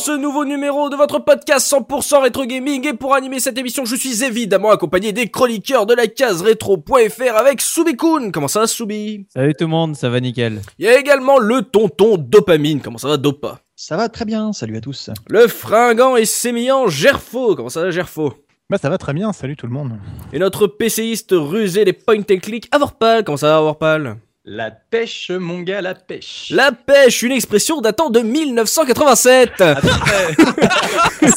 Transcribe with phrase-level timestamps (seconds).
[0.00, 3.94] Ce nouveau numéro de votre podcast 100% rétro gaming et pour animer cette émission je
[3.94, 8.32] suis évidemment accompagné des chroniqueurs de la case rétro.fr avec Soubikoun.
[8.32, 9.26] Comment ça va Soubi?
[9.28, 10.62] Salut tout le monde, ça va nickel.
[10.78, 12.80] Il y a également le tonton Dopamine.
[12.80, 13.60] Comment ça va Dopa?
[13.76, 15.10] Ça va très bien, salut à tous.
[15.28, 17.54] Le fringant et sémillant Gerfo.
[17.54, 18.32] Comment ça va Gerfo?
[18.70, 19.92] Bah ça va très bien, salut tout le monde.
[20.32, 23.22] Et notre PCiste rusé des point and click Avorpal.
[23.22, 24.16] Comment ça va Avorpal?
[24.52, 26.48] La pêche, mon gars, la pêche.
[26.50, 29.62] La pêche, une expression datant de 1987.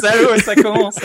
[0.01, 0.95] Salaud, ça commence.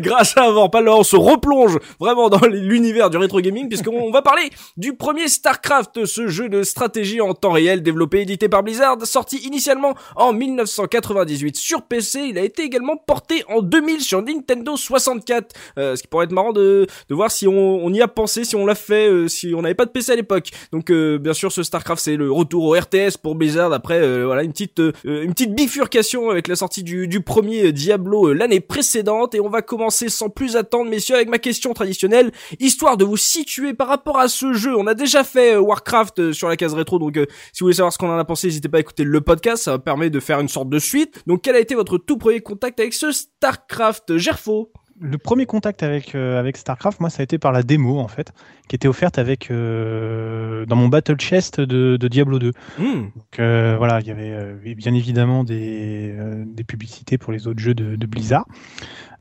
[0.00, 4.20] grâce à Avorpal, là, on se replonge vraiment dans l'univers du rétro gaming puisqu'on va
[4.20, 8.62] parler du premier StarCraft, ce jeu de stratégie en temps réel développé et édité par
[8.62, 12.20] Blizzard, sorti initialement en 1998 sur PC.
[12.28, 15.54] Il a été également porté en 2000 sur Nintendo 64.
[15.78, 18.44] Euh, ce qui pourrait être marrant de, de voir si on, on y a pensé,
[18.44, 20.50] si on l'a fait, euh, si on n'avait pas de PC à l'époque.
[20.70, 24.24] Donc euh, bien sûr, ce StarCraft c'est le retour au RTS pour Blizzard après euh,
[24.26, 28.32] voilà une petite euh, une petite bifurcation avec la sortie du, du premier Diablo euh,
[28.32, 32.96] l'année précédente et on va commencer sans plus attendre messieurs avec ma question traditionnelle histoire
[32.96, 34.76] de vous situer par rapport à ce jeu.
[34.76, 37.14] On a déjà fait Warcraft sur la case rétro donc
[37.52, 39.64] si vous voulez savoir ce qu'on en a pensé, n'hésitez pas à écouter le podcast,
[39.64, 41.22] ça permet de faire une sorte de suite.
[41.26, 44.72] Donc quel a été votre tout premier contact avec ce StarCraft Gerfo?
[45.00, 48.08] Le premier contact avec, euh, avec StarCraft, moi ça a été par la démo en
[48.08, 48.32] fait,
[48.66, 52.52] qui était offerte avec euh, dans mon Battle Chest de, de Diablo 2.
[52.78, 52.84] Hmm.
[53.14, 56.14] Donc euh, voilà, il y avait bien évidemment des,
[56.46, 58.46] des publicités pour les autres jeux de, de Blizzard.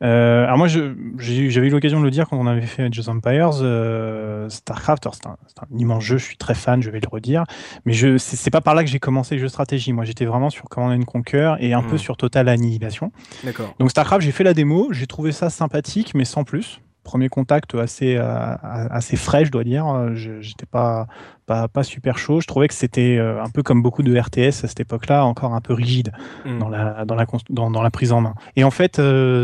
[0.03, 3.07] Euh, alors moi j'avais eu l'occasion de le dire quand on avait fait Age of
[3.07, 7.07] Empires, euh, StarCraft, c'est un, un immense jeu, je suis très fan, je vais le
[7.07, 7.43] redire,
[7.85, 9.93] mais je c'est pas par là que j'ai commencé les jeux stratégie.
[9.93, 11.87] Moi j'étais vraiment sur Command and Conquer et un Hmm.
[11.87, 13.11] peu sur Total Annihilation.
[13.43, 13.73] D'accord.
[13.79, 16.81] Donc StarCraft, j'ai fait la démo, j'ai trouvé ça sympathique, mais sans plus.
[17.05, 19.87] Premier contact assez, euh, assez frais, je dois dire.
[19.87, 21.07] Euh, je- J'étais pas,
[21.45, 22.41] pas, pas super chaud.
[22.41, 25.53] Je trouvais que c'était euh, un peu comme beaucoup de RTS à cette époque-là, encore
[25.53, 26.11] un peu rigide
[26.43, 26.59] Hmm.
[26.59, 28.33] dans la, dans la, dans, dans la prise en main.
[28.57, 28.99] Et en fait,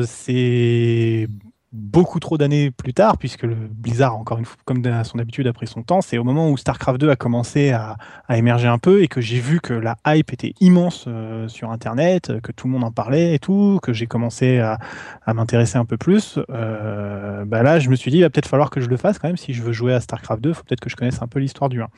[0.06, 1.28] c'est
[1.72, 5.48] beaucoup trop d'années plus tard, puisque le Blizzard, encore une fois, comme à son habitude,
[5.48, 8.68] a pris son temps, c'est au moment où StarCraft 2 a commencé à, à émerger
[8.68, 12.40] un peu et que j'ai vu que la hype était immense euh, sur Internet, euh,
[12.42, 14.80] que tout le monde en parlait et tout, que j'ai commencé à,
[15.26, 16.40] à m'intéresser un peu plus.
[16.50, 19.18] Euh, bah là, je me suis dit, il va peut-être falloir que je le fasse
[19.18, 19.38] quand même.
[19.38, 21.40] Si je veux jouer à StarCraft 2, il faut peut-être que je connaisse un peu
[21.40, 21.86] l'histoire du 1.
[21.86, 21.90] Hmm.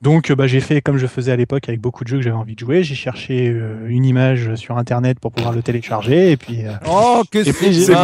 [0.00, 2.36] Donc, bah, j'ai fait comme je faisais à l'époque avec beaucoup de jeux que j'avais
[2.36, 2.82] envie de jouer.
[2.82, 7.22] J'ai cherché euh, une image sur Internet pour pouvoir le télécharger et puis, euh, Oh,
[7.30, 7.94] que c'est c'est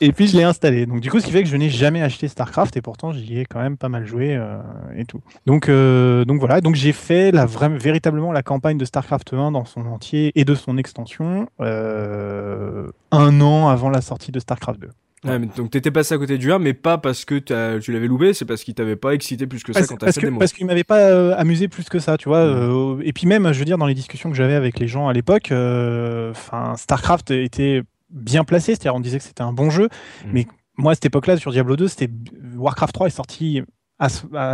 [0.00, 0.86] et puis je l'ai installé.
[0.86, 3.38] Donc du coup, ce qui fait que je n'ai jamais acheté StarCraft et pourtant j'y
[3.38, 4.58] ai quand même pas mal joué euh,
[4.96, 5.20] et tout.
[5.46, 6.60] Donc euh, donc voilà.
[6.60, 10.44] Donc j'ai fait la vraie, véritablement la campagne de StarCraft 1 dans son entier et
[10.44, 14.88] de son extension euh, un an avant la sortie de StarCraft 2.
[15.24, 18.08] Ouais, mais donc t'étais passé à côté du 1, mais pas parce que tu l'avais
[18.08, 20.26] loupé, c'est parce qu'il t'avait pas excité plus que ça Parce, quand t'as fait que,
[20.26, 22.38] des parce qu'il m'avait pas euh, amusé plus que ça, tu vois.
[22.38, 25.06] Euh, et puis même, je veux dire, dans les discussions que j'avais avec les gens
[25.06, 26.32] à l'époque, euh,
[26.76, 27.82] StarCraft était
[28.12, 29.88] bien placé, c'est-à-dire on disait que c'était un bon jeu,
[30.24, 30.30] Mm.
[30.32, 30.46] mais
[30.76, 32.10] moi à cette époque-là sur Diablo 2, c'était
[32.56, 33.62] Warcraft 3 est sorti
[34.02, 34.08] à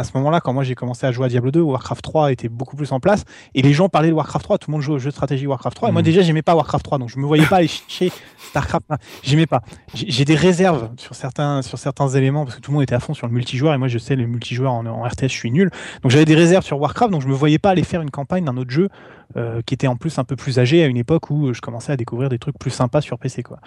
[0.05, 2.77] ce, moment-là quand moi j'ai commencé à jouer à Diablo 2, Warcraft 3 était beaucoup
[2.77, 4.99] plus en place et les gens parlaient de Warcraft 3, tout le monde jouait au
[4.99, 6.05] jeu de stratégie Warcraft 3 et moi Mm.
[6.05, 8.13] déjà j'aimais pas Warcraft 3 donc je me voyais pas aller chercher
[8.51, 8.97] StarCraft 1.
[9.23, 9.63] J'aimais pas.
[9.95, 13.01] J'ai des réserves sur certains sur certains éléments parce que tout le monde était à
[13.01, 15.51] fond sur le multijoueur et moi je sais le multijoueur en, en RTS je suis
[15.51, 15.71] nul.
[16.03, 18.45] Donc j'avais des réserves sur Warcraft donc je me voyais pas aller faire une campagne
[18.45, 18.89] d'un autre jeu
[19.37, 21.93] euh, qui était en plus un peu plus âgé à une époque où je commençais
[21.93, 23.59] à découvrir des trucs plus sympas sur PC quoi.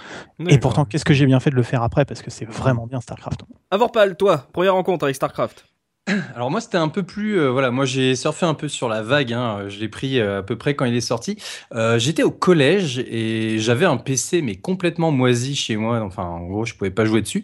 [0.47, 2.87] Et pourtant qu'est-ce que j'ai bien fait de le faire après parce que c'est vraiment
[2.87, 3.41] bien StarCraft.
[3.71, 5.65] Avorpal, toi, première rencontre avec StarCraft.
[6.35, 9.01] Alors moi c'était un peu plus euh, voilà moi j'ai surfé un peu sur la
[9.01, 11.37] vague hein, je l'ai pris euh, à peu près quand il est sorti
[11.73, 16.45] Euh, j'étais au collège et j'avais un PC mais complètement moisi chez moi enfin en
[16.47, 17.43] gros je pouvais pas jouer dessus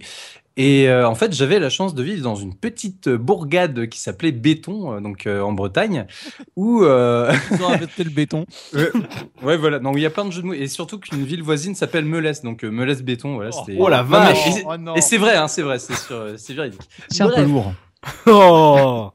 [0.60, 4.31] et euh, en fait j'avais la chance de vivre dans une petite bourgade qui s'appelait
[4.31, 6.08] Béton euh, donc euh, en Bretagne
[6.56, 7.69] où euh, Ils ont
[8.00, 8.46] le béton.
[9.44, 11.44] ouais voilà donc il y a plein de jeux de mots et surtout qu'une ville
[11.44, 14.48] voisine s'appelle Melès donc euh, Melès Béton voilà c'était oh la Non, mais- vache.
[14.48, 14.96] et c'est- Oh non.
[14.96, 17.74] et c'est vrai hein, c'est vrai c'est sûr, c'est véridique C'est un peu lourd.
[18.27, 19.12] Oh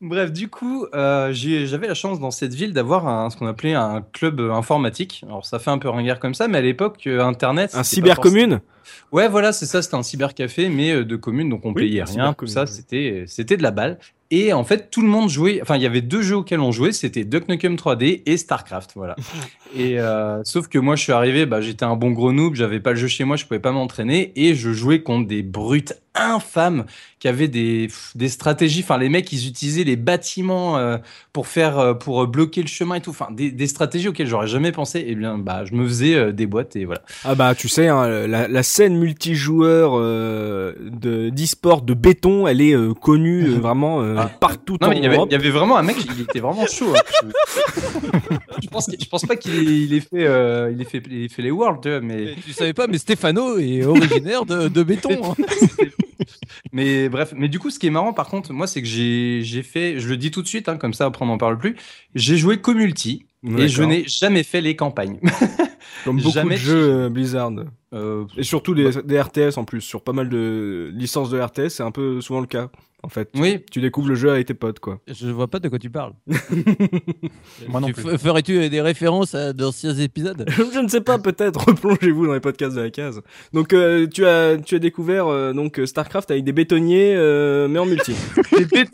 [0.00, 3.72] Bref, du coup, euh, j'avais la chance dans cette ville d'avoir un, ce qu'on appelait
[3.74, 5.24] un club informatique.
[5.26, 7.70] Alors, ça fait un peu ringard comme ça, mais à l'époque, euh, Internet.
[7.74, 8.50] Un cybercommune?
[8.50, 8.70] Forcément-
[9.12, 12.02] Ouais, voilà, c'est ça, c'était un cybercafé, mais euh, de commune, donc on Oui, payait
[12.04, 13.98] rien, tout ça, c'était c'était de la balle.
[14.30, 15.60] Et en fait, tout le monde jouait.
[15.62, 18.90] Enfin, il y avait deux jeux auxquels on jouait, c'était Duck Nukem 3D et StarCraft,
[18.96, 19.16] voilà.
[19.78, 19.96] et
[20.44, 22.96] sauf que moi, je suis arrivé, bah, j'étais un bon gros noob, j'avais pas le
[22.96, 26.84] jeu chez moi, je pouvais pas m'entraîner, et je jouais contre des brutes infâmes
[27.24, 28.80] qui avaient des des stratégies.
[28.82, 30.98] Enfin, les mecs, ils utilisaient les bâtiments euh,
[31.32, 33.08] pour faire euh, pour euh, bloquer le chemin et tout.
[33.12, 35.02] Enfin, des, des stratégies auxquelles j'aurais jamais pensé.
[35.08, 37.00] Et bien, bah, je me faisais euh, des boîtes et voilà.
[37.24, 42.60] Ah bah tu sais, hein, la, la scène multijoueur euh, de d'e-sport de béton, elle
[42.60, 44.26] est euh, connue euh, vraiment euh, Ah.
[44.38, 45.28] partout Non, en mais il y, avait, Europe.
[45.30, 46.92] il y avait vraiment un mec, il était vraiment chaud.
[46.94, 47.30] hein.
[48.62, 51.28] Je, pense, que- je pense pas qu'il ait, fait, euh, il ait fait, il ait
[51.28, 55.10] fait les Worlds, mais, Mais tu savais pas, mais Stéphano est originaire de, de béton.
[55.22, 55.34] hein.
[56.72, 57.32] mais bref.
[57.36, 60.08] Mais du coup, ce qui est marrant, par contre, moi, c'est que j'ai, fait, je
[60.08, 61.76] le dis tout de suite, hein, comme ça, après on n'en parle plus.
[62.14, 63.26] J'ai joué Comulti
[63.58, 65.18] et je n'ai jamais fait les campagnes.
[66.04, 67.52] Comme beaucoup jamais de jeux euh, Blizzard.
[67.94, 69.80] Euh, Et surtout des, des RTS en plus.
[69.80, 72.68] Sur pas mal de licences de RTS, c'est un peu souvent le cas.
[73.02, 74.98] En fait, oui, tu découvres le jeu avec tes potes, quoi.
[75.06, 76.14] Je vois pas de quoi tu parles.
[77.68, 78.16] Moi non plus.
[78.18, 81.68] Ferais-tu des références à d'anciens épisodes Je ne sais pas, peut-être.
[81.68, 83.20] Replongez-vous dans les podcasts de la case.
[83.52, 87.78] Donc, euh, tu as, tu as découvert euh, donc Starcraft avec des bétonniers, euh, mais
[87.78, 88.14] en multi.
[88.52, 88.88] des, bét-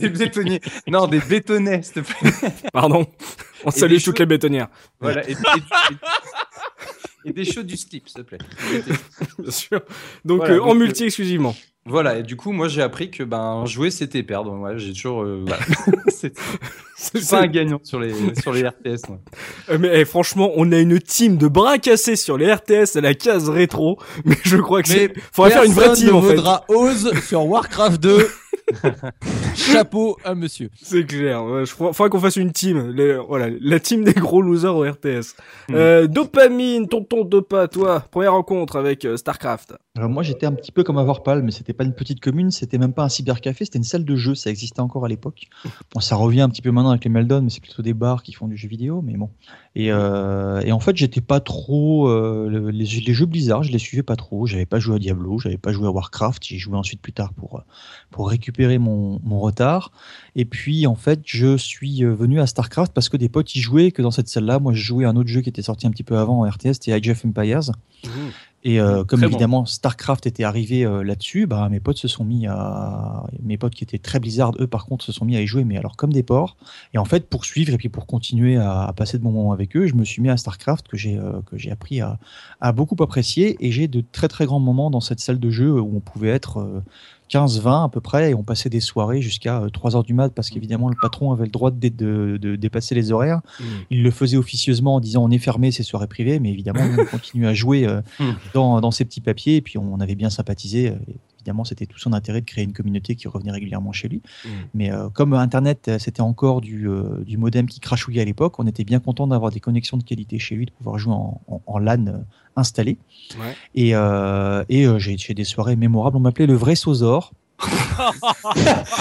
[0.00, 0.60] des bétonniers.
[0.88, 2.30] Non, des bétonnets, s'il te plaît.
[2.72, 3.06] Pardon.
[3.64, 4.68] On Et salue toutes les bétonnières,
[5.00, 5.28] Voilà.
[5.28, 5.36] Et, et-
[7.24, 8.38] et- et des shows du slip, s'il te plaît.
[9.38, 9.80] bien sûr.
[10.24, 11.54] Donc, Voilà, euh, donc, en euh, multi exclusivement.
[11.84, 14.52] Voilà, et du coup, moi, j'ai appris que ben jouer, c'était perdre.
[14.52, 15.22] Ouais, j'ai toujours.
[15.22, 15.62] euh, voilà.
[17.02, 19.10] C'est pas un gagnant sur les, sur les RTS.
[19.68, 23.00] Euh, Mais eh, franchement, on a une team de bras cassés sur les RTS à
[23.00, 23.98] la case rétro.
[24.24, 25.12] Mais je crois que c'est.
[25.32, 26.36] Faudrait faire une vraie team ne en fait.
[26.36, 28.28] vaudra Oz sur Warcraft 2.
[29.54, 30.70] Chapeau à monsieur.
[30.80, 31.44] C'est clair.
[31.44, 32.92] Ouais, je faudrait qu'on fasse une team.
[32.94, 35.34] Les- voilà, la team des gros losers au RTS.
[35.68, 35.74] Hmm.
[35.74, 39.74] Euh, dopamine, tonton Dopa, toi, première rencontre avec euh, Starcraft.
[39.96, 42.50] Alors moi j'étais un petit peu comme à Vorpal, mais c'était pas une petite commune,
[42.50, 45.48] c'était même pas un cybercafé, c'était une salle de jeu, ça existait encore à l'époque.
[45.92, 48.22] Bon, ça revient un petit peu maintenant avec les Meldon, mais c'est plutôt des bars
[48.22, 49.30] qui font du jeu vidéo, mais bon.
[49.74, 54.02] Et, euh, en fait j'étais pas trop euh, le- les, jeux Blizzard, je les suivais
[54.02, 54.46] pas trop.
[54.46, 57.32] J'avais pas joué à Diablo, j'avais pas joué à Warcraft, j'ai joué ensuite plus tard
[57.32, 57.62] pour euh,
[58.10, 59.92] pour récupérer mon, retard.
[60.36, 63.90] Et puis en fait je suis venu à Starcraft parce que des potes y jouaient,
[63.90, 65.90] que dans cette salle-là, moi je jouais à un autre jeu qui était sorti un
[65.90, 67.72] petit peu avant en RTS, c'était Age of Empires.
[68.64, 69.34] Et euh, comme Très bon.
[69.34, 73.74] évidemment Starcraft était arrivé euh, là-dessus, bah, mes potes se sont mis à mes potes
[73.74, 75.96] qui étaient très Blizzard, eux par contre se sont mis à y jouer, mais alors
[75.96, 76.56] comme des porcs.
[76.94, 79.52] Et en fait pour suivre et puis pour continuer à, à passer de bons moments
[79.52, 82.18] avec eux, je me suis mis à Starcraft que j'ai euh, que j'ai appris à,
[82.60, 85.80] à beaucoup apprécier et j'ai de très très grands moments dans cette salle de jeu
[85.80, 86.82] où on pouvait être euh,
[87.32, 90.50] 15-20 à peu près et on passait des soirées jusqu'à 3 heures du mat parce
[90.50, 93.40] qu'évidemment le patron avait le droit de, dé- de- de dépasser les horaires.
[93.90, 97.04] Il le faisait officieusement en disant on est fermé, c'est soirée privée, mais évidemment on
[97.06, 98.32] continue à jouer euh, Hmm.
[98.52, 100.92] dans, dans ces petits papiers et puis on avait bien sympathisé.
[101.42, 104.22] Évidemment, c'était tout son intérêt de créer une communauté qui revenait régulièrement chez lui.
[104.44, 104.48] Mm.
[104.74, 108.58] Mais euh, comme Internet, euh, c'était encore du, euh, du modem qui crachouillait à l'époque,
[108.58, 111.40] on était bien content d'avoir des connexions de qualité chez lui, de pouvoir jouer en,
[111.48, 112.24] en- en LAN
[112.56, 112.96] installé.
[113.40, 113.56] Ouais.
[113.74, 113.90] Et,
[114.68, 116.16] et j'ai j'ai des soirées mémorables.
[116.16, 117.32] On m'appelait le vrai Sozor.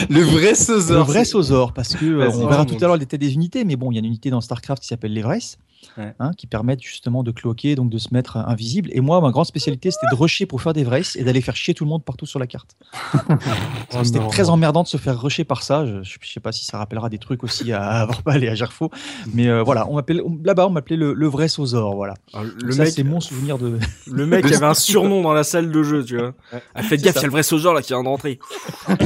[0.10, 1.06] Le vrai Le Sozor.
[1.06, 2.06] vrai c'est- Sozor, parce que
[2.36, 4.30] on verra tout à l'heure les des unités, mais bon, il y a une unité
[4.30, 5.58] dans StarCraft qui s'appelle l'Everest,
[5.98, 6.14] Ouais.
[6.20, 8.90] hein, qui permettent justement de cloquer, donc de se mettre euh, invisible.
[8.94, 11.56] Et moi, ma grande spécialité, c'était de rusher pour faire des Everest et d'aller faire
[11.56, 12.76] chier tout le monde partout sur la carte.
[13.28, 15.86] Parce que c'était très emmerdant de se faire rusher par ça.
[15.86, 18.90] Je, je sais pas si ça rappellera des trucs aussi à, Vorpal et à Gerfo,
[19.34, 22.14] mais euh, voilà, on m'appelait on- là-bas, on m'appelait le, le vrai Sozor, voilà.
[22.34, 23.78] Alors, Le ça, mec, c'est mon souvenir de.
[24.08, 26.34] le mec avait un surnom dans la salle de jeu, tu vois.
[26.76, 28.40] Ah, faites gaffe, il y a le vrai Sozor là qui vient de rentrer.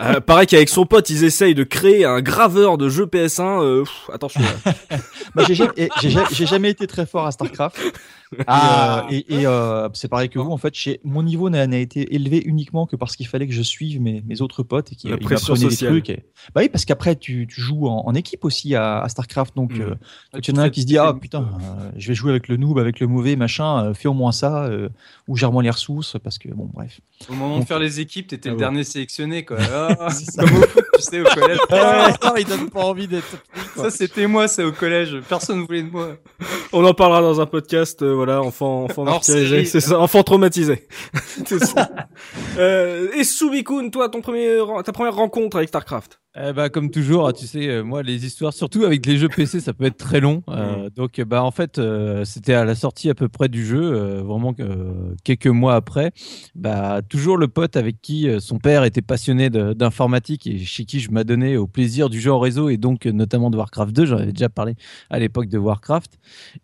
[0.00, 3.62] Euh, pareil qu'avec son pote, ils essayent de créer un graveur de jeux PS1.
[3.62, 4.40] euh, pff, attention.
[4.40, 4.72] là.
[5.34, 5.42] Bah,
[5.76, 7.78] et j'ai ja- j'ai jamais été très fort à StarCraft.
[8.46, 9.06] Ah.
[9.08, 11.64] Et, euh, et, et, euh, c'est pareil que vous, en fait, chez, mon niveau n'a
[11.78, 14.96] été élevé uniquement que parce qu'il fallait que je suive mes, mes autres potes et
[14.96, 16.10] qu'ils m'apprenaient des trucs.
[16.10, 16.26] Et...
[16.54, 19.56] Bah oui, parce qu'après, tu, tu joues en, en équipe aussi à, à StarCraft.
[19.56, 19.80] Donc, Mm.
[19.80, 19.94] euh,
[20.34, 22.48] Ah, tu en as un qui se dit Ah putain, euh, je vais jouer avec
[22.48, 24.90] le noob, avec le mauvais, machin, euh, fais au moins ça, euh,
[25.26, 27.00] ou gère-moi les ressources, parce que bon, bref.
[27.30, 29.56] Au moment de faire les équipes, t'étais Ah le dernier sélectionné, quoi.
[29.72, 31.58] Ah, comme au foot, tu sais, au collège.
[32.38, 33.42] il donne pas envie d'être.
[33.74, 35.16] Ça, c'était moi, ça, au collège.
[35.30, 36.16] Personne ne voulait moi.
[36.72, 40.86] On en parlera dans un podcast, euh, voilà, enfant, enfant martyrisé, c'est ça, enfant traumatisé.
[41.46, 41.90] Ça.
[42.58, 46.20] euh, et Subikun, toi, ton premier, ta première rencontre avec Starcraft?
[46.40, 49.58] Eh bah, comme toujours, tu sais, euh, moi, les histoires, surtout avec les jeux PC,
[49.58, 50.44] ça peut être très long.
[50.48, 53.80] Euh, donc, bah, en fait, euh, c'était à la sortie à peu près du jeu,
[53.82, 56.12] euh, vraiment euh, quelques mois après.
[56.54, 61.00] Bah, toujours le pote avec qui euh, son père était passionné d'informatique et chez qui
[61.00, 64.06] je m'adonnais au plaisir du jeu en réseau et donc euh, notamment de Warcraft 2.
[64.06, 64.74] J'en avais déjà parlé
[65.10, 66.18] à l'époque de Warcraft.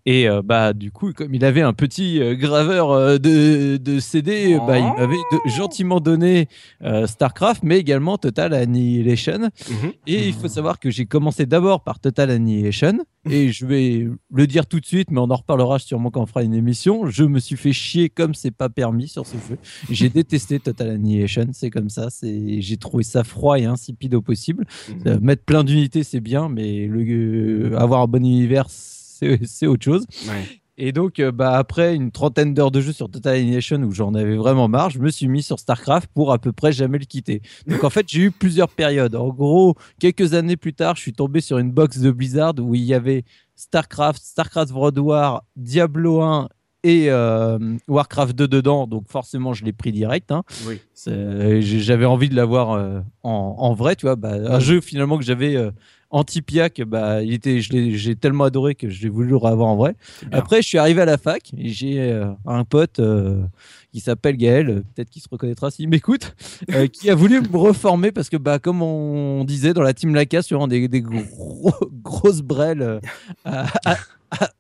[0.06, 3.98] Et euh, bah, du coup, comme il avait un petit euh, graveur euh, de, de
[3.98, 6.48] CD, bah, il m'avait de- gentiment donné
[6.84, 9.50] euh, StarCraft, mais également Total Annihilation.
[9.70, 9.92] Mhm.
[10.06, 13.04] Et il faut savoir que j'ai commencé d'abord par Total Annihilation.
[13.30, 16.26] Et je vais le dire tout de suite, mais on en reparlera sûrement quand on
[16.26, 17.08] fera une émission.
[17.08, 19.58] Je me suis fait chier comme c'est pas permis sur ce jeu.
[19.90, 22.08] J'ai détesté Total Annihilation, c'est comme ça.
[22.22, 24.66] J'ai trouvé ça froid et insipide au possible.
[25.06, 29.66] Euh, mettre plein d'unités, c'est bien, mais le, euh, avoir un bon univers, c'est, c'est
[29.66, 30.06] autre chose.
[30.28, 30.60] Ouais.
[30.76, 34.12] Et donc, euh, bah, après une trentaine d'heures de jeu sur Total Annihilation où j'en
[34.14, 37.04] avais vraiment marre, je me suis mis sur StarCraft pour à peu près jamais le
[37.04, 37.42] quitter.
[37.68, 39.14] Donc, en fait, j'ai eu plusieurs périodes.
[39.14, 42.74] En gros, quelques années plus tard, je suis tombé sur une box de Blizzard où
[42.74, 46.48] il y avait StarCraft, StarCraft World War, Diablo 1
[46.82, 48.86] et euh, Warcraft 2 dedans.
[48.88, 50.32] Donc, forcément, je l'ai pris direct.
[50.32, 50.42] hein.
[50.66, 50.80] Oui.
[51.60, 54.16] J'ai- J'avais envie de l'avoir euh, en, en vrai, tu vois.
[54.16, 55.70] Bah, un jeu finalement que j'avais euh,
[56.14, 59.94] anti-piac, bah, il était, j'ai tellement adoré que j'ai voulu le revoir en vrai.
[60.32, 63.42] Après, je suis arrivé à la fac et j'ai euh, un pote euh,
[63.92, 66.34] qui s'appelle Gaël, peut-être qu'il se reconnaîtra s'il m'écoute,
[66.72, 70.14] euh, qui a voulu me reformer parce que, bah, comme on disait dans la team
[70.14, 73.00] Laca, sur des, des gros- grosses brelles
[73.44, 73.66] à-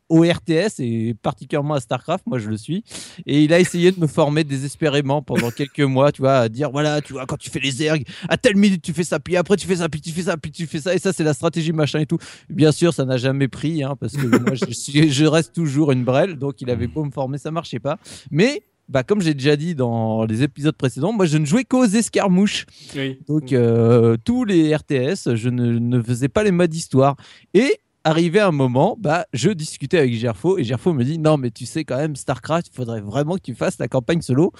[0.08, 2.84] au RTS et particulièrement à StarCraft, moi je le suis.
[3.26, 6.70] Et il a essayé de me former désespérément pendant quelques mois, tu vois, à dire
[6.70, 9.36] voilà, tu vois, quand tu fais les ergs, à telle minute tu fais ça, puis
[9.36, 11.24] après tu fais ça, puis tu fais ça, puis tu fais ça, et ça c'est
[11.24, 12.18] la stratégie machin et tout.
[12.50, 15.92] Bien sûr, ça n'a jamais pris, hein, parce que moi je, suis- je reste toujours
[15.92, 17.98] une brelle, donc il avait beau me former, ça marchait pas.
[18.30, 21.86] Mais bah, comme j'ai déjà dit dans les épisodes précédents, moi je ne jouais qu'aux
[21.86, 22.66] escarmouches.
[22.94, 23.18] Oui.
[23.26, 27.16] Donc euh, tous les RTS, je ne, ne faisais pas les modes histoire.
[27.54, 27.72] Et
[28.04, 31.66] arrivé un moment, bah, je discutais avec Gerfo et Gerfo me dit non mais tu
[31.66, 34.52] sais quand même StarCraft, il faudrait vraiment que tu fasses la campagne solo.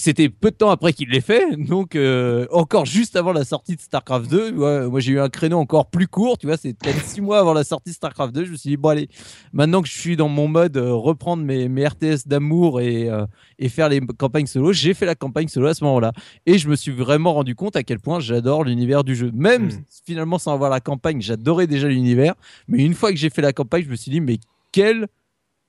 [0.00, 3.76] C'était peu de temps après qu'il l'ait fait, donc euh, encore juste avant la sortie
[3.76, 4.52] de StarCraft 2.
[4.52, 7.38] ouais, moi j'ai eu un créneau encore plus court, tu vois, c'est peut-être six mois
[7.38, 8.44] avant la sortie de StarCraft 2.
[8.46, 9.08] Je me suis dit bon allez,
[9.52, 13.26] maintenant que je suis dans mon mode euh, reprendre mes, mes RTS d'amour et, euh,
[13.58, 16.12] et faire les campagnes solo, j'ai fait la campagne solo à ce moment-là.
[16.46, 19.30] Et je me suis vraiment rendu compte à quel point j'adore l'univers du jeu.
[19.34, 19.84] Même Mm.
[20.06, 22.34] finalement sans avoir la campagne, j'adorais déjà l'univers.
[22.68, 24.38] Mais une fois que j'ai fait la campagne, je me suis dit, mais
[24.72, 25.06] quel,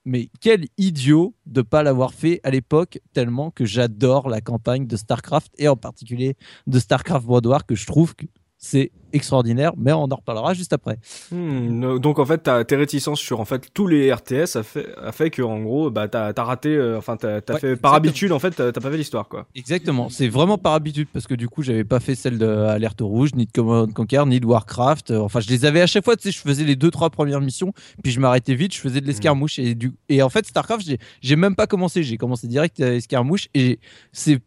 [0.06, 4.96] mais quel idiot de pas l'avoir fait à l'époque, tellement que j'adore la campagne de
[4.96, 6.36] StarCraft et en particulier
[6.68, 8.26] de StarCraft World War, que je trouve que
[8.64, 9.74] c'est extraordinaire.
[9.76, 10.98] Mais on en reparlera juste après.
[11.32, 14.64] Hmm, no- donc en fait, t'as- tes réticences sur en fait tous les RTS a
[14.64, 17.60] fait a fait que en gros, bah t'as as raté, euh, enfin t'as t'as Ouais,
[17.60, 19.48] fait par habitude en fait, t'as t'as pas fait l'histoire quoi.
[19.56, 23.02] Exactement, c'est vraiment par habitude parce que du coup, j'avais pas fait celle de Alerte
[23.02, 25.12] Rouge, ni de Command Conquer, ni de Warcraft.
[25.12, 27.10] Euh, Enfin, je les avais à chaque fois, tu sais, je faisais les deux, trois
[27.10, 29.60] premières missions, puis je m'arrêtais vite, je faisais de l'escarmouche.
[29.60, 29.92] Et, du...
[30.08, 33.80] et en fait, StarCraft, j'ai- j'ai même pas commencé, j'ai commencé direct à l'escarmouche et
[34.14, 34.40] c'est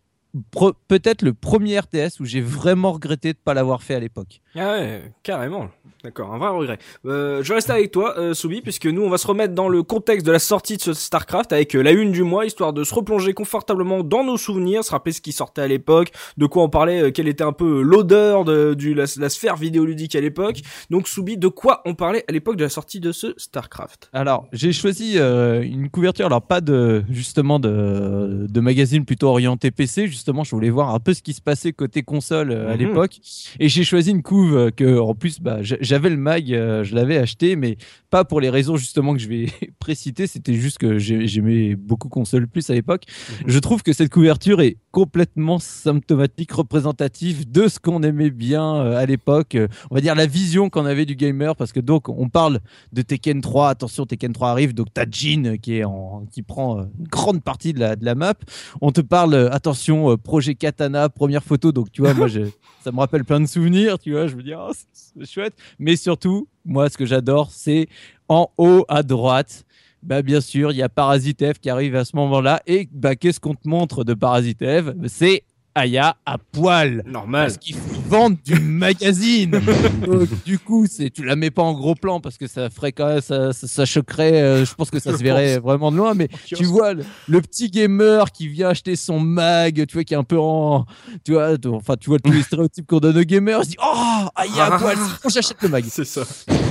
[0.89, 4.41] peut-être le premier RTS où j'ai vraiment regretté de pas l'avoir fait à l'époque.
[4.57, 5.69] Ah ouais, carrément.
[6.05, 6.79] D'accord, un vrai regret.
[7.07, 9.83] Euh, je reste avec toi, euh, Soubi, puisque nous, on va se remettre dans le
[9.83, 12.85] contexte de la sortie de ce StarCraft avec euh, la une du mois, histoire de
[12.85, 16.63] se replonger confortablement dans nos souvenirs, se rappeler ce qui sortait à l'époque, de quoi
[16.63, 20.61] on parlait, euh, quelle était un peu l'odeur de la, la sphère vidéoludique à l'époque.
[20.91, 24.11] Donc, Soubi, de quoi on parlait à l'époque de la sortie de ce StarCraft?
[24.13, 29.71] Alors, j'ai choisi euh, une couverture, alors pas de justement de, de magazine plutôt orienté
[29.71, 32.73] PC, justement, je voulais voir un peu ce qui se passait côté console euh, à
[32.77, 32.79] Mhm.
[32.79, 33.19] l'époque.
[33.59, 36.85] Et j'ai choisi une couve euh, que, en plus, bah, j'a- j'avais le mag, euh,
[36.85, 37.77] je l'avais acheté, mais
[38.11, 39.47] pas pour les raisons justement que je vais
[39.79, 43.05] préciter, c'était juste que j'ai- j'aimais beaucoup console plus à l'époque.
[43.07, 43.37] Mhm.
[43.49, 48.97] Je trouve que cette couverture est complètement symptomatique, représentative de ce qu'on aimait bien euh,
[48.97, 49.57] à l'époque.
[49.91, 52.61] On va dire la vision qu'on avait du gamer, parce que donc on parle
[52.93, 53.69] de Tekken 3.
[53.71, 57.73] Attention, Tekken 3 arrive, donc t'as Jin qui est en, qui prend une grande partie
[57.73, 58.35] de la, de la map.
[58.81, 61.73] On te parle, attention, projet Katana, première photo.
[61.73, 62.41] Donc tu vois, moi, je,
[62.85, 63.99] ça me rappelle plein de souvenirs.
[63.99, 65.55] Tu vois, je me dis, oh, c'est chouette.
[65.79, 67.89] Mais surtout, moi, ce que j'adore, c'est
[68.29, 69.65] en haut à droite.
[70.03, 72.63] Bah, bien sûr, il y a Parasite qui arrive à ce moment-là.
[72.67, 74.63] Et bah, qu'est-ce qu'on te montre de Parasite
[75.07, 75.45] C'est
[75.75, 77.03] Aya à poil.
[77.07, 77.47] Normal.
[77.47, 79.61] Parce qu'il faut vendre du magazine.
[80.07, 82.93] Donc, du coup, c'est tu la mets pas en gros plan parce que ça ferait
[82.93, 84.41] quand même, ça, ça, ça choquerait.
[84.43, 86.15] euh, je pense que ça Je se verrait vraiment de loin.
[86.15, 90.15] Mais tu vois le, le petit gamer qui vient acheter son mag, tu vois, qui
[90.15, 90.87] est un peu en,
[91.25, 93.61] tu vois, tu- enfin, tu vois tous les stéréotypes qu'on donne aux gamers.
[93.61, 95.85] Il se dit, oh, aïe, à poil, bon, j'achète le mag.
[95.89, 96.23] C'est ça.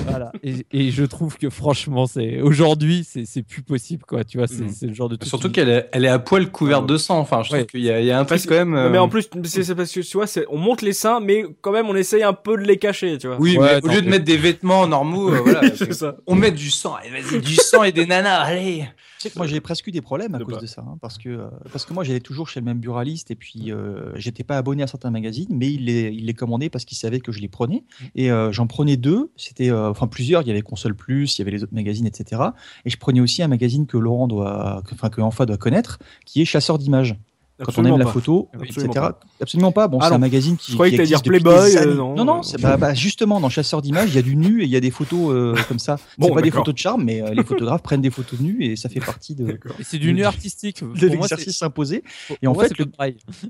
[0.07, 0.31] Voilà.
[0.43, 4.23] Et, et je trouve que franchement, c'est aujourd'hui, c'est c'est plus possible, quoi.
[4.23, 6.19] Tu vois, c'est c'est le genre de truc Surtout qui- qu'elle est, elle est à
[6.19, 6.91] poil couverte Ah ouais.
[6.93, 7.19] de sang.
[7.19, 7.65] Enfin, je trouve Ouais.
[7.65, 8.73] qu'il y, a- il y a un truc quand même.
[8.75, 11.71] Euh, mais en plus, c'est parce que tu vois, on monte les seins, mais quand
[11.71, 13.37] même, on essaye un peu de les cacher, tu vois.
[13.39, 16.15] Oui, Ouais, mais au lieu de mettre des vêtements normaux, euh, voilà, c'est ça.
[16.27, 16.95] on met du sang.
[17.11, 18.87] Vas-y, du sang et des nanas, allez.
[19.19, 20.59] Tu sais que moi j'ai presque eu des problèmes à De cause pas.
[20.61, 23.31] de ça, hein, parce que euh, parce que moi j'allais toujours chez le même buraliste
[23.31, 26.69] et puis euh, j'étais pas abonné à certains magazines, mais il les il les commandait
[26.69, 27.83] parce qu'il savait que je les prenais
[28.15, 31.39] et euh, j'en prenais deux, c'était euh, enfin plusieurs, il y avait Console Plus, il
[31.39, 32.41] y avait les autres magazines, etc.
[32.83, 35.99] Et je prenais aussi un magazine que Laurent doit, que- enfin que Enfa doit connaître,
[36.25, 37.15] qui est Chasseur d'images.
[37.65, 37.97] Quand on aime pas.
[37.99, 39.05] la photo, Absolument etc.
[39.07, 39.19] pas.
[39.41, 39.87] Absolument pas.
[39.87, 40.71] Bon, Ah c'est un magazine qui.
[40.71, 42.15] Je croyais qui que dire Playboy, euh, non.
[42.25, 44.75] non, bah, bah, justement dans Chasseur d'images, il y a du nu et il y
[44.75, 45.97] a des photos euh, comme ça.
[46.17, 48.43] Bon, c'est pas des photos de charme, mais euh, les photographes prennent des photos de
[48.45, 50.83] nu et ça fait partie de, c'est du nu artistique.
[50.83, 52.03] de l'exercice imposé.
[52.41, 52.85] Et en moi, fait, le-.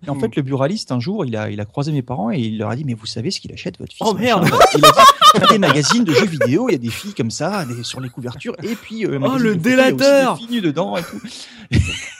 [0.05, 2.39] Et en fait, le buraliste, un jour, il a, il a croisé mes parents et
[2.39, 4.47] il leur a dit Mais vous savez ce qu'il achète, votre fils Oh, merde.
[4.77, 7.65] Il a dit des magazines de jeux vidéo, il y a des filles comme ça
[7.65, 9.05] des- sur les couvertures, et puis.
[9.05, 11.19] euh, Oh, le délateur des filles nues dedans et tout.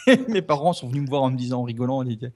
[0.27, 2.27] mes parents sont venus me voir en me disant, en rigolant Il y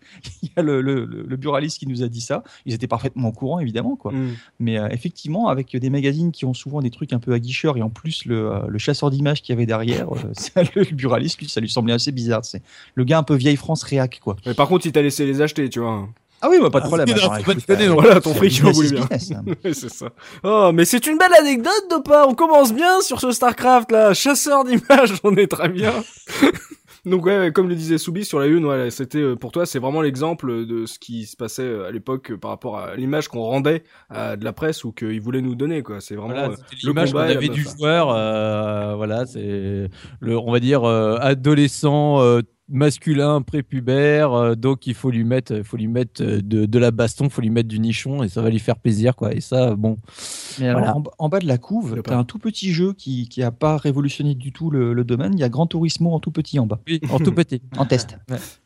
[0.55, 2.43] a- le, le- le- buraliste qui nous a dit ça.
[2.65, 3.95] Ils étaient parfaitement au courant, évidemment.
[3.95, 4.11] quoi.
[4.11, 4.35] Mm.
[4.59, 7.81] Mais euh, effectivement, avec des magazines qui ont souvent des trucs un peu aguicheurs et
[7.81, 11.39] en plus le, euh, le chasseur d'images qu'il y avait derrière, euh, ça, le, buraliste,
[11.39, 12.43] lui, ça lui semblait assez bizarre.
[12.45, 12.61] C'est
[12.95, 14.35] le gars un peu vieille France réac, quoi.
[14.45, 16.07] Mais par contre, il t'a laissé les acheter, tu vois.
[16.39, 17.09] Ah oui, bah, pas de Ah, problème.
[17.09, 17.89] Attends, écoute, euh.
[17.93, 18.71] Voilà, ton fric, bien.
[18.71, 19.55] hein.
[19.73, 20.09] C'est ça.
[20.43, 22.27] Oh, mais c'est une belle anecdote, Dopa.
[22.29, 24.13] On commence bien sur ce StarCraft, là.
[24.13, 25.91] Chasseur d'images, on est très bien.
[27.07, 29.79] Donc ouais, comme le disait Soubi sur la une, ouais, c'était euh, pour toi, c'est
[29.79, 33.29] vraiment l'exemple de ce qui se passait euh, à l'époque euh, par rapport à l'image
[33.29, 36.01] qu'on rendait à de la presse ou qu'ils voulaient nous donner, quoi.
[36.01, 37.71] C'est vraiment Voilà, l'image qu'on avait du là.
[37.77, 38.09] joueur.
[38.11, 44.33] euh, voilà, c'est le, on va dire euh, adolescent euh, masculin prépubère.
[44.33, 47.25] euh, donc il faut lui mettre, il faut lui mettre euh, de, de la baston,
[47.25, 49.33] il faut lui mettre du nichon et ça va lui faire plaisir, quoi.
[49.33, 49.97] Et ça, bon,
[50.59, 50.95] Mais alors, Voilà.
[50.95, 52.15] en, ba- en bas de la couve, pas.
[52.15, 55.33] un tout petit jeu qui qui a pas révolutionné du tout le, le domaine.
[55.33, 57.61] Il y a Gran Turismo en tout petit en bas, oui, en tout petit.
[57.77, 58.17] en test.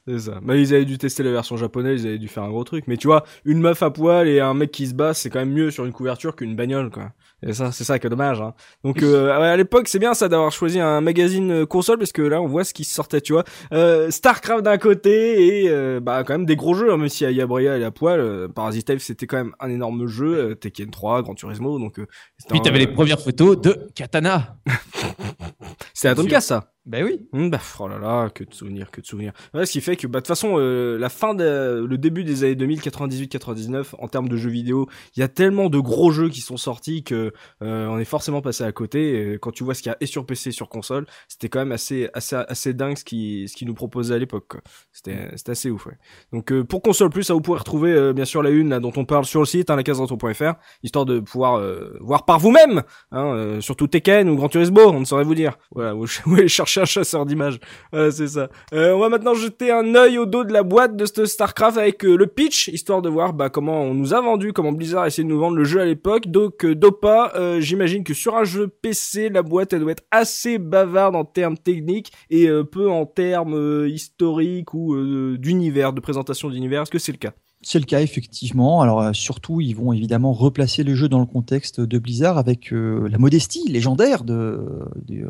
[0.07, 0.39] C'est ça.
[0.43, 2.85] Mais ils avaient dû tester la version japonaise, ils avaient dû faire un gros truc.
[2.87, 5.39] Mais tu vois, une meuf à poil et un mec qui se bat, c'est quand
[5.39, 7.11] même mieux sur une couverture qu'une bagnole, quoi.
[7.45, 8.39] Et ça, c'est ça qui est dommage.
[8.39, 8.53] Hein.
[8.83, 12.21] Donc euh, à l'époque, c'est bien ça d'avoir choisi un magazine euh, console parce que
[12.21, 13.43] là, on voit ce qui sortait, tu vois.
[13.73, 17.23] Euh, Starcraft d'un côté et euh, bah quand même des gros jeux, hein, même si
[17.25, 18.19] Yabria et à poil.
[18.19, 20.35] Euh, Parasite c'était quand même un énorme jeu.
[20.51, 21.97] euh, Tekken 3, Gran Turismo, donc.
[21.99, 22.05] Euh,
[22.49, 24.57] Puis un- t'avais les premières photos de Katana.
[25.93, 26.71] C'est à Tomcast, ça.
[26.87, 27.27] Ben oui.
[27.31, 29.33] Hum, bah, oh là là, que de souvenirs, que de souvenirs.
[29.53, 32.23] Ouais, ce qui fait que, bah, de toute façon, euh, la fin de, le début
[32.23, 35.77] des années 2000, 98, 99, en termes de jeux vidéo, il y a tellement de
[35.77, 39.33] gros jeux qui sont sortis que, euh, on est forcément passé à côté.
[39.33, 41.49] Et quand tu vois ce qu'il y a et sur PC et sur console, c'était
[41.49, 44.57] quand même assez, assez, assez dingue ce qui, ce qui nous proposait à l'époque.
[44.91, 45.99] C'était, c'était assez ouf, ouais.
[46.33, 48.93] Donc, euh, pour console plus, vous pourrez retrouver, euh, bien sûr, la une, là, dont
[48.95, 52.81] on parle sur le site, hein, la caseretour.fr, histoire de pouvoir, euh, voir par vous-même,
[53.11, 55.59] hein, surtout Tekken ou Gran Turismo, on ne saurait vous dire.
[55.75, 56.47] Voilà, vous, vous allez
[56.85, 57.59] chasseur d'images.
[57.91, 58.49] Voilà, c'est ça.
[58.73, 61.77] Euh, on va maintenant jeter un œil au dos de la boîte de ce StarCraft
[61.77, 65.03] avec euh, le pitch, histoire de voir bah, comment on nous a vendu, comment Blizzard
[65.03, 66.27] a essayé de nous vendre le jeu à l'époque.
[66.27, 70.05] Donc euh, Dopa, euh, j'imagine que sur un jeu PC, la boîte elle doit être
[70.11, 75.93] assez bavarde en termes techniques et euh, peu en termes euh, historiques ou euh, d'univers,
[75.93, 76.83] de présentation d'univers.
[76.83, 77.33] Est-ce que c'est le cas?
[77.63, 78.81] C'est le cas, effectivement.
[78.81, 82.73] Alors, euh, surtout, ils vont évidemment replacer le jeu dans le contexte de Blizzard avec
[82.73, 85.25] euh, la modestie légendaire de, euh,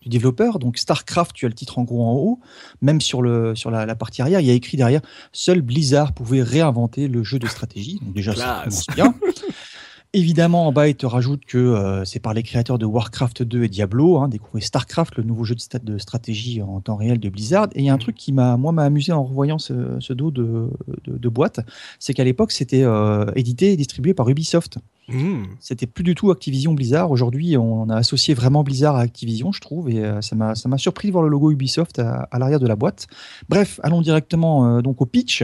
[0.00, 0.58] du développeur.
[0.58, 2.40] Donc, StarCraft, tu as le titre en gros en haut.
[2.80, 6.14] Même sur, le, sur la, la partie arrière, il y a écrit derrière Seul Blizzard
[6.14, 8.00] pouvait réinventer le jeu de stratégie.
[8.02, 8.84] Donc, déjà, ça Classe.
[8.86, 9.14] commence bien.
[10.16, 13.64] Évidemment, en bas, il te rajoute que euh, c'est par les créateurs de Warcraft 2
[13.64, 14.18] et Diablo.
[14.18, 17.66] Hein, découvrez StarCraft, le nouveau jeu de, sta- de stratégie en temps réel de Blizzard.
[17.74, 20.12] Et il y a un truc qui m'a, moi, m'a amusé en revoyant ce, ce
[20.12, 20.70] dos de,
[21.04, 21.60] de, de boîte,
[21.98, 24.78] c'est qu'à l'époque, c'était euh, édité et distribué par Ubisoft.
[25.08, 25.42] Mmh.
[25.60, 27.10] C'était plus du tout Activision Blizzard.
[27.10, 30.68] Aujourd'hui, on a associé vraiment Blizzard à Activision, je trouve, et euh, ça m'a ça
[30.68, 33.08] m'a surpris de voir le logo Ubisoft à, à l'arrière de la boîte.
[33.48, 35.42] Bref, allons directement donc au pitch,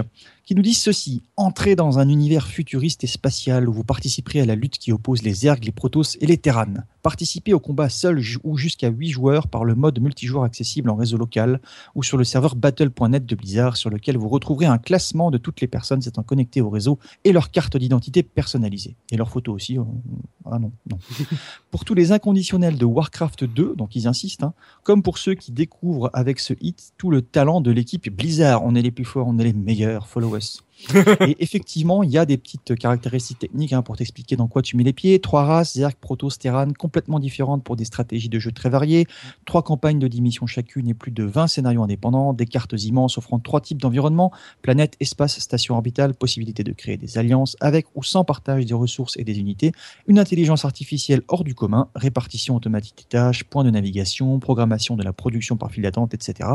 [0.50, 4.46] qui nous dit ceci entrez dans un univers futuriste et spatial où vous participerez à
[4.46, 6.74] la lutte qui oppose les Zergs, les Protoss et les Terrans.
[7.02, 11.16] Participez au combat seul ou jusqu'à 8 joueurs par le mode multijoueur accessible en réseau
[11.16, 11.60] local
[11.94, 15.60] ou sur le serveur battle.net de Blizzard, sur lequel vous retrouverez un classement de toutes
[15.60, 18.96] les personnes s'étant connectées au réseau et leur carte d'identité personnalisée.
[19.10, 19.78] Et leurs photos aussi.
[19.78, 19.82] euh,
[20.44, 20.98] Ah non, non.
[21.70, 25.52] pour tous les inconditionnels de Warcraft 2, donc ils insistent, hein, comme pour ceux qui
[25.52, 28.64] découvrent avec ce hit tout le talent de l'équipe Blizzard.
[28.64, 30.62] On est les plus forts, on est les meilleurs, follow us.
[31.27, 34.77] et effectivement, il y a des petites caractéristiques techniques hein, pour t'expliquer dans quoi tu
[34.77, 35.21] mets les pieds.
[35.21, 39.07] Trois races, Zerg, Protoss, Terran, complètement différentes pour des stratégies de jeu très variées.
[39.45, 42.33] Trois campagnes de 10 missions chacune et plus de 20 scénarios indépendants.
[42.33, 47.19] Des cartes immenses offrant trois types d'environnements planète, espace, station orbitale, possibilité de créer des
[47.19, 49.73] alliances avec ou sans partage des ressources et des unités,
[50.07, 55.03] une intelligence artificielle hors du commun, répartition automatique des tâches, points de navigation, programmation de
[55.03, 56.49] la production par file d'attente, etc.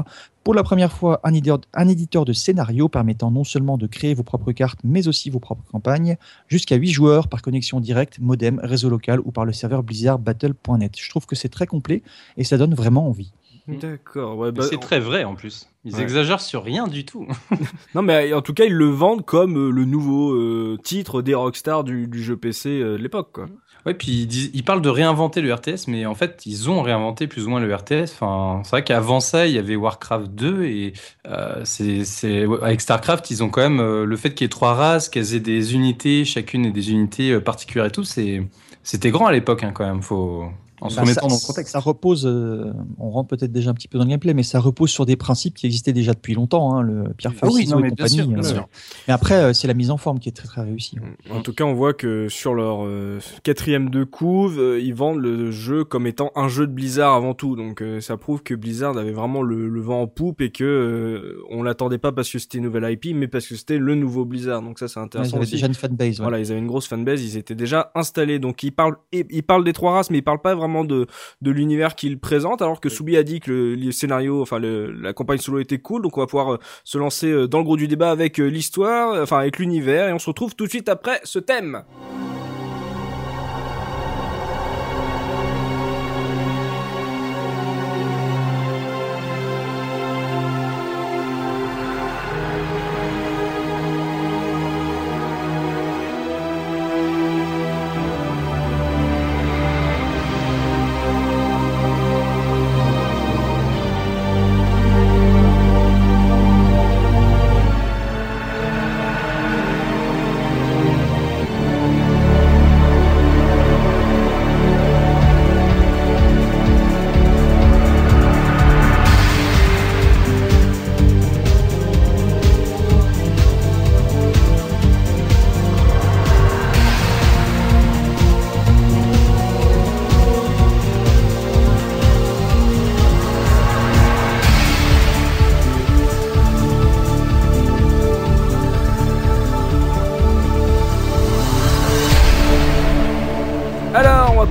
[0.44, 4.14] Pour la première fois, un éditeur, un éditeur de scénario permettant non seulement de créer
[4.15, 8.60] vos propres cartes, mais aussi vos propres campagnes, jusqu'à 8 joueurs par connexion directe, modem,
[8.63, 10.93] réseau local ou par le serveur blizzardbattle.net.
[10.97, 12.01] Je trouve que c'est très complet
[12.38, 13.32] et ça donne vraiment envie.
[13.67, 14.38] D'accord.
[14.38, 15.67] Ouais, bah, c'est très vrai en plus.
[15.86, 16.01] Ils Ouais.
[16.04, 17.28] exagèrent sur rien du tout.
[17.95, 21.34] Non, mais en tout cas, ils le vendent comme euh, le nouveau euh, titre des
[21.34, 23.47] rockstars du, du jeu PC euh, de l'époque, quoi.
[23.86, 27.45] Ouais, puis ils, parlent de réinventer le RTS, mais en fait, ils ont réinventé plus
[27.45, 28.13] ou moins le RTS.
[28.13, 30.93] Enfin, c'est vrai qu'avant ça, il y avait Warcraft 2 et
[31.28, 34.74] euh, c'est, avec Starcraft, ils ont quand même euh, le fait qu'il y ait trois
[34.74, 38.04] races, qu'elles aient des unités, chacune ait des unités euh, particulières et tout.
[38.04, 38.41] C'est,
[38.82, 40.02] c'était grand à l'époque, hein, quand même.
[40.02, 40.45] Faut
[40.82, 41.72] en se Bah, remettant ça, dans le contexte.
[41.72, 44.60] ça repose, euh, on rentre peut-être déjà un petit peu dans le gameplay, mais ça
[44.60, 47.80] repose sur des principes qui existaient déjà depuis longtemps, hein, le Pierre Ah oui, non,
[47.80, 48.16] et mais bien compagnie.
[48.18, 48.68] sûr, bien euh, sûr.
[49.08, 50.98] Mais après, euh, c'est la mise en forme qui est très très réussie.
[51.32, 55.20] En tout cas, on voit que sur leur euh, quatrième de couve, euh, ils vendent
[55.20, 57.56] le jeu comme étant un jeu de Blizzard avant tout.
[57.56, 60.64] Donc, euh, ça prouve que Blizzard avait vraiment le, le vent en poupe et que
[60.64, 63.96] euh, on l'attendait pas parce que c'était une nouvelle IP, mais parce que c'était le
[63.96, 64.62] nouveau Blizzard.
[64.62, 65.52] Donc ça, c'est Ouais, intéressant ils avaient aussi.
[65.54, 66.20] déjà une fanbase.
[66.20, 66.24] ouais.
[66.26, 68.40] Voilà, ils avaient une grosse fanbase, ils étaient déjà installés.
[68.40, 71.08] Donc ils parlent, et- ils parlent des trois races, mais ils parlent pas vraiment de
[71.41, 72.62] de l'univers qu'ils présentent.
[72.62, 75.80] Alors que Soubi a dit que le, le scénario, enfin le, la campagne solo était
[75.80, 76.01] cool.
[76.01, 78.47] Donc on va pouvoir euh, se lancer euh, dans le gros du débat avec euh,
[78.47, 81.84] l'histoire, enfin avec l'univers, et on se retrouve tout de suite après ce thème.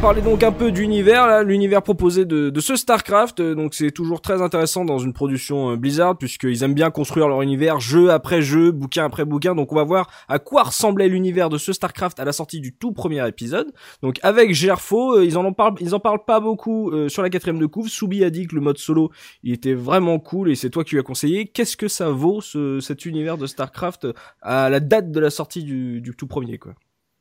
[0.04, 3.40] Parler donc un peu d'univers, là, l'univers proposé de, ce StarCraft.
[3.40, 7.26] Euh, Donc, c'est toujours très intéressant dans une production euh, Blizzard, puisqu'ils aiment bien construire
[7.26, 9.54] leur univers, jeu après jeu, bouquin après bouquin.
[9.54, 12.76] Donc, on va voir à quoi ressemblait l'univers de ce StarCraft à la sortie du
[12.76, 13.72] tout premier épisode.
[14.02, 17.30] Donc, avec Gerfo, euh, ils en, en parlent, ils en parlent pas beaucoup sur la
[17.30, 17.88] quatrième de couve.
[17.88, 19.10] Soubi a dit que le mode solo,
[19.42, 21.46] il était vraiment cool, et c'est toi qui lui as conseillé.
[21.46, 24.08] Qu'est-ce que ça vaut, ce, cet univers de StarCraft,
[24.42, 26.74] à la date de la sortie du, du tout premier, quoi?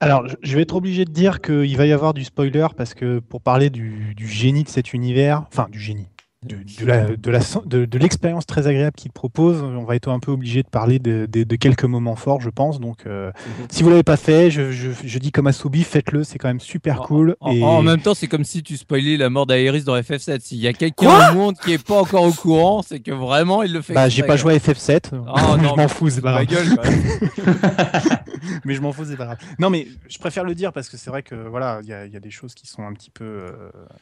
[0.03, 3.19] Alors, je- vais être obligé de dire qu'il va y avoir du spoiler parce que
[3.19, 6.07] pour parler du génie de cet univers, enfin du génie,
[6.45, 6.57] de,
[7.17, 10.67] de la- de l'expérience très agréable qu'il propose, on va être un peu obligé de
[10.67, 12.79] parler de, de- de quelques moments forts, je pense.
[12.79, 13.31] Donc, euh,
[13.69, 16.59] si vous l'avez pas fait, je, je- je dis comme Asobi, faites-le, c'est quand même
[16.59, 17.35] super cool.
[17.39, 17.63] En, et...
[17.63, 20.39] en même temps, c'est comme si tu spoilais la mort d'Aeris dans FF7.
[20.41, 23.63] S'il y a quelqu'un au monde qui est pas encore au courant, c'est que vraiment
[23.63, 23.93] il le fait.
[23.93, 25.11] Bah, j'ai pas joué à FF7.
[25.13, 25.17] Oh,
[25.61, 26.45] non, je m'en fous, c'est pas grave.
[26.45, 26.67] gueule,
[28.65, 29.37] mais je m'en fous, c'est pas grave.
[29.59, 32.05] Non, mais je préfère le dire parce que c'est vrai que voilà, il y, a-
[32.05, 33.51] il y a des choses qui sont un petit peu, euh,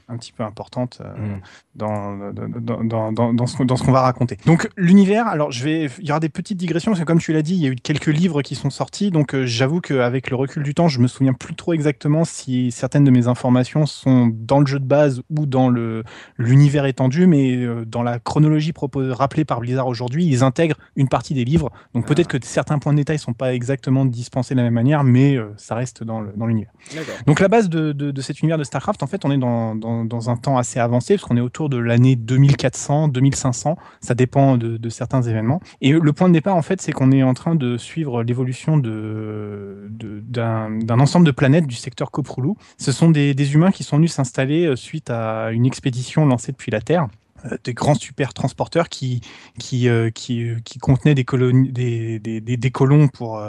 [0.10, 1.42] un petit peu importantes euh, Mm.
[1.76, 4.38] dans, dans, dans, dans, dans ce, qu'on- dans ce qu'on va raconter.
[4.46, 7.34] Donc l'univers, alors je vais, il y aura des petites digressions parce que comme tu
[7.34, 10.30] l'as dit, il y a eu quelques livres qui sont sortis, donc euh, j'avoue qu'avec
[10.30, 13.86] le recul du temps, je me souviens plus trop exactement si certaines de mes informations
[13.86, 16.04] sont dans le jeu de base ou dans le
[16.38, 21.08] l'univers étendu, mais euh, dans la chronologie proposée, rappelée par Blizzard aujourd'hui, ils intègrent une
[21.08, 21.72] partie des livres.
[21.94, 25.04] Donc peut-être que certains points de détail sont pas exactement dispensés de la même manière,
[25.04, 26.72] mais euh, ça reste dans dans l'univers.
[26.96, 27.14] D'accord.
[27.26, 29.76] Donc la base de, de- de cet univers de StarCraft, en fait, on est dans,
[29.76, 34.14] dans- dans un temps assez avancé, parce qu'on est autour de l'année 2400, 2500, ça
[34.14, 35.62] dépend de, certains événements.
[35.82, 38.78] Et le point de départ, en fait, c'est qu'on est en train de suivre l'évolution
[38.78, 42.54] d'un ensemble de planètes du secteur Koprulu.
[42.78, 46.72] Ce sont des, humains qui sont venus s'installer euh, suite à une expédition lancée depuis
[46.72, 47.08] la Terre
[47.46, 49.22] euh, des grands super transporteurs qui
[49.58, 53.44] qui euh, qui, contenaient des des, colons pour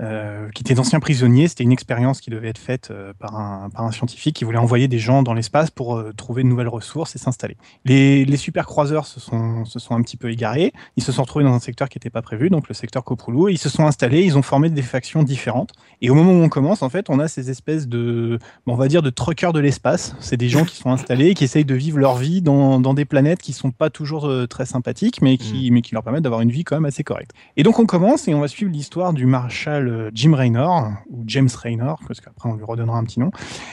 [0.00, 1.48] euh, qui étaient d'anciens prisonniers.
[1.48, 4.56] C'était une expérience qui devait être faite euh, par un par un scientifique qui voulait
[4.56, 7.58] envoyer des gens dans l'espace pour euh, trouver de nouvelles ressources et s'installer.
[7.84, 10.72] Les, les super croiseurs se sont se sont un petit peu égarés.
[10.96, 13.50] Ils se sont retrouvés dans un secteur qui n'était pas prévu, donc le secteur Koprulu.
[13.50, 14.22] Et ils se sont installés.
[14.22, 15.72] Ils ont formé des factions différentes.
[16.00, 18.88] Et au moment où on commence, en fait, on a ces espèces de on va
[18.88, 20.16] dire de truckers de l'espace.
[20.20, 22.94] C'est des gens qui sont installés, et qui essayent de vivre leur vie dans, dans
[22.94, 26.40] des planètes qui sont pas toujours très sympathiques, mais qui, mais qui leur permettent d'avoir
[26.40, 27.32] une vie quand même assez correcte.
[27.58, 31.24] Et donc on commence et on va suivre l'histoire du maréchal euh, Jim Raynor, ou
[31.26, 33.30] James Raynor, parce qu'après on lui redonnera un petit nom.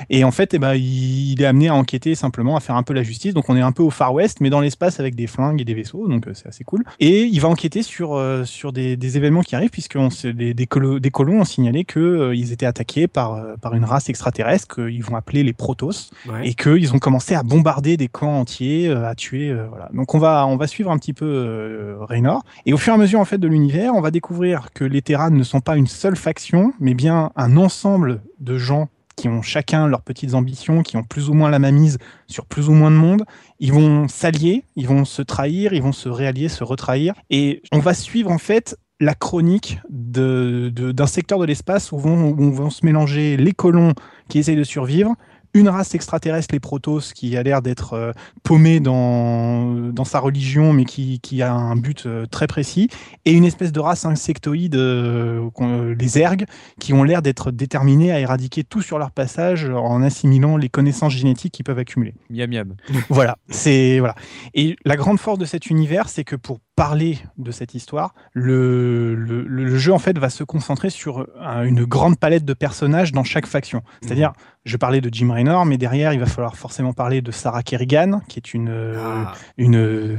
[0.10, 2.94] Et en fait, eh ben, il, est amené à enquêter simplement, à faire un peu
[2.94, 3.34] la justice.
[3.34, 5.66] Donc on est un peu au Far West, mais dans l'espace avec des flingues et
[5.66, 6.84] des vaisseaux, donc euh, c'est assez cool.
[7.00, 10.66] Et il va enquêter sur, euh, sur des, des événements qui arrivent, puisque des, des,
[10.66, 15.04] colo- des colons ont signalé qu'ils étaient attaqués par, euh, par une race extraterrestre qu'ils
[15.04, 16.48] vont appeler les Protoss Ouais.
[16.50, 19.50] et qu'ils ont commencé à bombarder des camps entiers, euh, à tuer.
[19.50, 19.90] euh, voilà.
[19.94, 22.96] Donc on va on va suivre un petit peu euh, Raynor et au fur et
[22.96, 25.76] à mesure en fait de l'univers, on va découvrir que les Terrans ne sont pas
[25.78, 30.82] une seule faction, mais bien un ensemble de gens qui ont chacun leurs petites ambitions,
[30.82, 33.26] qui ont plus ou moins la mainmise sur plus ou moins de monde.
[33.60, 37.14] Ils vont s'allier, ils vont se trahir, ils vont se réallier, se retrahir.
[37.30, 41.98] Et on va suivre en fait la chronique de- de- d'un secteur de l'espace où
[41.98, 43.94] où vont se mélanger les colons
[44.30, 45.16] qui essayent de survivre,
[45.54, 48.12] une race extraterrestre, les Protoss, qui a l'air d'être euh,
[48.44, 52.90] paumé dans, dans sa religion, mais qui, qui a un but euh, très précis,
[53.26, 56.46] et une espèce de race insectoïde, euh, qu'on- les ergs,
[56.80, 61.14] qui ont l'air d'être déterminés à éradiquer tout sur leur passage en assimilant les connaissances
[61.14, 62.14] génétiques qu'ils peuvent accumuler.
[62.30, 62.76] Miam miam.
[63.10, 64.16] Voilà, c'est voilà.
[64.54, 69.14] Et la grande force de cet univers, c'est que pour parler de cette histoire, le,
[69.16, 73.12] le, le jeu en fait va se concentrer sur un- une grande palette de personnages
[73.12, 73.82] dans chaque faction.
[74.02, 74.32] C'est-à-dire,
[74.64, 78.20] je parlais de Jim Raynor, mais derrière, il va falloir forcément parler de Sarah Kerrigan,
[78.28, 79.34] qui est une Ah.
[79.58, 80.18] une, euh,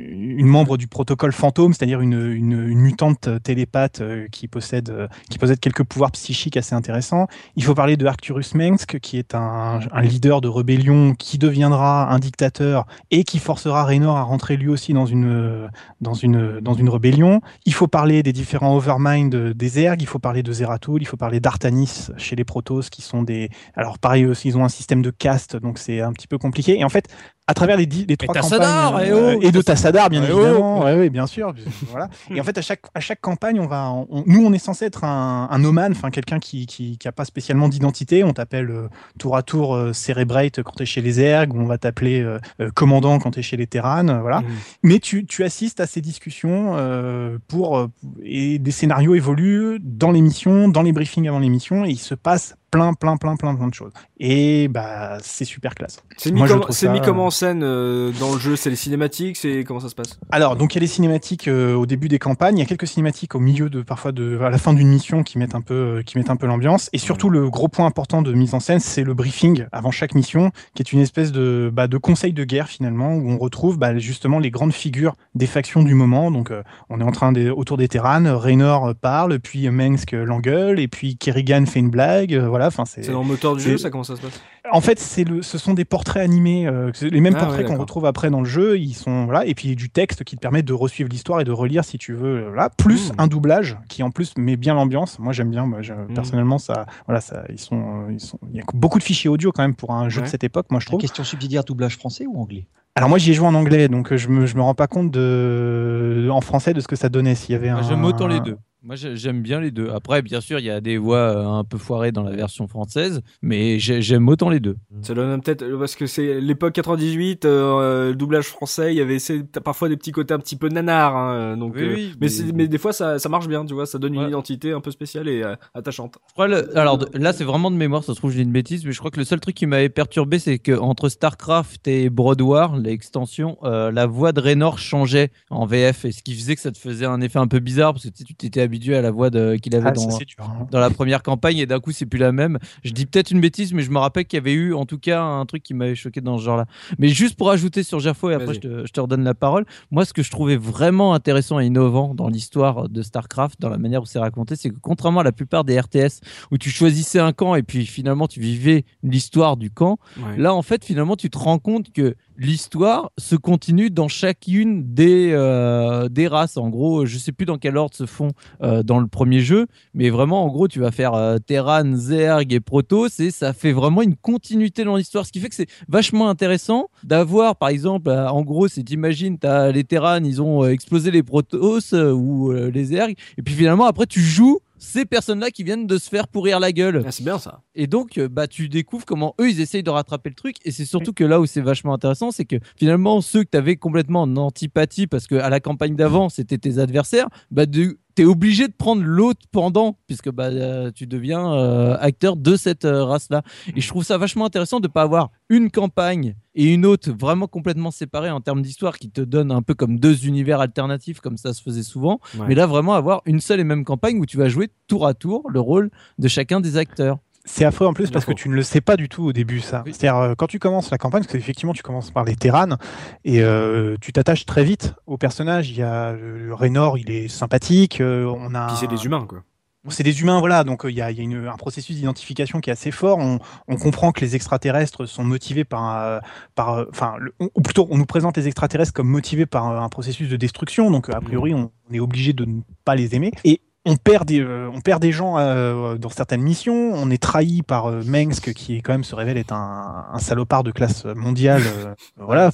[0.00, 5.06] une membre du protocole fantôme, c'est-à-dire une, une, une mutante télépathe euh, qui possède, euh,
[5.28, 7.26] qui possède quelques pouvoirs psychiques assez intéressants.
[7.56, 12.10] Il faut parler de Arcturus Mengsk, qui est un, un leader de rébellion qui deviendra
[12.10, 15.68] un dictateur et qui forcera Raynor à rentrer lui aussi dans une,
[16.00, 17.42] dans une, dans une rébellion.
[17.66, 21.18] Il faut parler des différents Overmind des Ergs, il faut parler de Zeratul, il faut
[21.18, 23.50] parler d'Artanis chez les Protoss, qui sont des...
[23.74, 26.78] Alors pareil aussi, ils ont un système de caste, donc c'est un petit peu compliqué.
[26.78, 27.06] Et en fait,
[27.46, 30.30] à travers les, dix- les trois campagnes eh euh, oh, et de Tassadar bien Eh
[30.32, 30.38] oh.
[30.38, 31.52] évidemment ouais, ouais, bien sûr
[31.90, 34.58] voilà et en fait à chaque à chaque campagne on va on- nous on est
[34.58, 38.32] censé être un, un nomade enfin quelqu'un qui, qui qui a pas spécialement d'identité on
[38.32, 41.76] t'appelle euh, tour à tour euh, Cerebrate quand t'es chez les Ergs ou on va
[41.76, 44.46] t'appeler euh, euh, commandant quand t'es chez les Terran euh, voilà Mhm.
[44.84, 47.88] mais tu, tu assistes à ces discussions euh, pour euh,
[48.22, 52.54] et des scénarios évoluent dans l'émission, dans les briefings avant l'émission, et il se passe
[52.70, 53.92] plein, plein, plein, plein, plein de choses.
[54.18, 56.02] Et bah c'est super classe.
[56.16, 59.64] C'est mis, comme- ça- mis en scène euh, dans le jeu C'est les cinématiques C'est
[59.64, 60.18] comment ça se passe?
[60.30, 62.66] Alors donc il y a les cinématiques euh, au début des campagnes, il y a
[62.66, 65.60] quelques cinématiques au milieu de parfois de à la fin d'une mission qui mettent un
[65.60, 68.54] peu euh, qui mettent un peu l'ambiance, et surtout le gros point important de mise
[68.54, 71.98] en scène, c'est le briefing avant chaque mission, qui est une espèce de bah, de
[71.98, 75.94] conseil de guerre finalement où on retrouve bah, justement les grandes figures des factions du
[75.94, 76.30] moment.
[76.30, 76.52] Donc
[76.88, 81.16] on est en train des autour des Terran, Raynor parle, puis Mengsk l'engueule, et puis
[81.16, 82.68] Kerrigan fait une blague, euh, voilà.
[82.68, 84.40] Enfin c'est C'est dans le moteur du jeu, ça comment ça se passe?
[84.72, 87.74] En fait, c'est le, ce sont des portraits animés, euh, les mêmes Ah portraits ouais,
[87.74, 88.78] qu'on retrouve après dans le jeu.
[88.78, 91.52] Ils sont voilà, et puis du texte qui te permet de resuivre l'histoire et de
[91.52, 92.46] relire si tu veux.
[92.48, 93.14] Voilà, plus Mm.
[93.18, 95.18] un doublage qui en plus met bien l'ambiance.
[95.18, 95.66] Moi, j'aime bien.
[95.66, 96.14] Moi, je- Mm.
[96.14, 98.38] personnellement, ça, voilà, ça, ils sont, euh, ils sont.
[98.52, 100.26] Il y a beaucoup de fichiers audio quand même pour un jeu Ouais.
[100.26, 100.66] de cette époque.
[100.70, 101.00] Moi, je trouve.
[101.00, 102.66] Question subsidiaire, doublage français ou anglais?
[102.96, 104.88] Alors moi, j'y ai joué en anglais, donc euh, je me, je me rends pas
[104.88, 107.34] compte de, en français de ce que ça donnait.
[107.34, 107.82] S'il y avait un.
[107.82, 108.56] J'aime autant les deux.
[108.82, 109.90] Moi, j'ai- j'aime bien les deux.
[109.90, 112.66] Après, bien sûr, il y a des voix euh, un peu foirées dans la version
[112.66, 114.76] française, mais j'ai- j'aime autant les deux.
[115.02, 119.02] Ça donne peut-être euh, parce que c'est l'époque 98, euh, le doublage français, il y
[119.02, 119.18] avait
[119.62, 121.74] parfois des petits côtés un petit peu nanar, hein, donc.
[121.76, 123.84] Oui, euh, oui, mais, mais- c'est- mais des fois ça, ça marche bien, tu vois,
[123.84, 126.14] ça donne une identité un peu spéciale et euh, attachante.
[126.28, 128.86] Je crois le- Alors là, c'est vraiment de mémoire, ça se trouve, j'ai une bêtise,
[128.86, 132.08] mais je crois que le seul truc qui m'avait perturbé, c'est que entre StarCraft et
[132.08, 136.54] Broad War, l'extension, euh, la voix de Raynor changeait en VF, et ce qui faisait
[136.54, 139.02] que ça te faisait un effet un peu bizarre, parce que tu t'étais habitué à
[139.02, 140.18] la voix qu'il avait Ah, dans, dur.
[140.38, 140.66] hein.
[140.70, 142.58] dans la première campagne et d'un coup c'est plus la même.
[142.84, 144.98] Je dis peut-être une bêtise, mais je me rappelle qu'il y avait eu en tout
[144.98, 146.66] cas un truc qui m'avait choqué dans ce genre-là.
[146.98, 149.64] Mais juste pour ajouter sur Gerfo et après je te, je te redonne la parole,
[149.90, 153.78] moi ce que je trouvais vraiment intéressant et innovant dans l'histoire de StarCraft, dans la
[153.78, 156.20] manière où c'est raconté, c'est que contrairement à la plupart des RTS
[156.52, 160.36] où tu choisissais un camp et puis finalement tu vivais l'histoire du camp, Ouais.
[160.36, 165.30] Là, en fait, finalement, tu te rends compte que l'histoire se continue dans chacune des,
[165.32, 166.56] euh, des races.
[166.56, 168.28] En gros, je sais plus dans quel ordre se font
[168.62, 172.52] euh, dans le premier jeu, mais vraiment, en gros, tu vas faire euh, Terran, Zerg
[172.52, 175.24] et Protoss, et ça fait vraiment une continuité dans l'histoire.
[175.26, 179.38] Ce qui fait que c'est vachement intéressant d'avoir, par exemple, euh, en gros, c'est t'imagines,
[179.38, 183.42] t'as les Terran, ils ont euh, explosé les Protoss euh, ou euh, les Zerg, et
[183.42, 187.02] puis finalement, après, tu joues ces personnes-là qui viennent de se faire pourrir la gueule.
[187.06, 187.60] Ah, c'est bien ça.
[187.74, 190.56] Et donc, bah, tu découvres comment eux, ils essayent de rattraper le truc.
[190.64, 193.58] Et c'est surtout que là où c'est vachement intéressant, c'est que finalement, ceux que tu
[193.58, 197.98] avais complètement en antipathie, parce que à la campagne d'avant, c'était tes adversaires, bah, de-
[198.20, 202.54] tu es obligé de prendre l'autre pendant, puisque bah, euh, tu deviens euh, acteur de
[202.54, 203.42] cette euh, race-là.
[203.74, 207.10] Et je trouve ça vachement intéressant de ne pas avoir une campagne et une autre
[207.12, 211.20] vraiment complètement séparée en termes d'histoire qui te donne un peu comme deux univers alternatifs,
[211.20, 212.20] comme ça se faisait souvent.
[212.38, 212.44] Ouais.
[212.48, 215.14] Mais là, vraiment avoir une seule et même campagne où tu vas jouer tour à
[215.14, 217.20] tour le rôle de chacun des acteurs.
[217.46, 219.60] C'est affreux en plus parce que tu ne le sais pas du tout au début
[219.60, 219.82] ça.
[219.86, 219.92] Oui.
[219.94, 222.76] C'est-à-dire euh, quand tu commences la campagne, parce qu'effectivement tu commences par les Terranes
[223.24, 225.70] et euh, tu t'attaches très vite au personnage.
[225.70, 228.00] Il y a le Raynor, il est sympathique.
[228.00, 229.42] euh, on a Puis c'est des humains, quoi.
[229.88, 230.64] c'est des humains, voilà.
[230.64, 233.16] Donc il y a, y a une- un processus d'identification qui est assez fort.
[233.18, 236.20] On, on comprend que les extraterrestres sont motivés par,
[236.54, 240.28] par, enfin, le- ou plutôt, on nous présente les extraterrestres comme motivés par un processus
[240.28, 240.90] de destruction.
[240.90, 243.32] Donc a priori, on, on est obligé de ne pas les aimer.
[243.44, 246.92] Et on perd des, euh, on perd des gens euh, dans certaines missions.
[246.94, 250.18] On est trahi par euh, Mengsk, qui est quand même se révèle être un, un
[250.20, 251.62] salopard de classe mondiale.
[251.66, 252.50] euh, voilà,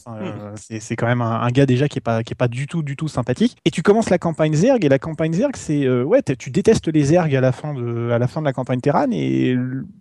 [0.57, 2.83] c'est quand même un, un gars déjà qui est pas, qui est pas du tout,
[2.83, 3.57] du tout sympathique.
[3.66, 7.05] Et tu commences la campagne Zerg et la campagne Zerg, c'est ouais, tu détestes les
[7.05, 9.57] Zerg à la fin de, à la fin de la campagne Terran et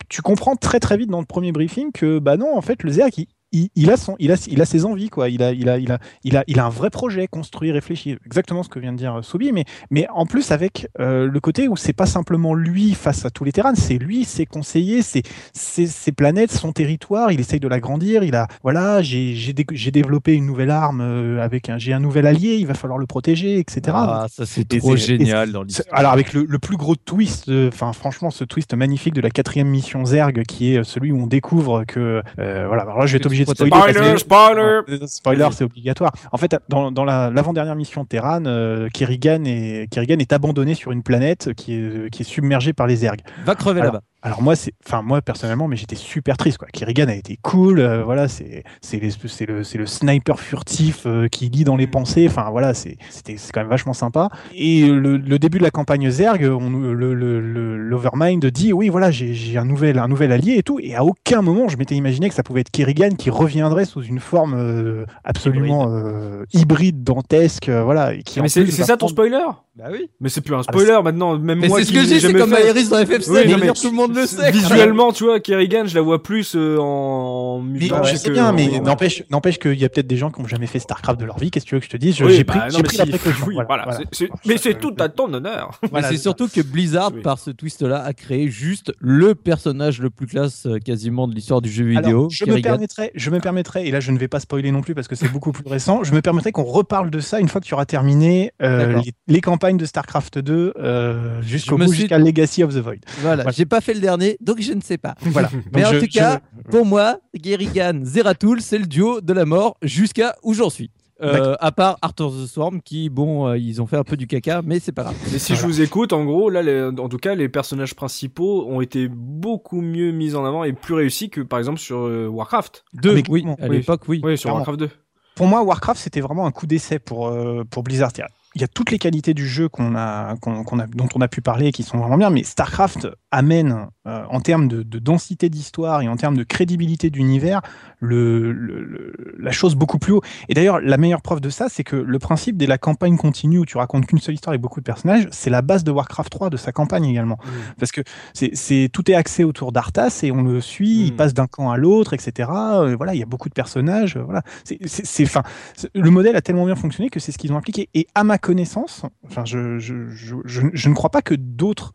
[0.07, 2.91] tu comprends très très vite dans le premier briefing que bah non, en fait, le
[2.91, 5.29] Zerg il, il, il a son, il a, il a ses envies quoi.
[5.29, 8.17] Il a, il a, il a, il a, il a un vrai projet construit, réfléchi.
[8.25, 11.39] Exactement ce que vient de dire euh, Soubi, mais, mais en plus avec euh, le
[11.39, 15.01] côté où c'est pas simplement lui face à tous les terrains, c'est lui, ses conseillers,
[15.01, 17.31] ses, ses, ses planètes, son territoire.
[17.31, 18.23] Il essaye de l'agrandir.
[18.23, 21.93] Il a, voilà, j'ai, j'ai, dé- j'ai développé une nouvelle arme euh, avec un, j'ai
[21.93, 22.57] un nouvel allié.
[22.57, 23.81] Il va falloir le protéger, etc.
[23.93, 25.87] Ah, ça c'est trop génial dans l'histoire.
[25.97, 29.29] Alors avec le, le plus gros twist, euh, enfin franchement ce twist magnifique de la
[29.29, 33.13] quatrième mission Zerg qui est celui où on découvre que euh, voilà alors là je
[33.13, 34.17] vais être obligé de spoiler.
[34.17, 36.11] Spoiler, spoiler Spoiler, c'est obligatoire.
[36.31, 40.91] En fait, dans, dans la- l'avant-dernière mission Terran, euh, Kerrigan, est, Kerrigan est abandonné sur
[40.91, 43.21] une planète qui est, qui est submergée par les Zerg.
[43.45, 44.01] Va crever là-bas.
[44.25, 46.67] Alors moi, c'est, enfin moi personnellement, mais j'étais super triste quoi.
[46.73, 51.03] Kerrigan a été cool, euh, voilà, c'est c'est les- c'est le c'est le sniper furtif
[51.05, 52.25] euh, qui lit dans les pensées.
[52.27, 54.29] Enfin voilà, c'est c'était c'est quand même vachement sympa.
[54.55, 59.11] Et le, le début de la campagne Zerg, on, le le- l'Overmind dit oui voilà
[59.11, 60.79] j'ai j'ai un nouvel un nouvel allié et tout.
[60.81, 64.01] Et à aucun moment je m'étais imaginé que ça pouvait être Kerrigan qui reviendrait sous
[64.01, 68.15] une forme euh, absolument euh, hybride, dantesque, euh, voilà.
[68.15, 69.45] Et qui en Mais c'est plus c'est ça ton prendre- spoiler?
[69.77, 70.09] Bah oui.
[70.21, 72.07] Mais c'est plus un Ah, spoiler maintenant, même Mais moi c'est ce qui que dis,
[72.07, 72.65] c'est jamais comme fait.
[72.67, 73.29] Aerys dans FF7.
[73.29, 74.49] Oui, non, mais tout le monde le sait.
[74.49, 78.53] Visuellement, tu vois, Kerrigan, je la vois plus euh, en Mais je que- sais bien,
[78.53, 81.25] mais n'empêche, n'empêche qu'il y a peut-être des gens qui n'ont jamais fait StarCraft de
[81.25, 81.51] leur vie.
[81.51, 82.21] Qu'est-ce que tu veux que je te dise?
[82.21, 83.45] Oui, J'ai bah, pris, non, j'ai pris si, la précaution.
[83.47, 83.99] oui, voilà, voilà,
[84.45, 85.77] mais c'est tout à ton honneur.
[85.91, 87.21] voilà, Mais c'est surtout que Blizzard, Oui.
[87.21, 91.61] par ce twist-là, a créé juste le personnage le plus classe euh, quasiment de l'histoire
[91.61, 92.29] du jeu vidéo.
[92.31, 94.95] Je me permettrai, je me permettrai, et là je ne vais pas spoiler non plus
[94.95, 96.03] parce que c'est beaucoup plus récent.
[96.05, 99.11] Je me permettrai qu'on reparle de ça une fois que tu auras terminé euh, les,
[99.27, 99.41] les
[99.73, 102.95] de StarCraft 2 euh, jusqu'au bout, suis- jusqu'à Legacy of the Void.
[103.21, 103.51] Voilà, Voilà.
[103.51, 105.15] j'ai pas fait le dernier, donc je ne sais pas.
[105.21, 105.49] Voilà.
[105.73, 106.39] Mais en je- tout je- cas,
[106.71, 110.91] pour moi, Kerrigan, Zeratul, c'est le duo de la mort jusqu'à où j'en suis.
[111.21, 114.27] Euh, à part Arthur the Swarm, qui, bon, euh, ils ont fait un peu du
[114.27, 115.15] caca, mais c'est pas grave.
[115.31, 118.65] Mais si je vous écoute, en gros, là, les- en tout cas, les personnages principaux
[118.67, 122.27] ont été beaucoup mieux mis en avant et plus réussis que, par exemple, sur euh,
[122.27, 122.83] Warcraft.
[122.93, 123.77] Deux, mais oui, à oui.
[123.77, 124.19] l'époque, oui.
[124.25, 124.57] Oui, sur Clairement.
[124.57, 124.89] Warcraft 2.
[125.35, 128.11] pour moi, Warcraft, c'était vraiment un coup d'essai pour, euh, pour Blizzard.
[128.55, 131.21] Il y a toutes les qualités du jeu qu'on a, qu'on, qu'on a, dont on
[131.21, 134.81] a pu parler et qui sont vraiment bien, mais StarCraft amène, euh, en termes de,
[134.81, 137.61] de densité d'histoire et en termes de crédibilité d'univers,
[137.99, 140.21] le, le- le- la chose beaucoup plus haut.
[140.47, 143.59] Et d'ailleurs, la meilleure preuve de ça, c'est que le principe de la campagne continue
[143.59, 146.29] où tu racontes qu'une seule histoire avec beaucoup de personnages, c'est la base de Warcraft
[146.31, 147.37] 3, de sa campagne également.
[147.79, 148.01] Parce que
[148.33, 151.15] c'est, c'est, tout est axé autour d'Arthas et on le suit, il Mm.
[151.17, 152.49] passe d'un camp à l'autre, etc.
[152.53, 154.15] Euh, voilà, il y a beaucoup de personnages.
[154.17, 155.43] euh, voilà, c'est, c'est, c'est- enfin,
[155.75, 157.89] c'est- le modèle a tellement bien fonctionné que c'est ce qu'ils ont appliqué.
[157.93, 161.93] Et à ma connaissance, enfin, je, je, je, ne crois pas que d'autres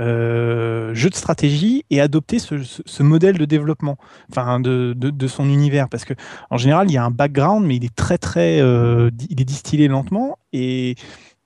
[0.00, 5.26] euh, jeux de stratégie aient adopté ce, ce, modèle de développement, enfin, de, de, de
[5.28, 6.14] son univers, parce que
[6.50, 9.44] en général, il y a un background, mais il est très très, euh, il est
[9.44, 10.38] distillé lentement.
[10.52, 10.96] Et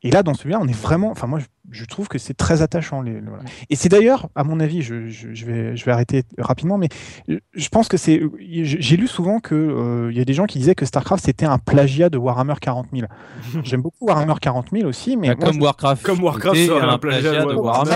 [0.06, 1.10] et là, dans celui-là, on est vraiment.
[1.10, 3.02] Enfin, moi, je, je trouve que c'est très attachant.
[3.02, 3.42] Les, le- voilà.
[3.70, 6.88] Et c'est d'ailleurs, à mon avis, je, je, je vais, je vais arrêter rapidement, mais
[7.28, 8.22] je- je pense que c'est.
[8.40, 11.46] J'ai lu souvent que euh, il y a des gens qui disaient que Starcraft c'était
[11.46, 13.06] un plagiat de Warhammer 40 000.
[13.64, 16.02] J'aime beaucoup Warhammer 40 000 aussi, mais Bah, moi, comme Warcraft.
[16.04, 17.90] Comme Warcraft serait un un plagiat plagiat de de Warhammer.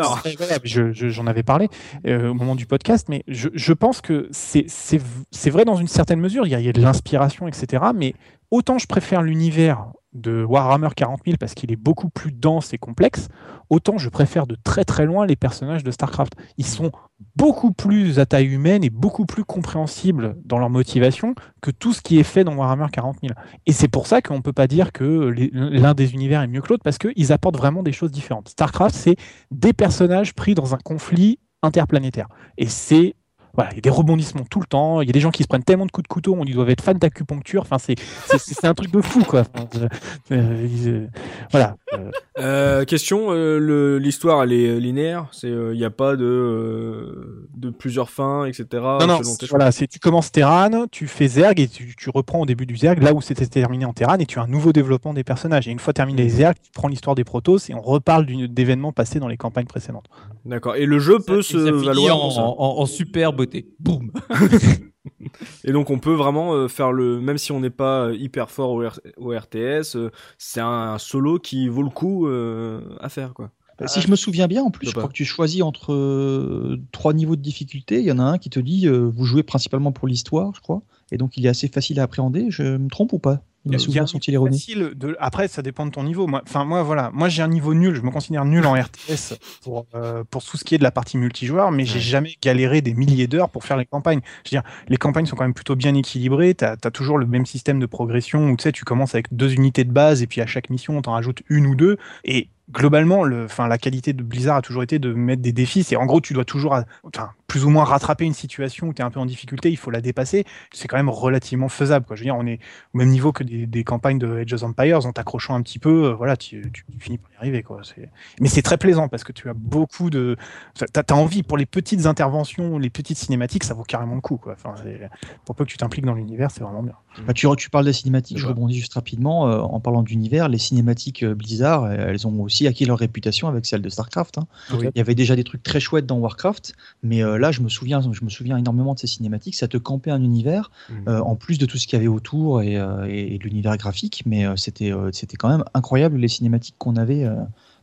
[1.10, 1.68] J'en avais parlé
[2.06, 5.76] euh, au moment du podcast, mais je, je pense que c'est c'est- c'est vrai dans
[5.76, 6.46] une certaine mesure.
[6.46, 7.84] Il y a, il y a de l'inspiration, etc.
[7.94, 8.14] Mais
[8.50, 12.78] autant je préfère l'univers de Warhammer 40 000 parce qu'il est beaucoup plus dense et
[12.78, 13.28] complexe,
[13.68, 16.34] autant je préfère de très très loin les personnages de StarCraft.
[16.56, 16.90] Ils sont
[17.36, 22.00] beaucoup plus à taille humaine et beaucoup plus compréhensibles dans leur motivation que tout ce
[22.00, 23.34] qui est fait dans Warhammer 40 000.
[23.66, 26.60] Et c'est pour ça qu'on ne peut pas dire que l'un des univers est mieux
[26.60, 28.48] que l'autre parce qu'ils apportent vraiment des choses différentes.
[28.48, 29.16] StarCraft, c'est
[29.50, 32.28] des personnages pris dans un conflit interplanétaire.
[32.58, 33.14] Et c'est
[33.54, 35.00] voilà, il y a des rebondissements tout le temps.
[35.02, 36.52] Il y a des gens qui se prennent tellement de coups de couteau, on dit
[36.52, 37.62] doivent être fans d'acupuncture.
[37.62, 39.42] Enfin, c'est un truc de fou, quoi.
[39.54, 39.88] Enfin, euh,
[40.32, 41.06] euh, euh,
[41.50, 41.76] voilà.
[41.94, 46.24] Euh, Euh, question, euh, le- l'histoire elle est linéaire, c'est il n'y a pas de
[46.24, 48.64] euh, de plusieurs fins, etc.
[48.72, 49.20] non, non,
[49.51, 52.76] voilà, c'est tu commences Terran, tu fais Zerg et tu, tu reprends au début du
[52.76, 55.68] Zerg là où c'était terminé en Terran et tu as un nouveau développement des personnages.
[55.68, 58.46] Et une fois terminé les Zerg, tu prends l'histoire des Protoss et on reparle d'une-
[58.46, 60.07] d'événements passés dans les campagnes précédentes.
[60.44, 60.76] D'accord.
[60.76, 62.28] Et le jeu peut se valoir en,
[62.59, 63.68] en- en super beauté.
[63.80, 64.12] Boum.
[65.64, 68.51] Et donc on peut vraiment euh, faire le, même si on n'est pas euh, hyper
[68.51, 73.09] fort au, R- au RTS, euh, c'est un solo qui vaut le coup euh, à
[73.09, 73.51] faire quoi.
[73.78, 76.78] Bah, si je me souviens bien, en plus, Je crois que tu choisis entre euh,
[76.93, 78.01] trois niveaux de difficulté.
[78.01, 80.61] Il y en a un qui te dit euh, vous jouez principalement pour l'histoire, je
[80.61, 80.82] crois,
[81.12, 82.47] et donc il est assez facile à appréhender.
[82.51, 83.43] Je me trompe ou pas?
[83.66, 86.26] Il a- sont-ils erronés facile de- Après, ça dépend de ton niveau.
[86.26, 87.11] Moi, enfin, moi, voilà.
[87.12, 87.94] Moi, j'ai un niveau nul.
[87.94, 90.90] Je me considère nul en RTS pour, euh, pour tout ce qui est de la
[90.90, 94.20] partie multijoueur, mais j'ai jamais galéré des milliers d'heures pour faire les campagnes.
[94.44, 96.54] Je veux dire, les campagnes sont quand même plutôt bien équilibrées.
[96.54, 99.52] Tu as, toujours le même système de progression où tu sais, tu commences avec deux
[99.52, 101.98] unités de base et puis à chaque mission, on t'en rajoute une ou deux.
[102.24, 105.82] Et globalement, le, enfin, la qualité de Blizzard a toujours été de mettre des défis.
[105.82, 109.03] C'est en gros, tu dois toujours, enfin, plus ou moins rattraper une situation où tu
[109.03, 110.44] es un peu en difficulté, il faut la dépasser.
[110.72, 112.07] C'est quand même relativement faisable.
[112.07, 112.14] Quoi.
[112.14, 112.61] Je veux dire, on est
[112.94, 115.80] au même niveau que des, des campagnes de Age of Empires, en t'accrochant un petit
[115.80, 117.64] peu, euh, voilà, tu, tu finis par y arriver.
[117.64, 117.80] Quoi.
[117.82, 118.09] C'est-
[118.40, 120.36] Mais c'est très plaisant parce que tu as beaucoup de.
[120.76, 124.36] Tu as, envie pour les petites interventions, les petites cinématiques, ça vaut carrément le coup.
[124.36, 124.53] Quoi.
[124.53, 125.11] Enfin, c'est-
[125.44, 126.94] pour peu que tu t'impliques dans l'univers, c'est vraiment bien.
[127.26, 129.48] Bah, tu, tu parles des cinématiques, je rebondis juste rapidement.
[129.48, 133.66] euh, en parlant d'univers, les cinématiques euh, Blizzard, elles ont aussi acquis leur réputation avec
[133.66, 134.38] celle de StarCraft.
[134.38, 134.46] hein.
[134.72, 134.86] Oui.
[134.94, 137.68] Il y avait déjà des trucs très chouettes dans Warcraft, mais euh, là, je me
[137.68, 139.55] souviens, je me souviens énormément de ces cinématiques.
[139.57, 141.09] Ça te campait un univers, Mhm.
[141.09, 143.45] euh, en plus de tout ce qu'il y avait autour et, euh, et- et de
[143.45, 147.24] l'univers graphique, mais euh, c'était c'était quand même incroyable les cinématiques qu'on avait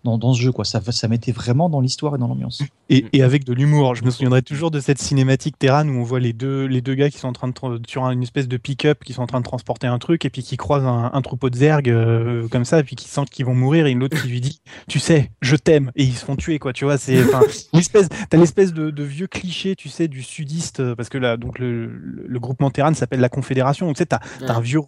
[0.04, 0.52] dans, dans ce jeu.
[0.52, 0.66] Quoi.
[0.66, 2.64] Ça, ça mettait vraiment dans l'histoire et dans l'ambiance.
[2.90, 3.96] Et, et avec de l'humour.
[3.96, 6.96] Je me souviendrai toujours de cette cinématique Terran où on voit les deux, les deux
[6.96, 7.54] gars qui sont en train de
[7.88, 10.44] sur une espèce de pick-up qui sont en train de transporter un truc et puis
[10.44, 13.46] qui croisent un, un troupeau de zerg euh, comme ça et puis qui sentent qu'ils
[13.46, 16.26] vont mourir et une autre qui lui dit tu sais je t'aime et ils se
[16.26, 17.24] font tuer quoi tu vois c'est
[17.74, 21.38] l'espèce t'as l'espèce de, de vieux cliché tu sais du sudiste euh, parce que là
[21.38, 24.82] donc le, le, groupement Terran s'appelle la Confédération donc tu sais t'as t'as un vieux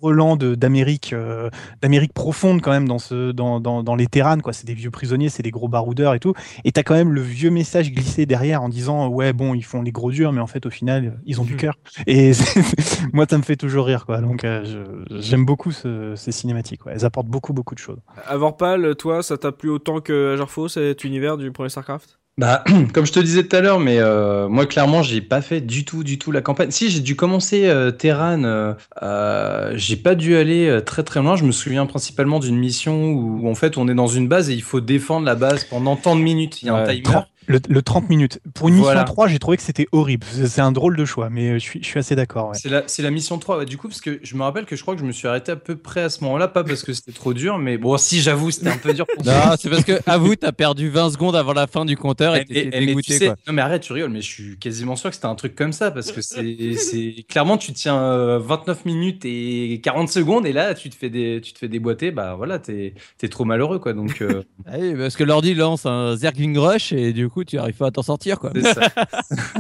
[0.56, 1.50] d'Amérique euh,
[1.82, 4.92] d'Amérique profonde quand même dans ce dans, dans, dans les Terran quoi c'est des vieux
[4.92, 6.34] prisonniers c'est des gros baroudeurs et tout.
[6.64, 9.82] Et t'as quand même le vieux message glissé derrière en disant ouais bon ils font
[9.82, 11.76] les gros durs mais en fait au final ils ont du cœur.
[12.08, 12.32] Et
[13.14, 14.22] moi ça me fait toujours rire quoi.
[14.22, 16.94] Donc euh, j'aime beaucoup ce- ces cinématiques ouais.
[16.96, 18.00] elles apportent beaucoup beaucoup de choses.
[18.26, 22.19] Avorpal, toi, ça t'a plu autant que Agerfo, cet univers du premier Starcraft?
[22.40, 22.64] Bah,
[22.94, 25.84] comme je te disais tout à l'heure, mais euh, moi clairement, j'ai pas fait du
[25.84, 26.72] tout, du tout la campagne.
[26.72, 28.74] Si j'ai dû commencer euh, Terran, euh,
[29.04, 31.36] euh, j'ai pas dû aller euh, très très loin.
[31.36, 34.50] Je me souviens principalement d'une mission où, où, en fait on est dans une base
[34.50, 36.64] et il faut défendre la base pendant tant de minutes.
[36.64, 37.20] Il y a un timer.
[37.58, 39.04] 30 le, le 30 minutes pour une mission Voilà.
[39.04, 41.80] 3 j'ai trouvé que c'était horrible c'est un drôle de choix mais euh, je suis,
[41.82, 42.58] je suis assez d'accord ouais.
[42.88, 43.58] C'est la, mission 3.
[43.60, 43.66] ouais.
[43.66, 45.52] Du coup, parce que je me rappelle que je crois que je me suis arrêté
[45.52, 48.20] à peu près à ce moment-là, pas parce que c'était trop dur, mais bon, si
[48.22, 51.36] j'avoue, c'était un peu dur pour Non, c'est parce que, avoue, t'as perdu 20 secondes
[51.36, 53.36] avant la fin du compteur et mais dégoûté, tu sais- quoi.
[53.48, 55.74] Non mais arrête, tu rigoles, mais je suis quasiment sûr que c'était un truc comme
[55.74, 60.74] ça parce que c'est, clairement tu tiens euh, 29 minutes et 40 secondes et là
[60.74, 63.94] tu te fais des, tu te fais déboîter, bah voilà, t'es, t'es trop malheureux quoi.
[63.94, 67.58] Donc euh, Ah oui, parce que l'ordi lance un Zergling Rush et du coup, tu
[67.58, 68.52] arrives pas à t'en sortir, quoi.
[68.62, 68.82] ça.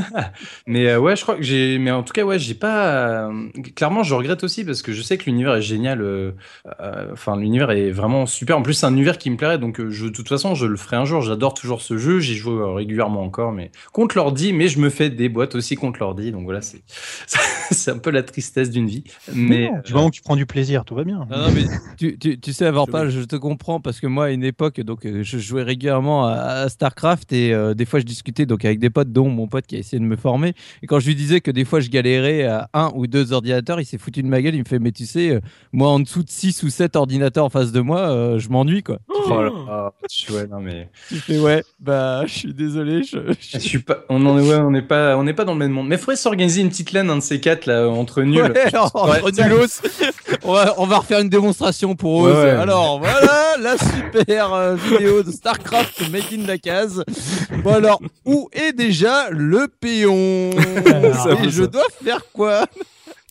[0.67, 2.88] mais euh, ouais, je crois que j'ai, mais en tout cas ouais, j'ai pas.
[3.27, 6.01] euh, clairement, je regrette aussi parce que je sais que l'univers est génial.
[6.01, 6.32] euh,
[6.82, 8.57] euh, Enfin, l'univers est vraiment super.
[8.57, 10.77] En plus, c'est un univers qui me plairait, donc je, de toute façon, je le
[10.77, 11.21] ferai un jour.
[11.21, 12.19] J'adore toujours ce jeu.
[12.19, 14.53] J'y joue régulièrement encore, mais contre l'ordi.
[14.53, 16.82] Mais je me fais des boîtes aussi contre l'ordi, donc voilà, c'est
[17.71, 19.03] c'est un peu la tristesse d'une vie.
[19.34, 21.65] Mais moment que tu prends du plaisir tout va bien Non, non, mais
[21.97, 24.80] tu, tu, tu sais, avoir pas, je te comprends parce que moi, à une époque,
[24.82, 28.80] donc, je jouais régulièrement à, à StarCraft et euh, des fois, je discutais donc avec
[28.80, 30.53] des potes, dont mon pote qui a essayé de me former.
[30.84, 33.80] Et quand je lui disais que des fois, je galérais à un ou deux ordinateurs,
[33.80, 34.55] il s'est foutu de ma gueule.
[34.55, 35.39] Il me fait, mais tu sais, euh,
[35.74, 38.84] moi, en dessous de 6 ou 7 ordinateurs en face de moi, euh, je m'ennuie,
[38.84, 38.99] quoi.
[39.10, 39.91] oh là
[40.49, 43.03] non mais Tu fais, ouais, bah, je suis désolé.
[43.03, 45.45] Je, je- je suis pas, on en est, ouais, on n'est pas, on n'est pas
[45.45, 45.88] dans le même monde.
[45.88, 48.41] Mais faudrait s'organiser une petite laine un de ces quatre là entre nuls.
[48.41, 49.32] Ouais, entre Ouais.
[49.43, 49.82] nulos.
[50.43, 52.32] on, va, on va refaire une démonstration pour eux.
[52.34, 52.49] Ouais, ouais.
[52.51, 57.03] Alors voilà la super euh, vidéo de StarCraft Made in Dakaz.
[57.64, 60.52] Bon alors, où est déjà le péon
[61.43, 61.68] Et je ça.
[61.68, 62.66] dois faire quoi?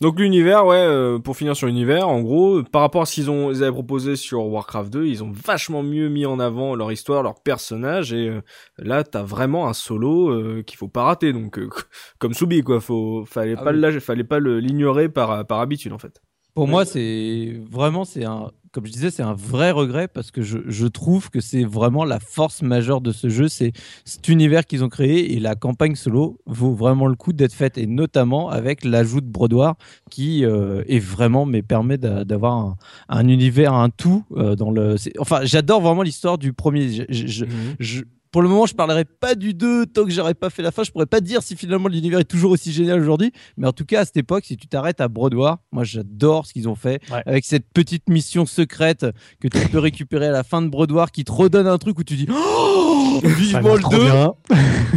[0.01, 3.29] Donc l'univers, ouais, euh, pour finir sur l'univers, en gros, par rapport à ce qu'ils
[3.29, 6.89] ont, ils avaient proposé sur Warcraft 2, ils ont vachement mieux mis en avant leur
[6.91, 8.41] histoire, leurs personnages, et euh,
[8.77, 11.67] là, t'as vraiment un solo euh, qu'il faut pas rater, donc euh,
[12.19, 13.75] comme Soubi, quoi, faut, fallait Ah pas oui.
[13.75, 16.21] le lâcher, fallait pas l'ignorer par, par habitude, en fait.
[16.55, 20.41] Pour moi, c'est vraiment, c'est un, comme je disais, c'est un vrai regret parce que
[20.41, 23.71] je, je trouve que c'est vraiment la force majeure de ce jeu, c'est
[24.05, 27.77] cet univers qu'ils ont créé et la campagne solo vaut vraiment le coup d'être faite
[27.77, 29.75] et notamment avec l'ajout de Brodoir
[30.09, 32.77] qui euh, est vraiment, mais permet d'a- d'avoir un,
[33.09, 34.95] un univers, un tout euh, dans le.
[35.17, 36.89] Enfin, j'adore vraiment l'histoire du premier.
[37.09, 37.75] Je- Mhm.
[37.79, 40.71] je- pour le moment, je parlerai pas du 2 tant que j'aurais pas fait la
[40.71, 40.83] fin.
[40.83, 43.31] Je pourrais pas dire si finalement l'univers est toujours aussi génial aujourd'hui.
[43.57, 46.53] Mais en tout cas, à cette époque, si tu t'arrêtes à Brodoir, moi j'adore ce
[46.53, 47.23] qu'ils ont fait Ouais.
[47.25, 49.05] avec cette petite mission secrète
[49.39, 52.03] que tu peux récupérer à la fin de Brodoir qui te redonne un truc où
[52.03, 52.88] tu dis oh,
[53.23, 54.33] vivement le trop 2 bien.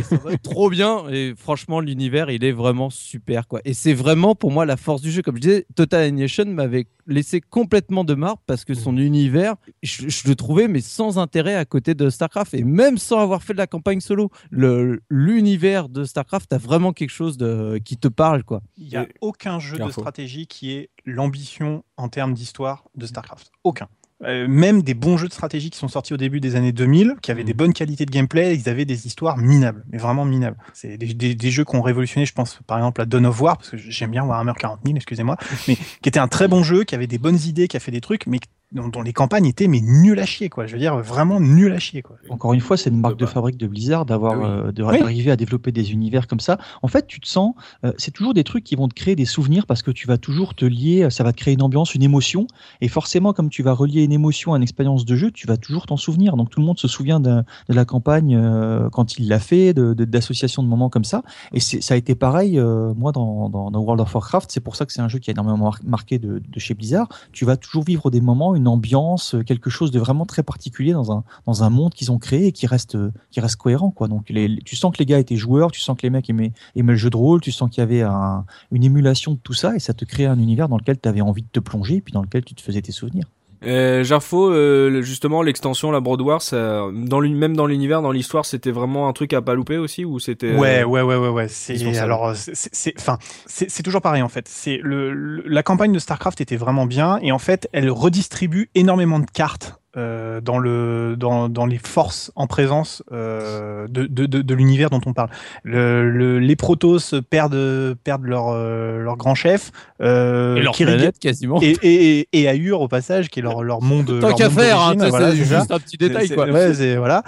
[0.02, 1.08] ça va être trop bien.
[1.10, 3.60] Et franchement l'univers il est vraiment super quoi.
[3.64, 5.22] Et c'est vraiment pour moi la force du jeu.
[5.22, 10.08] Comme je disais Total Annihilation m'avait laissé complètement de marbre parce que son univers je,
[10.08, 12.54] je le trouvais mais sans intérêt à côté de Starcraft.
[12.54, 16.92] Et même sans avoir fait de la campagne solo le l'univers de Starcraft a vraiment
[16.92, 18.62] quelque chose de qui te parle quoi.
[18.76, 23.06] Il n'y a Et- aucun jeu de stratégie qui ait l'ambition en termes d'histoire de
[23.06, 23.50] StarCraft.
[23.64, 23.88] Aucun.
[24.24, 27.14] Euh, même des bons jeux de stratégie qui sont sortis au début des années 2000,
[27.22, 27.46] qui avaient Mm.
[27.46, 30.56] des bonnes qualités de gameplay, ils avaient des histoires minables, mais vraiment minables.
[30.74, 33.40] C'est des, des- des jeux qui ont révolutionné, je pense par exemple à Dawn of
[33.40, 36.62] War, parce que j'aime bien Warhammer 40 000, excusez-moi, mais qui était un très bon
[36.62, 38.38] jeu, qui avait des bonnes idées, qui a fait des trucs, mais
[38.72, 40.66] dont, dont les campagnes étaient mais nul à chier, quoi.
[40.66, 42.16] Je veux dire, vraiment nul à chier, quoi.
[42.30, 44.44] Encore une fois, c'est une marque de fabrique de Blizzard d'avoir Ah oui.
[44.46, 44.98] euh, de- Oui.
[44.98, 46.58] d'arriver à développer des univers comme ça.
[46.82, 47.54] En fait, tu te sens,
[47.84, 50.18] euh, c'est toujours des trucs qui vont te créer des souvenirs parce que tu vas
[50.18, 52.46] toujours te lier, ça va te créer une ambiance, une émotion,
[52.80, 55.56] et forcément, comme tu vas relier une émotion à une expérience de jeu, tu vas
[55.56, 56.36] toujours t'en souvenir.
[56.36, 59.74] Donc tout le monde se souvient de, de la campagne euh, quand il l'a fait,
[59.74, 61.22] de- de- d'associations de, moments comme ça.
[61.52, 64.50] Et ça a été pareil, euh, moi, dans, dans, dans World of Warcraft.
[64.50, 66.74] C'est pour ça que c'est un jeu qui a énormément mar- marqué de, de chez
[66.74, 67.08] Blizzard.
[67.32, 70.92] Tu vas toujours vivre des moments, une ambiance, euh, quelque chose de vraiment très particulier
[70.92, 73.90] dans un, dans un monde qu'ils ont créé et qui reste, euh, qui reste cohérent.
[73.90, 74.08] Quoi.
[74.08, 74.32] Donc
[74.64, 76.98] tu sens que les gars étaient joueurs, tu sens que les mecs aimaient, aimaient le
[76.98, 79.78] jeu de rôle, tu sens qu'il y avait un- une émulation de tout ça et
[79.78, 82.12] ça te crée un univers dans lequel tu avais envie de te plonger et puis
[82.12, 83.26] dans lequel tu te faisais tes souvenirs.
[83.64, 88.44] Euh, Jarfo, euh, justement, l'extension, la Brodoir, ça, dans l'uni- même dans l'univers, dans l'histoire,
[88.44, 91.28] c'était vraiment un truc à pas louper aussi ou c'était Ouais, euh, ouais, ouais, ouais,
[91.28, 91.48] ouais.
[91.48, 92.04] C'est indispensable.
[92.04, 94.48] alors, euh, c'est- c'est, c'est- enfin, c'est c'est toujours pareil en fait.
[94.48, 98.70] C'est le, le- la campagne de Starcraft était vraiment bien et en fait, elle redistribue
[98.74, 99.74] énormément de cartes.
[99.96, 104.88] Euh, dans le dans, dans les forces en présence euh, de, de, de, de l'univers
[104.90, 105.28] dont on parle.
[105.64, 109.70] Le, le- les Protoss perdent perdent leur euh, leur grand chef.
[110.00, 113.82] Et leur Kerrigan- planète quasiment et, et, et Ahur au passage qui est leur, leur
[113.82, 117.22] monde tant qu'à faire hein, voilà, c'est juste un petit détail quoi ouais, c'est- voilà.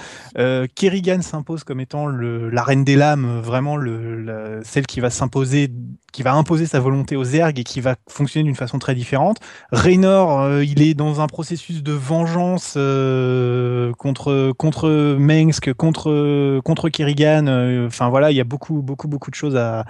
[0.74, 5.10] Kerrigan s'impose comme étant le, la reine des lames, vraiment le, la- celle qui va
[5.10, 5.70] s'imposer,
[6.12, 9.38] qui va imposer sa volonté aux ergs et qui va fonctionner d'une façon très différente.
[9.72, 17.46] Raynor, il est dans un processus de vengeance euh, contre contre Mengsk, contre contre Kerrigan.
[17.46, 19.84] euh, Enfin voilà, il y a beaucoup beaucoup beaucoup de choses à,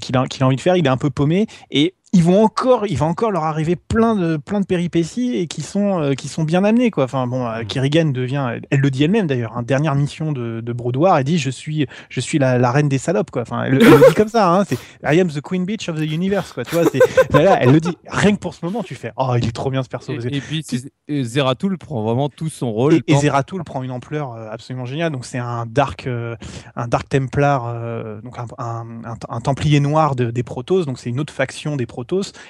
[0.00, 0.76] qu'il a qu'il a envie de faire.
[0.76, 4.14] Il est un peu paumé et ils vont encore, il va encore leur arriver plein
[4.14, 7.04] de plein de péripéties et qui sont euh, qui sont bien amenées quoi.
[7.04, 10.60] Enfin bon, euh, Kerrigan devient, elle, elle le dit elle-même d'ailleurs, hein, dernière mission de,
[10.62, 13.42] de Brodoir, elle dit je suis je suis la, la reine des salopes quoi.
[13.42, 15.96] Enfin elle, elle le dit comme ça, hein, c'est I am the queen bitch of
[15.96, 16.64] the universe quoi.
[16.64, 17.00] Tu vois, c'est
[17.30, 17.96] voilà, elle le dit.
[18.08, 20.12] Rien que pour ce moment, tu fais oh il est trop bien ce perso.
[20.12, 20.62] et, et puis
[21.08, 25.12] et Zeratul prend vraiment tout son rôle Et, Zeratul prend une ampleur euh, absolument géniale.
[25.12, 26.36] Donc c'est un dark, euh,
[26.74, 30.86] un dark Templar, euh, donc un, un, un- un Templier noir de- des Protoss.
[30.86, 31.97] Donc c'est une autre faction des Protoss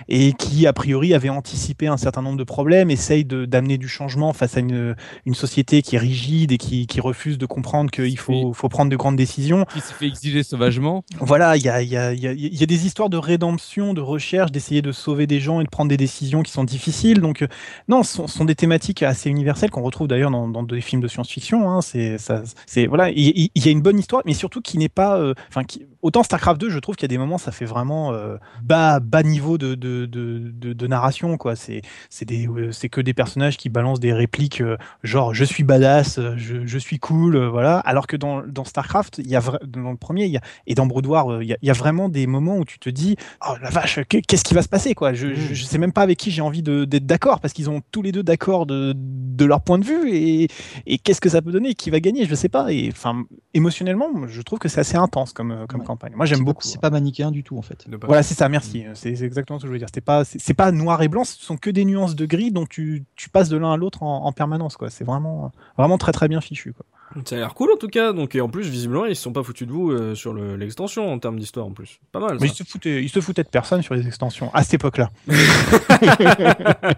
[0.09, 4.33] et qui a priori avait anticipé un certain nombre de problèmes, essaye d'amener du changement
[4.33, 4.95] face à une,
[5.27, 8.91] une société qui est rigide et qui, qui refuse de comprendre qu'il faut, faut prendre
[8.91, 9.65] de grandes décisions.
[9.73, 12.67] qui s'est fait exiler sauvagement Voilà, il y a, y, a, y, a, y a
[12.67, 15.97] des histoires de rédemption, de recherche, d'essayer de sauver des gens et de prendre des
[15.97, 17.21] décisions qui sont difficiles.
[17.21, 17.49] Donc, euh,
[17.89, 21.03] non, ce sont, sont des thématiques assez universelles qu'on retrouve d'ailleurs dans, dans des films
[21.03, 21.71] de science-fiction.
[21.71, 21.81] Hein.
[21.83, 25.63] C'est, voilà, il, y a une bonne histoire, mais surtout qui n'est pas, euh, enfin,
[26.03, 29.01] autant Starcraft 2, je trouve qu'il y a des moments, ça fait vraiment euh, bas,
[29.01, 31.57] bas niveau de, de, de, de, de narration, quoi.
[31.57, 35.45] C'est, c'est des, euh, c'est que des personnages qui balancent des répliques euh, genre je
[35.45, 37.79] suis badass, je, je suis cool, euh, voilà.
[37.81, 40.75] Alors que dans, dans Starcraft, il y a dans le premier, il y a et
[40.75, 43.17] dans euh, il y, a- il y a vraiment des moments où tu te dis,
[43.49, 45.13] oh la vache, que- qu'est-ce qui va se passer quoi?
[45.15, 47.81] Je, je, je sais même pas avec qui j'ai envie d'être d'accord parce qu'ils ont
[47.91, 50.49] tous les deux d'accord de, de leur point de vue et,
[50.87, 52.73] et qu'est-ce que ça peut donner, qui va gagner, je sais pas.
[52.73, 53.25] Et enfin,
[53.55, 55.87] émotionnellement, je trouve que c'est assez intense comme, comme Ouais.
[55.89, 56.13] Campagne.
[56.15, 56.63] Moi, j'aime pas- beaucoup.
[56.63, 56.81] C'est hein.
[56.83, 57.87] pas manichéen du tout en fait.
[58.07, 58.85] Voilà, c'est ça, merci.
[58.95, 59.89] C'est c'est exactement ce que je voulais dire.
[60.05, 62.67] Pas, c'est c'est pas noir et blanc, ce sont que des nuances de gris dont
[62.67, 64.77] tu, tu passes de l'un à l'autre en, en permanence.
[64.77, 64.91] quoi.
[64.91, 66.73] C'est vraiment, vraiment très très bien fichu.
[66.73, 66.87] Quoi.
[67.25, 68.13] Ça a l'air cool en tout cas.
[68.13, 70.57] Donc et en plus visiblement ils se sont pas foutus de vous euh, sur le-
[70.57, 71.99] l'extension en termes d'histoire en plus.
[72.13, 72.39] Pas mal.
[72.41, 72.55] Mais ça.
[72.55, 75.11] ils se, foutaient, ils se foutaient de personne sur les extensions à cette époque-là.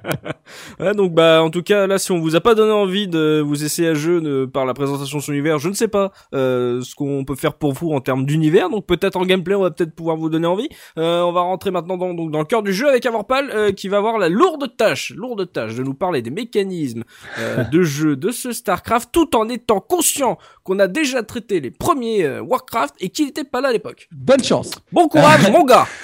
[0.81, 3.41] Ouais, donc bah en tout cas là si on vous a pas donné envie de
[3.45, 6.11] vous essayer à jeu de- par la présentation de son univers, je ne sais pas
[6.35, 8.69] euh, ce qu'on peut faire pour vous en termes d'univers.
[8.69, 10.69] Donc peut-être en gameplay on va peut-être pouvoir vous donner envie.
[10.99, 13.71] Euh, on va rentrer maintenant dans, donc dans le cœur du jeu avec Avorpal euh,
[13.73, 17.05] qui va avoir la lourde tâche, lourde tâche de nous parler des mécanismes
[17.39, 21.71] euh, de jeu de ce Starcraft tout en étant conscient qu'on a déjà traité les
[21.71, 24.09] premiers euh, Warcraft et qu'il n'était pas là à l'époque.
[24.11, 24.71] Bonne chance.
[24.93, 25.87] Bon courage mon gars.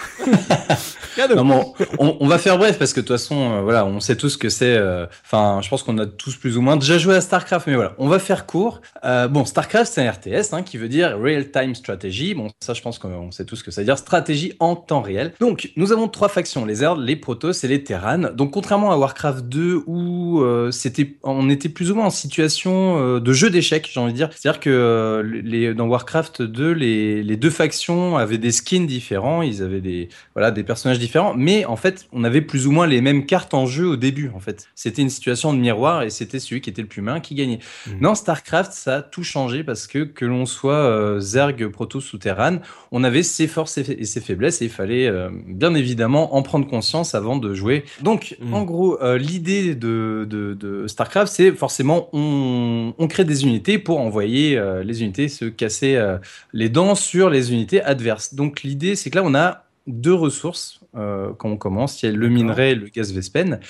[1.35, 4.01] Non, bon, on, on va faire bref parce que de toute façon, euh, voilà, on
[4.01, 4.77] sait tous que c'est.
[4.77, 7.75] euh, Enfin, je pense qu'on a tous plus ou moins déjà joué à Starcraft, mais
[7.75, 8.83] voilà, on va faire court.
[9.03, 12.35] Euh, bon, Starcraft, c'est un RTS hein, qui veut dire Real Time Strategy.
[12.35, 15.01] Bon, ça, je pense qu'on sait tous ce que ça veut dire stratégie en temps
[15.01, 15.33] réel.
[15.41, 18.19] Donc, nous avons trois factions les Zerg, les Protoss et les Terran.
[18.35, 22.99] Donc, contrairement à Warcraft 2 où euh, c'était, on était plus ou moins en situation
[23.01, 24.31] euh, de jeu d'échecs, j'ai envie de dire.
[24.35, 29.43] C'est-à-dire que euh, les, dans Warcraft 2, les, les deux factions avaient des skins différents,
[29.43, 32.87] ils avaient des voilà, des personnages différents, mais en fait, on avait plus ou moins
[32.87, 34.69] les mêmes cartes en jeu au début, en fait.
[34.75, 37.59] C'était une situation de miroir et c'était celui qui était le plus malin qui gagnait.
[37.87, 38.01] Mhm.
[38.01, 42.19] Dans StarCraft, ça a tout changé parce que que l'on soit euh, Zerg, Protoss ou
[42.19, 42.59] Terran,
[42.93, 46.67] on avait ses forces et ses faiblesses et il fallait euh, bien évidemment en prendre
[46.67, 47.85] conscience avant de jouer.
[48.03, 48.55] Donc, Mhm.
[48.55, 53.76] en gros, euh, l'idée de, de, de StarCraft, c'est forcément on, on crée des unités
[53.79, 56.19] pour envoyer euh, les unités se casser euh,
[56.53, 58.35] les dents sur les unités adverses.
[58.35, 62.03] Donc l'idée, c'est que là, on a deux ressources euh, quand on commence.
[62.03, 63.61] Il y a le minerai et le gaz Vespen.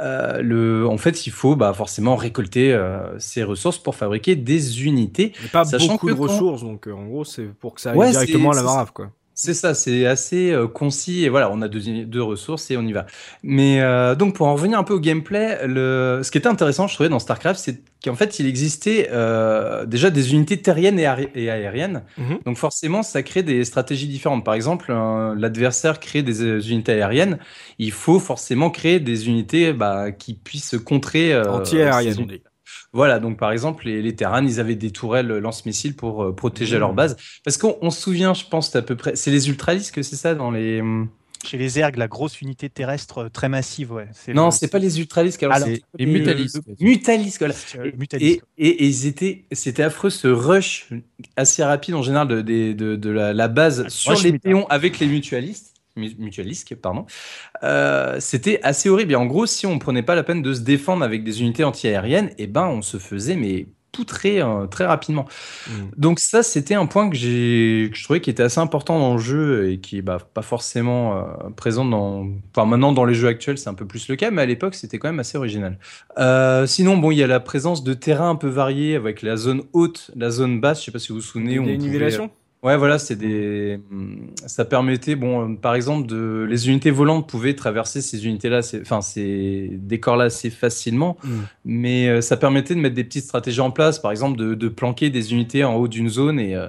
[0.00, 4.84] Euh, le, en fait, il faut bah, forcément récolter euh, ces ressources pour fabriquer des
[4.84, 5.32] unités.
[5.44, 7.90] A pas Sachant beaucoup que de quand- ressources donc en gros c'est pour que ça
[7.90, 9.10] aille Ouais, directement à la marave quoi.
[9.38, 12.82] C'est ça, c'est assez euh, concis et voilà, on a deux, deux ressources et on
[12.86, 13.04] y va.
[13.42, 16.86] Mais euh, donc pour en revenir un peu au gameplay, le, ce qui était intéressant,
[16.86, 21.04] je trouvais dans Starcraft, c'est qu'en fait il existait euh, déjà des unités terriennes et,
[21.04, 22.04] aé- et aériennes.
[22.16, 22.38] Mhm.
[22.46, 24.42] Donc forcément, ça crée des stratégies différentes.
[24.42, 24.90] Par exemple,
[25.36, 27.38] l'adversaire crée des unités aériennes,
[27.78, 32.38] il faut forcément créer des unités bah, qui puissent contrer Anti-aérienne ces on unités.
[32.38, 32.42] dit.
[32.96, 36.76] Voilà, donc par exemple, les, les Terrans, ils avaient des tourelles lance-missiles pour euh, protéger
[36.76, 36.80] Mmh.
[36.80, 37.16] leur base.
[37.44, 39.14] Parce qu'on on se souvient, je pense, à peu près.
[39.16, 40.82] C'est les Ultralisques, c'est ça dans les.
[41.46, 44.08] Chez les Zerg, la grosse unité terrestre euh, très massive, ouais.
[44.34, 45.42] Non, c'est pas les Ultralisques.
[45.44, 46.58] Alors, Alors, c'est les Mutalisques.
[46.80, 47.54] Mutalisques, voilà.
[47.84, 48.42] Et, Mutalisque.
[48.58, 50.88] et- et ils étaient, c'était affreux ce rush
[51.36, 54.66] assez rapide en général de, de, de, de la, la base sur rush les péons
[54.68, 55.74] avec les mutualistes.
[55.96, 57.06] Mu- Mutualisques, pardon.
[57.62, 59.12] Euh, c'était assez horrible.
[59.12, 61.64] Et en gros, si on prenait pas la peine de se défendre avec des unités
[61.64, 65.24] anti-aériennes, et ben, on se faisait mais poutrer euh, très rapidement.
[65.68, 65.72] Mm.
[65.96, 69.14] Donc ça, c'était un point que j'ai, que je trouvais qui était assez important dans
[69.14, 71.22] le jeu et qui est bah, pas forcément euh,
[71.56, 74.42] présent dans, enfin maintenant dans les jeux actuels, c'est un peu plus le cas, mais
[74.42, 75.78] à l'époque, c'était quand même assez original.
[76.18, 79.36] Euh, sinon, bon, il y a la présence de terrains un peu variés avec la
[79.38, 80.80] zone haute, la zone basse.
[80.80, 81.54] Je sais pas si vous vous souvenez.
[81.54, 82.30] Des on pouvait- nivelations?
[82.66, 83.78] Ouais, voilà, c'est des.
[84.46, 88.80] Ça permettait, bon, euh, par exemple, de les unités volantes pouvaient traverser ces unités-là, c'est-
[88.80, 91.28] enfin ces décors-là assez facilement, Mm.
[91.64, 94.68] mais euh, ça permettait de mettre des petites stratégies en place, par exemple, de, de
[94.68, 96.54] planquer des unités en haut d'une zone et.
[96.56, 96.66] euh,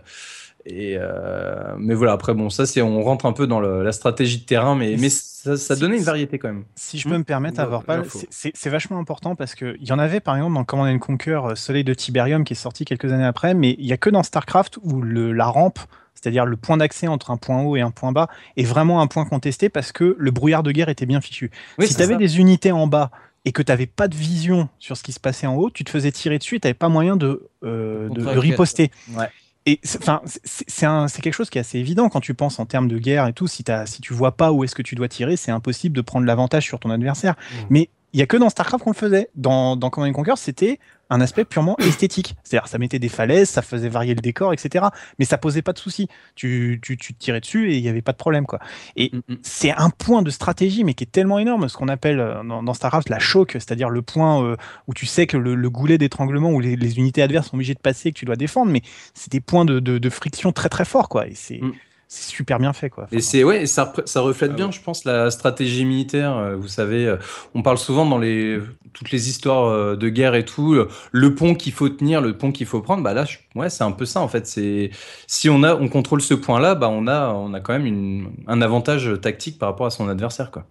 [0.68, 3.91] et euh, mais voilà, après, bon, ça, c'est, on rentre un peu dans le- la
[3.91, 6.63] stratégie de terrain, mais, mais ça, ça donnait une variété quand même.
[6.76, 8.20] Si je peux me permettre, Avorpal, l'info.
[8.30, 11.55] c'est- vachement important parce qu'il y en avait par exemple dans Command and Conquer euh,
[11.55, 14.24] Soleil de Tiberium qui est sorti quelques années après, mais il y a que dans
[14.24, 15.80] StarCraft où le, la rampe,
[16.15, 19.07] c'est-à-dire le point d'accès entre un point haut et un point bas, est vraiment un
[19.07, 21.49] point contesté parce que le brouillard de guerre était bien fichu.
[21.80, 22.20] Oui, si tu avais ça.
[22.20, 23.11] des unités en bas
[23.45, 25.86] et que tu n'avais pas de vision sur ce qui se passait en haut, tu
[25.86, 28.39] te faisais tirer dessus et tu n'avais pas moyen de, euh, de- de, Contre-attaquer.
[28.41, 28.91] riposter.
[29.15, 29.28] Ouais.
[29.68, 33.28] Et c'est- quelque chose qui est assez évident quand tu penses en termes de guerre
[33.28, 33.47] et tout.
[33.47, 36.01] Si, t'as- si tu vois pas où est-ce que tu dois tirer, c'est impossible de
[36.01, 37.34] prendre l'avantage sur ton adversaire.
[37.34, 37.55] Mmh.
[37.70, 39.30] Mais il y a que dans StarCraft qu'on le faisait.
[39.36, 40.80] Dans, dans Command and Conquer, c'était
[41.10, 42.36] un aspect purement esthétique.
[42.43, 44.86] C'est-à-dire, ça mettait des falaises, ça faisait varier le décor, etc.
[45.20, 46.08] Mais ça posait pas de soucis.
[46.36, 48.60] Tu, tu, tu te tirais dessus et il n'y avait pas de problème, quoi.
[48.95, 49.38] Et Mm, mm.
[49.41, 52.62] c'est un point de stratégie, mais qui est tellement énorme, ce qu'on appelle euh, dans,
[52.64, 54.55] dans StarCraft la choke, c'est-à-dire le point euh,
[54.88, 57.74] où tu sais que le, le goulet d'étranglement où les, les unités adverses sont obligées
[57.74, 58.82] de passer et que tu dois défendre, mais
[59.14, 61.28] c'est des points de, de- de friction très très forts, quoi.
[61.28, 61.72] Et c'est Mm.
[62.08, 63.08] C'est super bien fait, quoi.
[63.12, 64.72] Et c'est ouais, et ça, ça reflète Ah bien, ouais.
[64.72, 66.36] je pense, la stratégie militaire.
[66.38, 67.18] euh, Vous savez, euh,
[67.53, 68.60] on parle souvent dans les
[68.93, 70.76] toutes les histoires euh, de guerre et tout,
[71.12, 73.03] le pont qu'il faut tenir, le pont qu'il faut prendre.
[73.03, 74.45] Bah là, je- ouais, c'est un peu ça en fait.
[74.47, 74.89] C'est
[75.28, 78.32] si on a, on contrôle ce point-là, bah on a, on a quand même une,
[78.47, 80.66] un avantage tactique par rapport à son adversaire, quoi.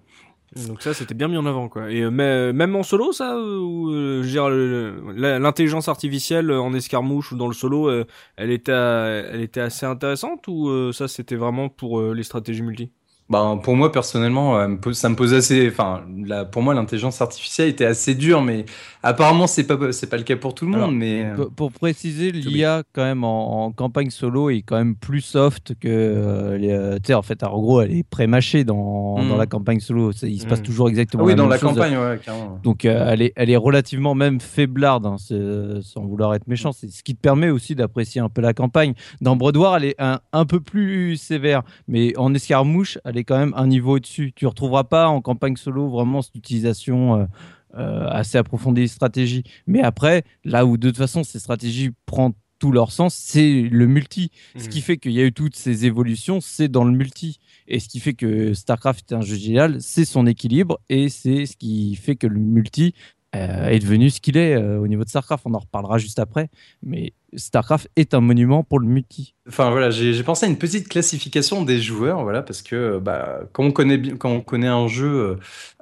[0.64, 1.90] Donc ça, c'était bien mis en avant, quoi.
[1.90, 7.32] Et euh, mais, même en solo, ça, euh, ou euh, l'intelligence artificielle euh, en escarmouche
[7.32, 11.08] ou dans le solo, euh, elle était, euh, elle était assez intéressante ou euh, ça,
[11.08, 12.90] c'était vraiment pour euh, les stratégies multi?
[13.28, 15.68] Bah, pour moi, personnellement, euh, ça me pose assez.
[15.68, 16.02] Enfin,
[16.52, 18.64] pour moi, l'intelligence artificielle était assez dure, mais
[19.02, 20.80] apparemment, c'est pas, c'est pas le cas pour tout le monde.
[20.80, 22.40] Alors, mais euh, Pour- Pour préciser, oui.
[22.42, 26.70] l'IA quand même en, en campagne solo est quand même plus soft que euh, les,
[26.70, 30.12] euh, tu sais en fait en gros elle est pré-mâchée dans, dans la campagne solo.
[30.22, 30.62] Il se passe Mm.
[30.62, 31.70] toujours ah exactement oui, la dans même la chose.
[31.70, 32.60] campagne, ouais, carrément.
[32.62, 36.70] Donc euh, elle, est, elle est relativement même faiblarde, hein, sans vouloir être méchant.
[36.72, 38.94] C'est ce qui te permet aussi d'apprécier un peu la campagne.
[39.20, 43.38] Dans Brodoir, elle est un, un peu plus sévère, mais en escarmouche, elle est quand
[43.38, 44.32] même un niveau au-dessus.
[44.34, 47.26] Tu retrouveras pas en campagne solo vraiment cette utilisation euh,
[47.76, 49.44] euh, assez approfondie des stratégies.
[49.66, 53.86] Mais après, là où de toute façon ces stratégies prennent tout leur sens, c'est le
[53.86, 54.30] multi.
[54.56, 57.38] Ce qui fait qu'il y a eu toutes ces évolutions, c'est dans le multi.
[57.68, 61.44] Et ce qui fait que StarCraft est un jeu génial, c'est son équilibre et c'est
[61.44, 62.94] ce qui fait que le multi
[63.34, 65.44] euh, est devenu ce qu'il est euh, au niveau de StarCraft.
[65.46, 66.48] On en reparlera juste après.
[66.82, 69.34] Mais StarCraft est un monument pour le multi.
[69.48, 73.40] Enfin voilà, j'ai j'ai pensé à une petite classification des joueurs, voilà, parce que bah,
[73.52, 75.36] quand on connaît bien, quand on connaît un jeu euh,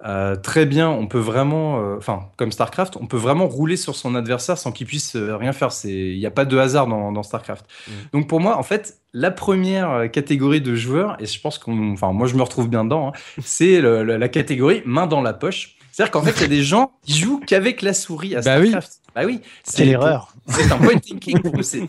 [0.04, 3.94] euh, très bien, on peut vraiment, euh, enfin comme Starcraft, on peut vraiment rouler sur
[3.94, 5.72] son adversaire sans qu'il puisse rien faire.
[5.72, 7.64] C'est, il n'y a pas de hasard dans, dans Starcraft.
[8.12, 12.12] Donc pour moi, en fait, la première catégorie de joueurs, et je pense qu'on, enfin
[12.12, 15.73] moi je me retrouve bien dedans, hein, c'est la catégorie main dans la poche.
[15.94, 18.58] C'est-à-dire qu'en fait, il y a des gens qui jouent qu'avec la souris à Bah
[18.58, 18.70] oui.
[18.70, 19.00] Starcraft.
[19.14, 20.34] Bah oui, C'est l'erreur.
[20.48, 21.38] c'est un point thinking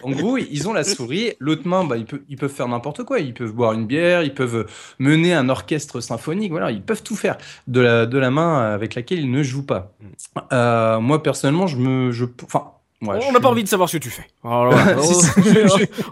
[0.04, 3.04] En gros, ils ont la souris, l'autre main, bah, ils, peuvent, ils peuvent faire n'importe
[3.04, 3.20] quoi.
[3.20, 4.68] Ils peuvent boire une bière, ils peuvent
[5.00, 6.52] mener un orchestre symphonique.
[6.52, 9.66] Voilà, ils peuvent tout faire de la, de la main avec laquelle ils ne jouent
[9.66, 9.96] pas.
[10.54, 12.12] Euh, moi, personnellement, je me.
[12.12, 12.74] Je, enfin,
[13.08, 14.28] ouais, on n'a pas envie de savoir ce que tu fais.
[14.44, 14.96] Alors, voilà.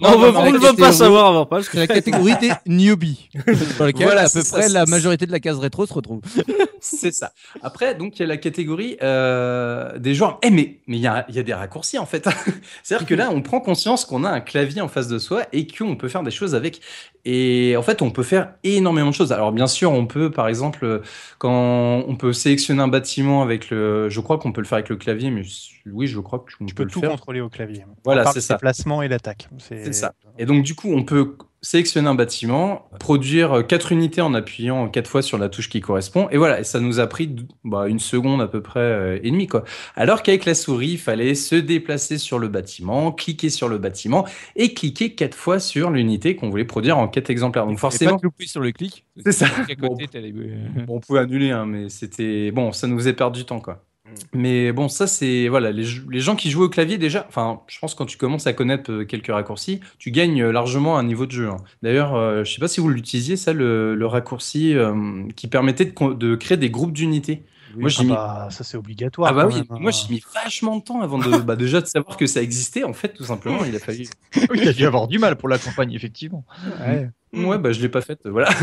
[0.02, 3.30] On ne veut pas savoir avoir pas C'est la catégorie des newbies,
[3.80, 6.22] dans laquelle Voilà, à peu ça, près la majorité de la case rétro se retrouve.
[6.80, 7.32] C'est ça.
[7.62, 10.40] Après, donc, il y a la catégorie euh, des joueurs.
[10.44, 12.28] Eh, mais mais il y a, il y a des raccourcis, en fait.
[12.84, 15.66] C'est-à-dire que là, on prend conscience qu'on a un clavier en face de soi et
[15.68, 16.82] qu'on peut faire des choses avec.
[17.26, 19.32] Et en fait, on peut faire énormément de choses.
[19.32, 21.02] Alors, bien sûr, on peut, par exemple,
[21.38, 24.10] quand on peut sélectionner un bâtiment avec le.
[24.10, 25.44] Je crois qu'on peut le faire avec le clavier, mais
[25.92, 27.12] oui, je crois qu'on Tu peux le tout faire.
[27.12, 27.86] contrôler au clavier.
[28.06, 28.54] Voilà, c'est le ça.
[28.56, 29.50] déplacement et l'attaque.
[29.58, 30.14] C'est ça.
[30.38, 34.90] Et donc, du coup, on peut sélectionner un bâtiment, produire euh, quatre unités en appuyant
[34.90, 36.28] quatre fois sur la touche qui correspond.
[36.30, 39.32] Et voilà, et ça nous a pris bah, une seconde à peu près euh, et
[39.32, 39.48] demie.
[39.48, 39.64] Quoi.
[39.96, 44.26] Alors qu'avec la souris, il fallait se déplacer sur le bâtiment, cliquer sur le bâtiment
[44.58, 47.66] et cliquer quatre fois sur l'unité qu'on voulait produire en quatre exemplaires.
[47.66, 49.06] Donc Et forcément, pas louper sur le clic.
[49.24, 49.48] C'est ça.
[49.80, 50.08] Côté,
[50.86, 53.86] Bon, on pouvait annuler, hein, mais c'était bon, ça nous faisait perdre du temps, quoi.
[54.34, 55.84] Mais bon, ça c'est voilà, les,
[56.20, 57.26] gens qui jouent au clavier déjà.
[57.30, 60.52] Enfin, je pense que quand tu commences à connaître euh, quelques raccourcis, tu gagnes euh,
[60.52, 61.50] largement un niveau de jeu.
[61.50, 61.58] hein.
[61.82, 65.86] D'ailleurs, euh, je sais pas si vous l'utilisiez ça, le, le raccourci euh, qui permettait
[65.86, 67.44] de, créer des groupes d'unités.
[67.76, 69.30] Moi, j'ai Ah mis bah, ça c'est obligatoire.
[69.32, 69.78] ah bah quand oui, même, hein.
[69.80, 72.84] moi j'ai mis vachement de temps avant de bah, déjà de savoir que ça existait.
[72.84, 74.06] En fait, tout simplement, il a fallu.
[74.52, 76.46] Oui, il a dû avoir du mal pour la campagne, effectivement.
[76.82, 77.10] Ouais.
[77.34, 78.20] Ouais, bah je l'ai pas faite.
[78.26, 78.50] Voilà.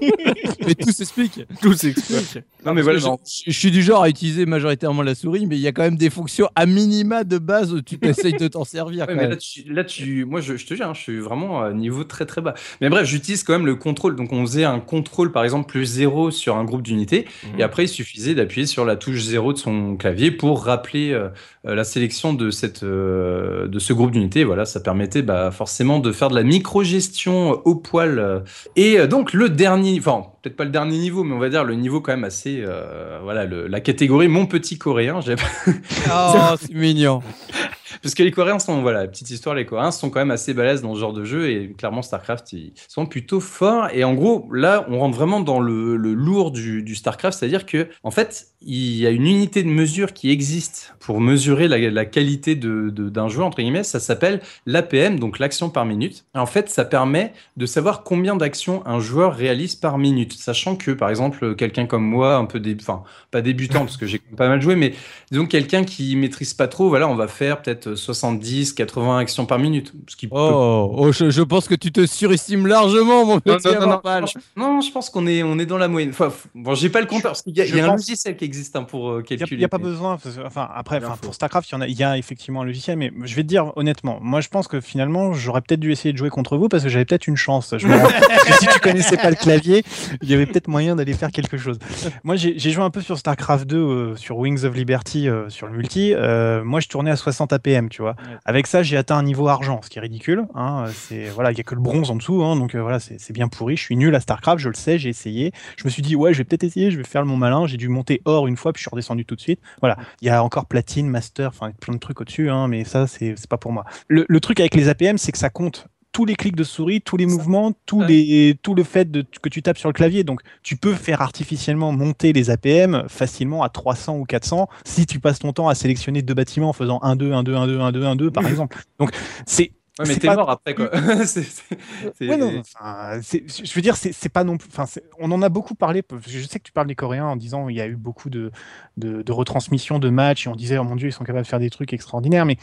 [0.66, 1.46] Mais tout s'explique.
[1.62, 2.42] tout s'explique.
[2.64, 2.98] Non mais voilà.
[2.98, 5.96] je, suis du genre à utiliser majoritairement la souris, mais il y a quand même
[5.96, 9.02] des fonctions à minima de base où tu essayes de t'en servir.
[9.02, 9.30] Ouais, quand mais même.
[9.30, 11.74] là, tu, là, tu, moi, je, je te jure, hein, je suis vraiment à un
[11.74, 12.54] niveau très très bas.
[12.80, 14.16] Mais bref, j'utilise quand même le contrôle.
[14.16, 17.26] Donc, on faisait un contrôle, par exemple, plus 0 sur un groupe d'unités.
[17.44, 17.60] Mhm.
[17.60, 21.28] Et après, il suffisait d'appuyer sur la touche 0 de son clavier pour rappeler euh,
[21.66, 24.44] euh, la sélection de, cette, euh, de ce groupe d'unités.
[24.44, 28.18] Voilà, ça permettait bah, forcément de faire de la micro-gestion au poil.
[28.18, 28.40] euh.
[28.76, 31.64] Et euh, donc, le dernier, enfin, peut-être pas le dernier niveau, mais on va dire
[31.64, 32.62] le niveau quand même assez.
[32.64, 35.20] euh, voilà, le- la catégorie Mon petit coréen.
[36.12, 37.22] Oh, c'est mignon.
[38.02, 40.80] parce que les Coréens sont, voilà, petite histoire, les Coréens sont quand même assez balèzes
[40.82, 43.88] dans ce genre de jeu et clairement StarCraft, ils sont plutôt forts.
[43.92, 47.66] Et en gros, là, on rentre vraiment dans le, le lourd du, du StarCraft, c'est-à-dire
[47.66, 51.78] que, en fait, il y a une unité de mesure qui existe pour mesurer la,
[51.78, 56.24] la qualité de- de- d'un joueur, entre guillemets, ça s'appelle l'APM, donc l'action par minute.
[56.34, 60.90] En fait, ça permet de savoir combien d'actions un joueur réalise par minute, sachant que,
[60.90, 62.76] par exemple, quelqu'un comme moi, un peu, dé...
[62.80, 64.94] enfin, pas débutant, parce que j'ai pas mal joué, mais
[65.30, 69.58] disons quelqu'un qui maîtrise pas trop, voilà, on va faire peut-être 70, 80 actions par
[69.58, 73.34] minute, ce qui peut- Oh, oh, je, je pense que tu te surestimes largement, mon
[73.34, 75.78] Non, petit non, non, non, non, je, non, je pense qu'on est, on est dans
[75.78, 76.10] la moyenne.
[76.10, 78.00] Enfin, bon, j'ai pas le compteur, parce qu'il y a, il y a un pense-
[78.08, 79.58] logiciel qui existe hein, pour euh, Il calculer.
[79.58, 80.16] n'y a, pas besoin.
[80.22, 82.62] parce que, enfin, après, enfin, pour StarCraft, il y, en a, il y a effectivement
[82.62, 85.80] un logiciel, mais je vais te dire honnêtement, moi je pense que finalement, j'aurais peut-être
[85.80, 87.74] dû essayer de jouer contre vous parce que j'avais peut-être une chance.
[87.76, 87.94] Je me
[88.60, 89.84] si tu connaissais pas le clavier,
[90.22, 91.78] il y avait peut-être moyen d'aller faire quelque chose.
[92.24, 95.66] Moi, j'ai joué un peu sur StarCraft 2, euh, sur Wings of Liberty, euh, sur
[95.66, 96.12] le multi.
[96.14, 98.16] Euh, moi, je tournais à 60 APM, tu vois.
[98.44, 100.46] Avec ça, j'ai atteint un niveau argent, ce qui est ridicule.
[100.54, 100.84] Hein.
[100.92, 103.48] C'est voilà, il y a que le bronze en dessous, hein, donc voilà, c'est bien
[103.48, 103.76] pourri.
[103.76, 105.52] Je suis nul à StarCraft, je le sais, j'ai essayé.
[105.76, 107.66] Je me suis dit ouais, je vais peut-être essayer, je vais faire le mon malin.
[107.66, 109.60] J'ai dû monter or une fois, puis je suis redescendu tout de suite.
[109.80, 113.06] Voilà, il y a encore platine, master, enfin plein de trucs au-dessus, hein, mais ça
[113.06, 113.84] c'est c'est pas pour moi.
[114.08, 117.00] Le, le truc avec les APM, c'est que ça compte tous les clics de souris,
[117.00, 120.24] tous les mouvements, tous les, tout le fait de, que tu tapes sur le clavier.
[120.24, 125.20] Donc, tu peux faire artificiellement monter les APM facilement à 300 ou 400 si tu
[125.20, 127.80] passes ton temps à sélectionner deux bâtiments en faisant 1, 2, 1, 2, 1, 2,
[127.80, 128.78] 1, 2, 1, 2, par exemple.
[128.98, 129.10] Donc,
[129.46, 130.88] c'est Ouais, mais t'es pas- mort après, quoi.
[132.20, 134.68] Ouais, non, enfin, je veux dire, c'est pas non plus.
[134.72, 134.86] Enfin,
[135.18, 136.02] on en a beaucoup parlé.
[136.26, 138.50] Je sais que tu parles des Coréens en disant il y a eu beaucoup de,
[138.96, 141.48] de, de retransmissions de matchs et on disait oh mon dieu ils sont capables de
[141.48, 142.46] faire des trucs extraordinaires.
[142.46, 142.56] Mais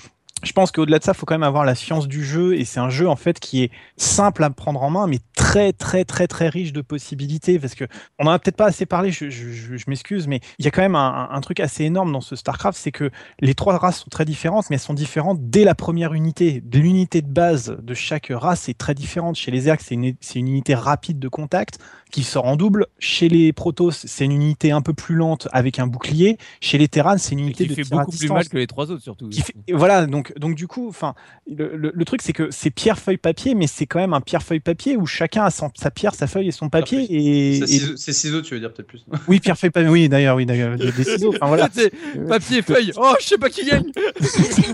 [0.44, 2.66] je pense qu'au-delà de ça, il faut quand même avoir la science du jeu et
[2.66, 6.06] c'est un jeu en fait qui est simple à prendre en main, mais très très
[6.06, 7.86] très très riche de possibilités parce que
[8.20, 9.12] on en a peut-être pas assez parlé.
[9.12, 12.78] Je, m'excuse, mais il y a quand même un, truc assez énorme dans ce Starcraft,
[12.78, 13.10] c'est que
[13.40, 16.62] les trois races sont très différentes, mais elles sont différentes dès la première unité.
[16.74, 19.36] L'unité de base de chaque race est très différente.
[19.36, 21.80] Chez les une, c'est une unité rapide de contact
[22.12, 22.88] qui sort en double.
[23.00, 26.38] Chez les Protoss, c'est une unité un peu plus lente avec un bouclier.
[26.62, 28.58] Chez les Terrans, c'est une unité qui de fait tir à beaucoup plus mal que
[28.58, 29.30] les trois autres, surtout.
[29.30, 31.14] qui fait- voilà donc donc du coup enfin
[31.50, 34.22] le, le- le truc c'est que c'est pierre feuille papier mais c'est quand même un
[34.22, 37.60] pierre feuille papier où chacun a son- sa pierre sa feuille et son papier et,
[37.60, 39.06] C'est et- ciseaux- C'est ciseaux, tu veux dire peut-être plus.
[39.28, 41.92] oui pierre feuille papier oui d'ailleurs oui d'ailleurs des des ciseaux enfin voilà C'est
[42.28, 42.92] papier, feuille.
[42.96, 43.92] Oh, je sais pas qui gagne.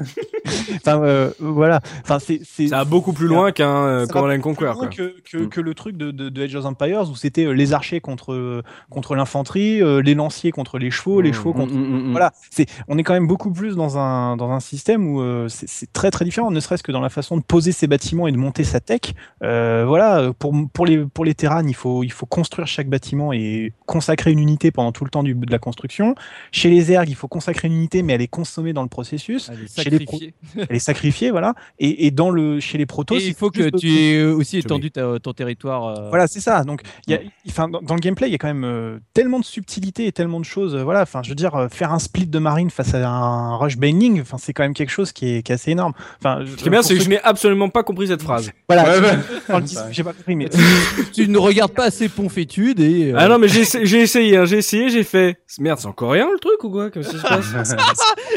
[0.76, 4.58] enfin euh, voilà enfin c'est Ça va beaucoup plus loin qu'un euh, Command and Conquer,
[4.58, 4.74] plus quoi.
[4.76, 5.50] loin que, que, Mm.
[5.50, 8.34] que le truc de, de, de Age of Empires où c'était euh, les archers contre
[8.34, 11.34] euh, contre l'infanterie euh, les lanciers contre les chevaux les Mm.
[11.34, 12.12] chevaux contre Voilà.
[12.12, 15.48] Voilà, c'est, on est quand même beaucoup plus dans un, dans un système où euh,
[15.50, 18.28] c'est, c'est très très différent, ne serait-ce que dans la façon de poser ses bâtiments
[18.28, 19.02] et de monter sa tech.
[19.44, 23.34] Euh, voilà, pour, pour les, pour les terrains, il faut, il faut construire chaque bâtiment
[23.34, 26.16] et consacrer une unité pendant tout le temps du, de la construction.
[26.52, 29.50] Chez les ergs, il faut consacrer une unité, mais elle est consommée dans le processus.
[29.50, 30.34] Allez, Chez les sacrifié.
[30.70, 31.56] Elle est sacrifiée, voilà.
[31.80, 34.92] Et, et dans le, chez les protos, Et il faut que tu aies aussi étendu
[34.92, 35.86] ta- ton territoire.
[35.88, 36.64] euh, voilà, c'est ça.
[36.64, 38.98] Donc, il y a, enfin, dans, dans le gameplay, il y a quand même euh,
[39.14, 40.76] tellement de subtilité et tellement de choses.
[40.76, 43.56] euh, voilà, enfin, je veux dire, euh, faire un split de marine face à un
[43.58, 45.94] rush bailing, enfin, c'est quand même quelque chose qui est, qui est assez énorme.
[46.20, 48.52] Enfin, Ce qui est bien, c'est que je n'ai absolument pas compris cette phrase.
[48.70, 49.64] voilà, Ouais, ouais.
[49.92, 50.50] j'ai pas compris, mais
[51.14, 53.12] tu ne regardes pas assez Ponfétude et.
[53.12, 55.38] euh, Ah non, mais j'ai essa- j'ai essayé, hein, j'ai essayé, j'ai fait.
[55.60, 56.90] Merde, c'est en coréen le truc ou quoi?
[56.90, 57.54] Qu'est-ce qui se passe?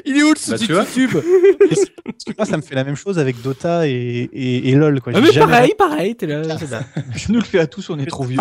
[0.05, 0.73] Il est où le Bah, sous-titre.
[0.97, 1.11] YouTube?
[1.69, 3.93] Parce que moi, ça me fait la même chose avec Dota et,
[4.33, 5.01] et, et LoL.
[5.01, 5.13] Quoi.
[5.17, 6.59] Ah, mais pareil, pareil, t'es là.
[6.59, 6.81] c'est ça.
[7.15, 8.39] Je nous le fais à tous, on est trop vieux.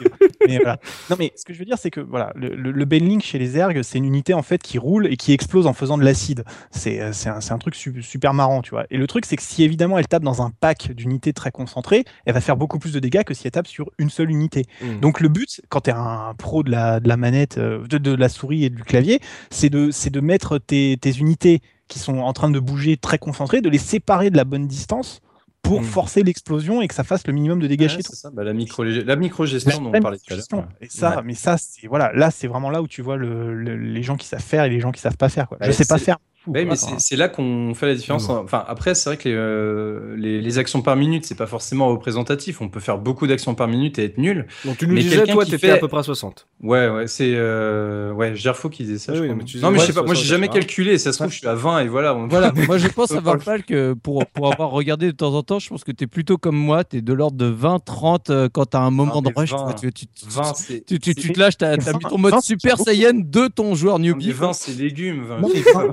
[0.46, 0.78] mais voilà.
[1.10, 3.38] Non, mais ce que je veux dire, c'est que voilà, le, le, le Benlink chez
[3.38, 6.04] les ergs, c'est une unité en fait qui roule et qui explose en faisant de
[6.04, 6.44] l'acide.
[6.70, 8.86] C'est euh, c'est un, un truc su- super marrant, tu vois.
[8.90, 12.04] Et le truc, c'est que si évidemment elle tape dans un pack d'unités très concentrées,
[12.26, 14.64] elle va faire beaucoup plus de dégâts que si elle tape sur une seule unité.
[14.82, 15.00] Mm.
[15.00, 17.98] Donc le but, quand tu es un pro de la, de la manette, euh, de,
[17.98, 19.20] de la souris et du clavier,
[19.50, 23.18] c'est de, c'est de mettre tes, tes unités qui sont en train de bouger très
[23.18, 25.20] concentrées, de les séparer de la bonne distance
[25.64, 25.84] pour Mm.
[25.84, 28.84] forcer l'explosion et que ça fasse le minimum de dégâts Ouais, ça, bah, la micro
[28.84, 30.68] la micro-gestion dont on La parlait tout à l'heure.
[30.80, 31.22] Et ça, Ouais.
[31.24, 34.16] mais ça, c'est voilà, là, c'est vraiment là où tu vois le, le- les gens
[34.16, 35.48] qui savent faire et les gens qui savent pas faire.
[35.48, 35.58] Quoi.
[35.60, 36.18] Je Ouais, sais pas faire.
[36.44, 38.28] Fou, Ouais, mais c'est c'est là qu'on fait la différence.
[38.28, 41.88] Enfin, après, c'est vrai que les, euh, les, les actions par minute, c'est pas forcément
[41.88, 42.60] représentatif.
[42.60, 44.46] On peut faire beaucoup d'actions par minute et être nul.
[44.64, 46.46] Donc tu nous Mais disais, toi, qui t'étais fait- à peu près à 60.
[46.62, 47.32] Ouais, ouais, c'est.
[47.34, 48.12] Euh...
[48.12, 49.12] Ouais, Gerfo qui disait ça.
[49.12, 49.38] Oui, je oui, crois.
[49.38, 50.52] mais tu non, mais je sais pas, moi j'ai 60, jamais hein.
[50.52, 50.98] calculé.
[50.98, 52.14] Ça se trouve, je suis à 20 et voilà.
[52.14, 55.42] on- Voilà, moi je pense à Valpal que pour, pour avoir regardé de temps en
[55.42, 58.30] temps, je pense que tu es plutôt comme moi, tu es de l'ordre de 20-30
[58.30, 59.50] euh, quand tu as un moment de rush.
[59.52, 60.84] 20, tu, tu, tu, 20, c'est.
[60.84, 63.46] tu, tu, tu c'est- te lâches, tu as, mis ton mode 20, Super Saiyan de
[63.48, 64.32] ton joueur newbie.
[64.32, 65.24] 20, c'est légumes.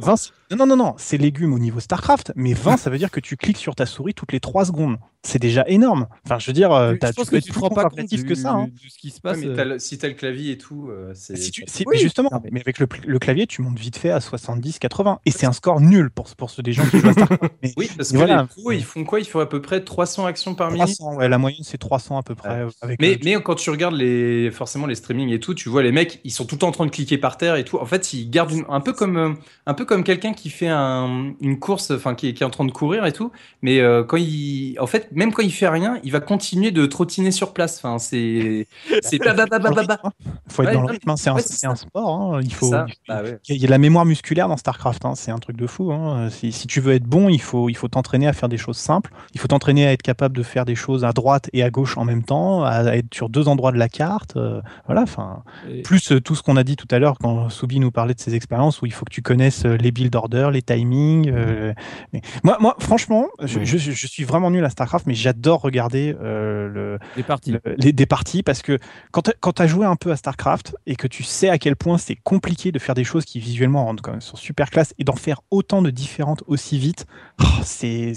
[0.02, 0.16] 20,
[0.52, 2.90] Non, mais 20, 20, c'est- non, non, c'est légumes au niveau StarCraft, mais 20, ça
[2.90, 4.98] veut dire que tu cliques sur ta souris toutes les 3 secondes.
[5.24, 6.08] C'est déjà énorme.
[6.26, 7.70] Enfin, je veux dire, euh, Je t'as- pense peux que être tu te plus rends
[7.70, 8.54] pas compte du- que ça.
[8.54, 8.66] hein.
[8.68, 9.38] de ce qui se Ouais, passe.
[9.38, 9.66] mais euh.
[9.66, 11.36] le- si t'as le clavier et tout, euh, c'est.
[11.38, 12.00] Si si- Oui.
[12.00, 12.88] justement, Non, mais- mais avec le,
[13.20, 15.20] clavier, tu montes vite fait à 70-80.
[15.28, 17.42] Et c'est un score nul pour, pour ceux des gens qui jouent à StarCraft.
[17.64, 18.42] Mais Oui, parce que voilà.
[18.42, 19.20] les pros, ils font quoi?
[19.20, 20.88] Ils font à peu près 300 actions par minute.
[20.98, 22.66] 300, ouais, la moyenne, c'est 300 à peu près.
[22.82, 25.84] Avec Mais, le- mais quand tu regardes les, forcément les streamings et tout, tu vois
[25.84, 27.78] les mecs, ils sont tout le temps en train de cliquer par terre et tout.
[27.78, 29.38] En fait, ils gardent une- un peu comme
[29.68, 32.50] un peu comme quelqu'un qui fait un- une course, enfin qui, est- qui est en
[32.50, 33.32] train de courir et tout.
[33.62, 36.86] Mais euh, quand il, en fait, même quand il fait rien, il va continuer de
[36.86, 37.78] trottiner sur place.
[37.78, 38.68] Enfin, c'est
[39.02, 40.12] c'est Faut être dans le rythme, hein.
[40.48, 41.10] Faut être Ouais, dans le non, rythme.
[41.10, 41.16] hein.
[41.18, 42.36] C'est un, sport.
[42.36, 42.40] hein.
[42.44, 42.70] Il faut.
[42.70, 43.40] Ça, il faut- bah ouais.
[43.50, 45.14] Il y a de la mémoire musculaire dans StarCraft, hein.
[45.16, 45.92] c'est un truc de fou.
[45.92, 46.30] hein.
[46.30, 48.78] Si, si tu veux être bon, il faut il faut t'entraîner à faire des choses
[48.78, 49.12] simples.
[49.34, 51.98] Il faut t'entraîner à être capable de faire des choses à droite et à gauche
[51.98, 54.36] en même temps, à, à être sur deux endroits de la carte.
[54.38, 55.44] euh, voilà, enfin.
[55.70, 58.14] Et- Plus euh, tout ce qu'on a dit tout à l'heure quand Soubi nous parlait
[58.14, 61.30] de ses expériences où il faut que tu connaisses les build orders, les timings.
[61.30, 61.74] euh,
[62.14, 63.66] mais moi, moi, franchement, je, Oui.
[63.66, 67.52] je- je suis vraiment nul à StarCraft, mais j'adore regarder euh, le, des parties.
[67.52, 68.78] le- les, des parties parce que
[69.12, 69.22] quand
[69.54, 72.16] tu as joué un peu à StarCraft et que tu sais à quel point c'est
[72.16, 75.16] compliqué de faire des choses qui visuellement rendent quand même sont super classe et d'en
[75.16, 77.06] faire autant de différentes aussi vite,
[77.42, 78.14] oh, c'est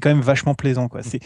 [0.00, 1.02] quand même vachement plaisant quoi.
[1.02, 1.20] C'est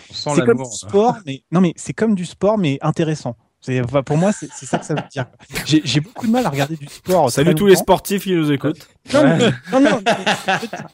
[0.44, 3.36] comme du sport, mais non mais c'est comme du sport mais intéressant.
[3.68, 5.26] Enfin, pour moi, c'est ça que ça veut dire.
[5.64, 7.30] J'ai beaucoup de mal à regarder du sport.
[7.30, 8.88] Salut très tous les sportifs qui nous écoutent.
[9.12, 9.38] Non, mais,
[9.72, 10.12] non, non, mais,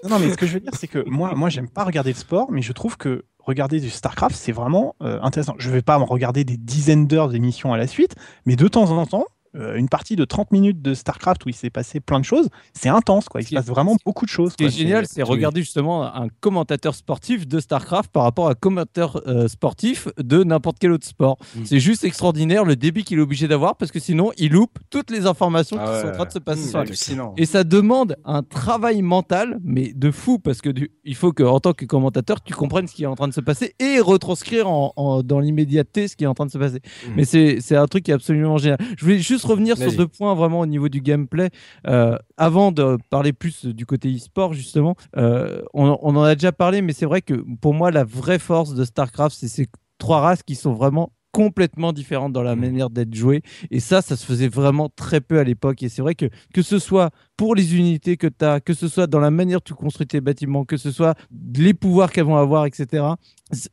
[0.04, 2.12] non, non, mais ce que je veux dire, c'est que moi, moi, j'aime pas regarder
[2.12, 5.54] le sport, mais je trouve que regarder du StarCraft, c'est vraiment euh, intéressant.
[5.58, 8.14] Je vais pas me regarder des dizaines d'heures d'émissions à la suite,
[8.46, 9.26] mais de temps en temps,
[9.57, 12.48] euh, une partie de 30 minutes de StarCraft où il s'est passé plein de choses,
[12.72, 13.40] c'est intense, quoi.
[13.40, 14.53] Il se passe vraiment beaucoup de choses.
[14.53, 18.53] Ce qui est génial, c'est regarder justement un commentateur sportif de StarCraft par rapport à
[18.53, 21.36] un commentateur euh, sportif de n'importe quel autre sport.
[21.57, 21.61] Mm.
[21.64, 25.11] C'est juste extraordinaire le débit qu'il est obligé d'avoir parce que sinon il loupe toutes
[25.11, 26.01] les informations Ah qui ouais.
[26.03, 27.34] sont en train de se passer Mmh, sur la hallucinant.
[27.36, 31.42] Et ça demande un travail mental, mais de fou, parce que du- il faut que,
[31.42, 33.98] en tant que commentateur, tu comprennes ce qui est en train de se passer et
[34.01, 36.80] retranscrire en, en- dans l'immédiateté ce qui est en train de se passer.
[37.07, 37.12] Mhm.
[37.16, 38.78] Mais c'est c'est un truc qui est absolument génial.
[38.96, 41.51] Je voulais juste revenir sur deux points vraiment au niveau du gameplay.
[41.86, 46.53] Euh, avant de parler plus du côté e-sport, justement, euh, on, on en a déjà
[46.53, 49.68] parlé, mais c'est vrai que pour moi, la vraie force de StarCraft, c'est ces
[49.99, 52.61] trois races qui sont vraiment complètement différentes dans la Mhm.
[52.61, 56.03] manière d'être jouées et ça ça se faisait vraiment très peu à l'époque et c'est
[56.03, 59.20] vrai que que ce soit pour les unités que tu as que ce soit dans
[59.20, 61.14] la manière dont tu construis tes bâtiments que ce soit
[61.57, 63.05] les pouvoirs qu'elles vont avoir etc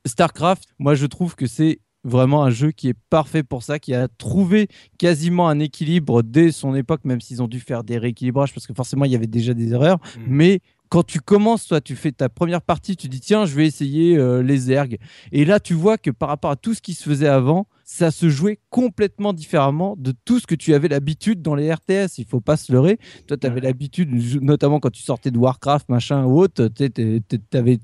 [0.06, 3.94] Starcraft moi je trouve que c'est vraiment un jeu qui est parfait pour ça, qui
[3.94, 8.54] a trouvé quasiment un équilibre dès son époque, même s'ils ont dû faire des rééquilibrages
[8.54, 10.00] parce que forcément il y avait déjà des erreurs.
[10.18, 10.24] Mhm.
[10.28, 13.66] Mais quand tu commences, toi, tu fais ta première partie, tu dis tiens, je vais
[13.66, 14.98] essayer euh, les ergs.
[15.32, 18.12] Et là, tu vois que par rapport à tout ce qui se faisait avant, ça
[18.12, 22.18] se jouait complètement différemment de tout ce que tu avais l'habitude dans les RTS.
[22.18, 23.00] Il faut pas se leurrer.
[23.28, 24.10] Toi, tu avais l'habitude,
[24.42, 27.80] notamment quand tu sortais de Warcraft, machin ou autre, tu avais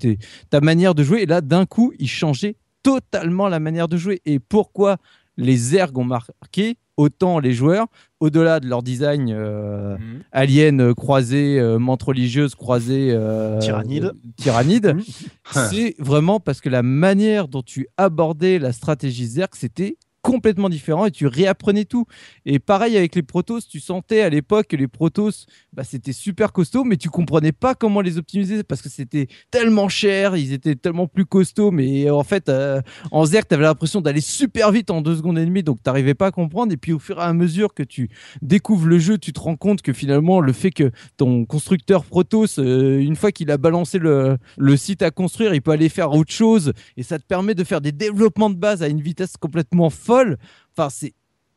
[0.50, 1.22] ta manière de jouer.
[1.22, 4.20] Et là, d'un coup, il changeait totalement la manière de jouer.
[4.24, 4.98] Et pourquoi
[5.36, 7.86] les ergs ont marqué autant les joueurs,
[8.20, 10.20] au-delà de leur design euh, Mhm.
[10.30, 14.04] alien euh, croisé, euh, menthe religieuse croisée, euh, Tyrannide.
[14.04, 14.94] euh, tyrannide,
[15.50, 21.04] c'est vraiment parce que la manière dont tu abordais la stratégie Zerg, c'était complètement différent
[21.04, 22.06] et tu réapprenais tout.
[22.46, 25.44] Et pareil avec les Protoss, tu sentais à l'époque que les Protoss,
[25.74, 29.90] bah, c'était super costaud, mais tu comprenais pas comment les optimiser parce que c'était tellement
[29.90, 34.00] cher, ils étaient tellement plus costauds, mais en fait, euh, en Zerg, tu avais l'impression
[34.00, 36.72] d'aller super vite en deux secondes et demie, donc tu n'arrivais pas à comprendre.
[36.72, 38.08] Et puis au fur et à mesure que tu
[38.40, 42.58] découvres le jeu, tu te rends compte que finalement, le fait que ton constructeur Protoss,
[42.58, 46.12] euh, une fois qu'il a balancé le, le site à construire, il peut aller faire
[46.12, 49.36] autre chose et ça te permet de faire des développements de base à une vitesse
[49.36, 50.13] complètement folle.
[50.76, 51.12] Enfin, c'est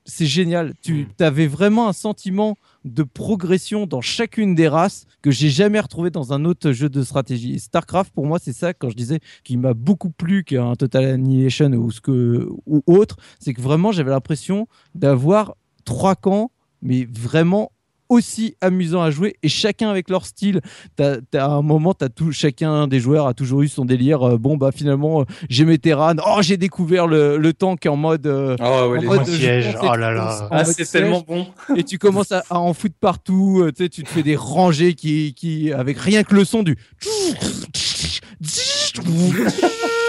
[0.10, 0.74] c'est génial.
[0.82, 1.24] Tu Mm.
[1.24, 6.32] avais vraiment un sentiment de progression dans chacune des races que j'ai jamais retrouvé dans
[6.32, 7.55] un autre jeu de stratégie.
[7.55, 11.03] Et StarCraft, pour moi, c'est ça, quand je disais qu'il m'a beaucoup plu qu'un Total
[11.03, 16.51] Annihilation ou, ce que, ou autre, c'est que vraiment, j'avais l'impression d'avoir trois camps,
[16.82, 17.74] mais vraiment
[18.10, 20.62] aussi amusant à jouer et chacun avec leur style.
[20.95, 24.28] T'as, t'as à un moment, t'as tout, chacun des joueurs a toujours eu son délire.
[24.28, 26.14] euh, bon, bah finalement, euh, j'ai mes Terran.
[26.26, 28.28] Oh, j'ai découvert le, le tank en mode.
[28.28, 30.47] euh, Ah ouais, en les mode siège, pense oh là là.
[30.51, 31.47] Ah, c'est tellement bon.
[31.76, 33.62] et tu commences à, à en foutre partout.
[33.64, 36.64] euh, tu sais, tu te fais des rangées qui, qui, avec rien que le son
[36.64, 36.78] du.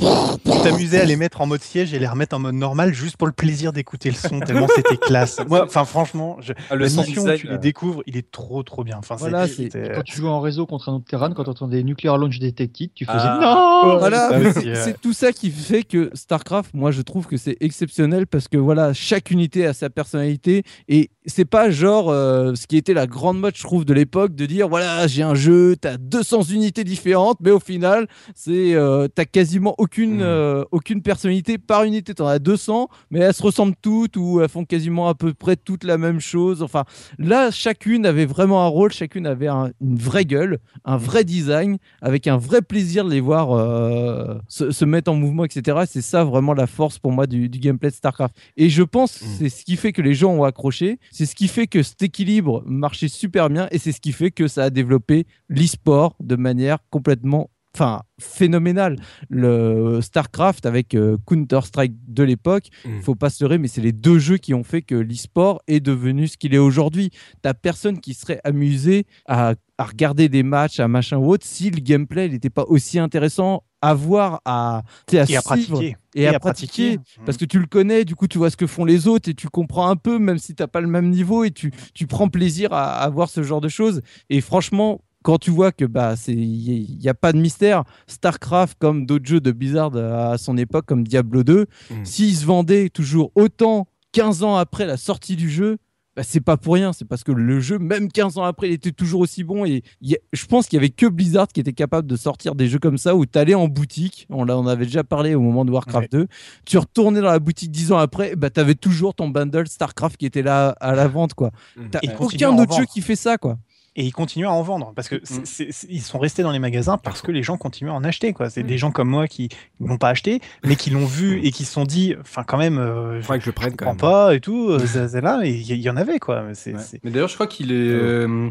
[0.00, 3.16] Tu t'amusais à les mettre en mode siège et les remettre en mode normal juste
[3.16, 5.40] pour le plaisir d'écouter le son, tellement c'était classe.
[5.48, 8.84] Moi, enfin, franchement, je, Ah, le mission tu euh, les découvres, il est trop trop
[8.84, 8.96] bien.
[8.98, 12.18] Enfin, Voilà, Quand tu jouais en réseau contre un autre terrain, quand tu entendais Nuclear
[12.18, 13.80] Launch Detected, tu faisais Ah.
[13.84, 14.74] non Voilà, aussi, c'est ouais.
[14.76, 18.56] c'est tout ça qui fait que StarCraft, moi je trouve que c'est exceptionnel parce que
[18.56, 23.06] voilà, chaque unité a sa personnalité et c'est pas genre euh, ce qui était la
[23.06, 26.84] grande mode, je trouve, de l'époque de dire voilà, j'ai un jeu, t'as 200 unités
[26.84, 30.22] différentes, mais au final, c'est euh, t'as quasiment aucune, Mhm.
[30.22, 32.14] euh, aucune personnalité par unité.
[32.14, 35.56] T'en as 200, mais elles se ressemblent toutes ou elles font quasiment à peu près
[35.56, 36.62] toutes la même chose.
[36.62, 36.84] Enfin,
[37.18, 41.78] là, chacune avait vraiment un rôle, chacune avait un- une vraie gueule, un vrai design,
[42.02, 45.78] avec un vrai plaisir de les voir euh, se, se mettre en mouvement, etc.
[45.88, 48.34] C'est ça vraiment la force pour moi du, du gameplay de StarCraft.
[48.56, 49.28] Et je pense que Mm.
[49.38, 52.02] c'est ce qui fait que les gens ont accroché, c'est ce qui fait que cet
[52.02, 56.34] équilibre marchait super bien, et c'est ce qui fait que ça a développé l'e-sport de
[56.34, 58.96] manière complètement enfin phénoménale.
[59.28, 63.00] Le StarCraft avec euh, Counter-Strike de l'époque, Mm.
[63.02, 65.80] faut pas se leurrer, mais c'est les deux jeux qui ont fait que l'e-sport est
[65.80, 67.10] devenu ce qu'il est aujourd'hui.
[67.42, 71.70] T'as personne qui serait amusé à, à regarder des matchs, à machin ou autre, si
[71.70, 75.96] le gameplay n'était pas aussi intéressant à voir, à, et à pratiquer.
[76.14, 76.96] et, à, pratiquer.
[76.96, 77.24] Mmh.
[77.26, 79.34] Parce que tu le connais, du coup, tu vois ce que font les autres et
[79.34, 82.06] tu comprends un peu, même si tu n'as pas le même niveau, et tu, tu
[82.06, 84.00] prends plaisir à, à voir ce genre de choses.
[84.30, 88.76] Et franchement, quand tu vois que bah c'est il n'y a pas de mystère, StarCraft
[88.78, 91.94] comme d'autres jeux de Blizzard à son époque comme Diablo 2, Mm.
[92.04, 95.78] s'ils se vendaient toujours autant 15 ans après la sortie du jeu,
[96.16, 98.72] bah, c'est pas pour rien, c'est parce que le jeu, même 15 ans après, il
[98.74, 99.64] était toujours aussi bon.
[99.64, 102.54] Et y a- je pense qu'il y avait que Blizzard qui était capable de sortir
[102.54, 105.34] des jeux comme ça où tu allais en boutique, on, l'a- on avait déjà parlé
[105.34, 106.26] au moment de Warcraft 2,
[106.64, 110.16] tu retournais dans la boutique 10 ans après, bah, tu avais toujours ton bundle StarCraft
[110.16, 111.34] qui était là à la vente.
[111.34, 111.50] quoi.
[111.76, 111.82] Mm.
[111.90, 113.36] T'as aucun autre jeu qui fait ça.
[113.36, 113.58] quoi.
[113.96, 115.20] Et ils continuent à en vendre parce que Mm.
[115.44, 118.04] c'est- c'est- ils sont restés dans les magasins parce que les gens continuent à en
[118.04, 118.50] acheter quoi.
[118.50, 119.48] C'est des gens comme moi qui
[119.80, 122.78] n'ont pas acheté mais qui l'ont vu et qui se sont dit enfin quand même
[122.78, 123.96] euh, je que je le prenne quand même.
[123.96, 126.42] pas et tout euh, c'est là et il y, en avait quoi.
[126.42, 126.82] Mais Ouais.
[127.04, 128.50] d'ailleurs, je crois qu'il est, euh,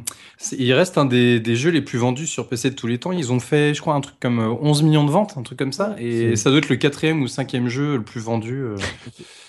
[0.57, 3.11] il reste un des, des jeux les plus vendus sur PC de tous les temps.
[3.11, 5.57] Ils ont fait, je crois, un truc comme euh, 11 millions de ventes, un truc
[5.59, 5.95] comme ça.
[5.99, 8.53] Et ça doit être le quatrième ou cinquième jeu le plus vendu.
[8.61, 8.75] euh.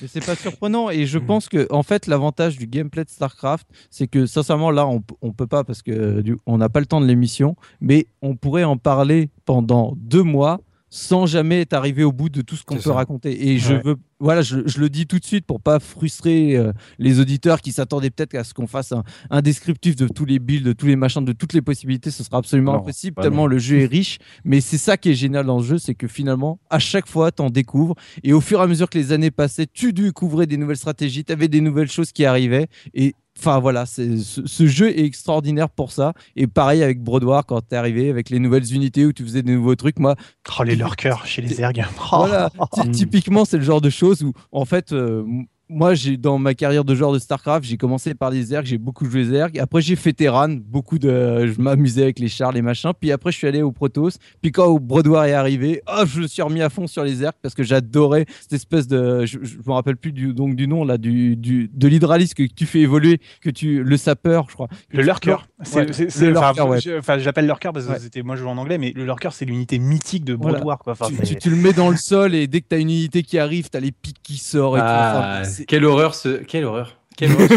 [0.01, 3.67] Mais c'est pas surprenant et je pense que en fait l'avantage du gameplay de Starcraft
[3.91, 6.87] c'est que sincèrement là on, on peut pas parce que du- on n'a pas le
[6.87, 10.61] temps de l'émission mais on pourrait en parler pendant deux mois
[10.91, 12.95] sans jamais être arrivé au bout de tout ce qu'on peut ça.
[12.95, 13.49] raconter.
[13.49, 16.73] Et je veux voilà je, je le dis tout de suite pour pas frustrer euh,
[17.01, 20.39] les auditeurs qui s'attendaient peut-être à ce qu'on fasse un, un descriptif de tous les
[20.39, 22.13] builds de tous les machins de toutes les possibilités.
[22.13, 24.19] Ce sera absolument Non, impossible tellement le jeu est riche.
[24.45, 27.33] Mais c'est ça qui est génial dans le jeu c'est que finalement à chaque fois
[27.33, 27.97] t'en découvres.
[28.23, 31.25] Et au fur et à mesure que les années passaient, tu découvrais des nouvelles stratégies,
[31.25, 32.69] tu avais des nouvelles choses qui arrivaient.
[32.95, 36.13] Et enfin voilà, ce, ce jeu est extraordinaire pour ça.
[36.37, 39.53] Et pareil avec Broadwar quand t'es arrivé avec les nouvelles unités où tu faisais des
[39.55, 39.99] nouveaux trucs.
[39.99, 40.15] Moi,
[40.59, 41.85] Oh, les lurkers chez les ergs.
[42.11, 45.25] voilà, ty- typiquement, c'est le genre de choses où, en fait, euh,
[45.71, 48.77] moi, j'ai dans ma carrière de joueur de StarCraft, j'ai commencé par les Zergs, j'ai
[48.79, 49.59] beaucoup joué Zerg.
[49.59, 52.93] Après, j'ai fait Terran, beaucoup de, je m'amusais avec les chars, les machins.
[52.99, 54.19] Puis après, je suis allé au Protoss.
[54.43, 57.33] Puis quand Broadwar est arrivé, oh, je me suis remis à fond sur les Zergs
[57.41, 60.85] parce que j'adorais cette espèce de, je, je me rappelle plus du, donc du nom
[60.85, 64.69] là, du, du de l'hydraliste que tu fais évoluer, que tu, le sapeur, je crois.
[64.91, 66.81] Le lurker, c'est, Ouais, c'est- le c'est- enfin, ouais.
[66.81, 67.99] je- lurker parce que Ouais.
[67.99, 70.59] c'était moi je joue en anglais, mais le lurker c'est l'unité mythique de Voilà.
[70.59, 70.93] Broadwar quoi.
[70.93, 72.79] Enfin, Tu, c'est- tu- tu le mets dans le sol et dès que tu as
[72.79, 74.85] une unité qui arrive, tu as les pics qui sortent et tout.
[74.87, 76.97] Ah, Enfin, c'est- quelle horreur ce, quelle horreur.
[77.17, 77.49] Quelle horreur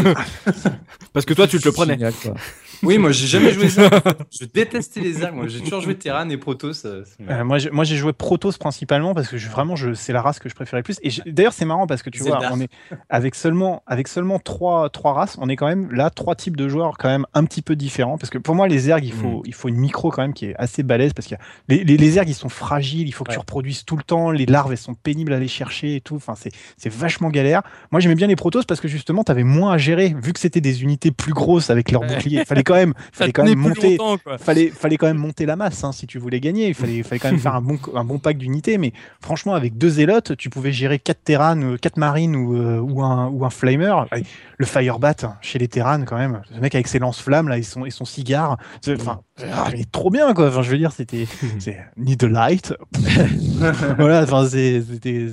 [0.45, 0.70] ce-
[1.14, 1.93] Parce que toi, tu te le prenais.
[1.93, 2.36] Génial, quoi.
[2.84, 3.89] Oui, moi, j'ai jamais joué ça.
[4.32, 5.34] Je détestais les ergs.
[5.34, 6.86] Moi, j'ai toujours joué Terran et Protoss.
[6.86, 10.13] euh, Euh, moi, j'ai, moi, j'ai joué Protoss principalement parce que je, vraiment, je, c'est
[10.13, 10.97] la race que je préférais le plus.
[11.03, 12.69] Et d'ailleurs, c'est marrant parce que tu vois, on est
[13.09, 16.67] avec seulement, avec seulement trois, trois races, on est quand même là trois types de
[16.67, 18.17] joueurs quand même un petit peu différents.
[18.17, 20.45] Parce que pour moi, les ergs, il faut, il faut une micro quand même qui
[20.45, 21.36] est assez balèze parce que
[21.69, 24.32] les, les, les ergs, ils sont fragiles, il faut que tu reproduises tout le temps.
[24.32, 26.15] Les larves, elles sont pénibles à aller chercher et tout.
[26.15, 27.61] Enfin, c'est, c'est vachement galère.
[27.91, 30.61] Moi, j'aimais bien les Protoss parce que justement, t'avais moins à gérer vu que c'était
[30.61, 32.15] des unités plus grosses avec leurs Ouais.
[32.15, 32.45] boucliers.
[32.45, 33.97] Fallait quand même, fallait quand même monter
[34.38, 36.68] fallait, fallait quand même monter la masse hein, si tu voulais gagner.
[36.68, 38.78] Il fallait, fallait quand même faire un bon, un bon pack d'unités.
[38.78, 42.80] Mais franchement, avec deux zélotes, tu pouvais gérer quatre Terran, euh, quatre marines ou, euh,
[42.80, 43.93] ou, un, ou un flamer.
[44.57, 46.41] Le Firebat hein, chez les Terran, quand même.
[46.53, 48.57] Le mec avec ses lance-flammes là, et son, et son cigare.
[48.82, 49.22] C'est- Enfin,
[49.53, 50.47] ah, il est trop bien quoi.
[50.49, 51.28] Enfin, je veux dire, c'était,
[51.59, 52.74] c'est Need a Light.
[53.97, 55.28] voilà, enfin, c'était-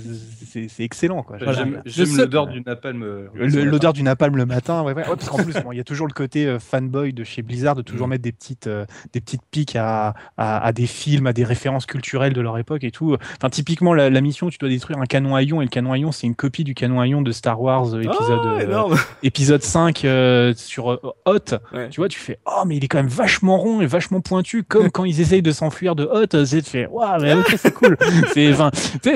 [0.69, 1.37] c'est, excellent quoi.
[1.39, 1.83] J'aime Voilà.
[1.87, 3.03] j'aime seul- l'odeur du napalm.
[3.03, 5.03] euh, Le- L'odeur du napalm le matin, ouais, ouais.
[5.03, 7.43] Ouais, parce qu'en plus, bon, il y a toujours le côté euh, fanboy de chez
[7.43, 8.11] Blizzard de toujours Mm.
[8.11, 11.87] mettre des petites, euh, des petites piques à, à, à des films, à des références
[11.87, 13.17] culturelles de leur époque et tout.
[13.39, 15.93] Enfin, typiquement, la, la mission, tu dois détruire un canon à ion et le canon
[15.93, 18.85] à ion, c'est une copie du canon à ion de Star Wars euh, épisode, Ah,
[18.91, 21.39] euh, épisode 5 euh, sur euh, Hot.
[21.73, 21.89] Ouais.
[21.91, 24.63] Tu vois, tu fais Oh, mais il est quand même vachement rond et vachement pointu,
[24.63, 26.45] comme quand ils essayent de s'enfuir de Hot.
[26.45, 27.97] C'est tu fais Waouh, mais ok, c'est cool.
[28.33, 28.53] c'est,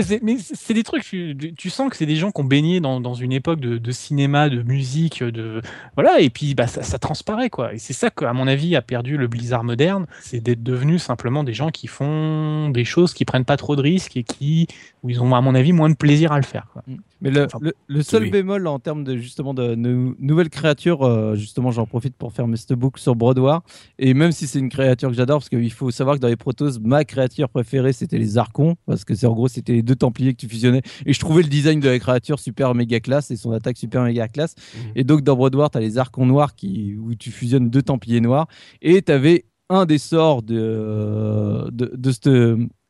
[0.03, 2.45] c'est- mais c'est c'est des trucs, tu, tu sens que c'est des gens qui ont
[2.45, 5.61] baigné dans, une époque de, cinéma, de musique, de.
[5.95, 7.75] Voilà, et puis bah, ça, transparaît, quoi.
[7.75, 11.03] Et c'est ça que, à mon avis, a perdu le Blizzard moderne, c'est d'être devenus
[11.03, 14.67] simplement des gens qui font des choses qui prennent pas trop de risques et qui,
[15.03, 16.67] où ils ont, à mon avis, moins de plaisir à le faire.
[16.73, 16.83] Quoi.
[17.21, 18.31] Mais le, Enfin, le- le seul oui.
[18.31, 22.47] bémol en termes de justement de nou- nouvelles créatures, euh, justement j'en profite pour faire
[22.47, 23.63] mes book sur Broadwar,
[23.99, 26.37] et même si c'est une créature que j'adore, parce qu'il faut savoir que dans les
[26.37, 29.97] Protoss, ma créature préférée c'était les Archons, parce que c'est en gros c'était les deux
[29.97, 33.31] Templiers que tu fusionnais, et je trouvais le design de la créature super méga classe
[33.31, 34.55] et son attaque super méga classe,
[34.95, 38.21] et donc dans Broadwar tu as les Archons noirs qui, où tu fusionnes deux Templiers
[38.21, 38.47] noirs,
[38.83, 42.31] et tu avais un des sorts de, de, de cette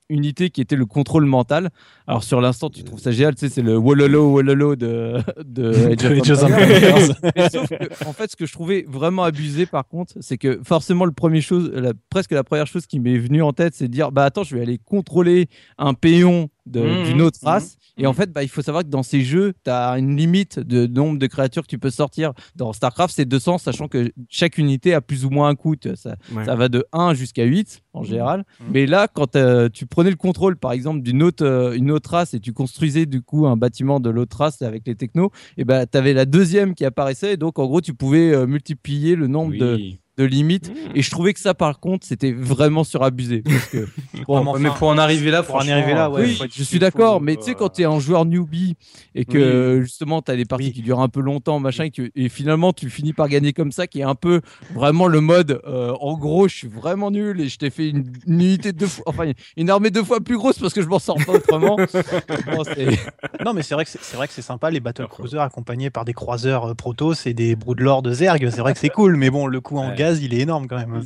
[0.09, 1.71] unité qui était le contrôle mental.
[2.07, 5.69] Alors sur l'instant, tu trouves ça génial, tu sais, c'est le wololo wololo de, de
[5.93, 6.95] Age of Age of Empires.
[6.97, 7.17] Empires.
[7.37, 10.61] Mais sauf que, en fait, ce que je trouvais vraiment abusé, par contre, c'est que
[10.65, 13.89] forcément, le premier chose, la- presque la première chose qui m'est venue en tête, c'est
[13.89, 15.49] de dire, bah attends, je vais aller contrôler
[15.79, 17.77] un péon Mhm, d'une autre mhm, race.
[18.01, 20.61] Et en fait, bah, il faut savoir que dans ces jeux, tu as une limite
[20.61, 22.33] de nombre de créatures que tu peux sortir.
[22.55, 25.75] Dans StarCraft, c'est 200, sachant que chaque unité a plus ou moins un coût.
[25.97, 26.45] Ça, Ouais.
[26.45, 28.45] ça va de 1 jusqu'à 8 en général.
[28.71, 32.11] Mais là, quand euh, tu prenais le contrôle, par exemple, d'une autre, euh, une autre
[32.11, 35.65] race et tu construisais du coup un bâtiment de l'autre race avec les technos, et
[35.65, 37.35] ben tu avais la deuxième qui apparaissait.
[37.35, 39.79] Et donc, en gros, tu pouvais euh, multiplier le nombre de,
[40.19, 40.73] De limites.
[40.95, 43.43] Et je trouvais que ça, par contre, c'était vraiment surabusé.
[43.43, 43.87] Parce que,
[44.59, 46.23] mais pour en arriver là, pour en arriver là, ouais.
[46.23, 48.75] oui, je suis d'accord, mais tu sais, euh, quand tu es un joueur newbie
[49.15, 49.43] et que Oui.
[49.45, 50.73] euh, justement tu as des parties Oui.
[50.73, 53.71] qui durent un peu longtemps, machin, et, que- et finalement tu finis par gagner comme
[53.73, 54.41] ça, qui est un peu
[54.75, 58.05] vraiment le mode euh, en gros, je suis vraiment nul et je t'ai fait une,
[58.27, 60.99] une unité deux fois, enfin une armée deux fois plus grosse parce que je m'en
[60.99, 61.77] sors pas autrement.
[63.45, 66.05] Non, mais c'est vrai que c'est vrai que c'est sympa les battle cruisers accompagnés par
[66.05, 68.49] des croiseurs euh, Protoss et des broodlords de Zerg.
[68.51, 69.95] C'est vrai que c'est cool, mais bon, le coup en Ouais.
[70.09, 71.03] Gaz, il est énorme quand même.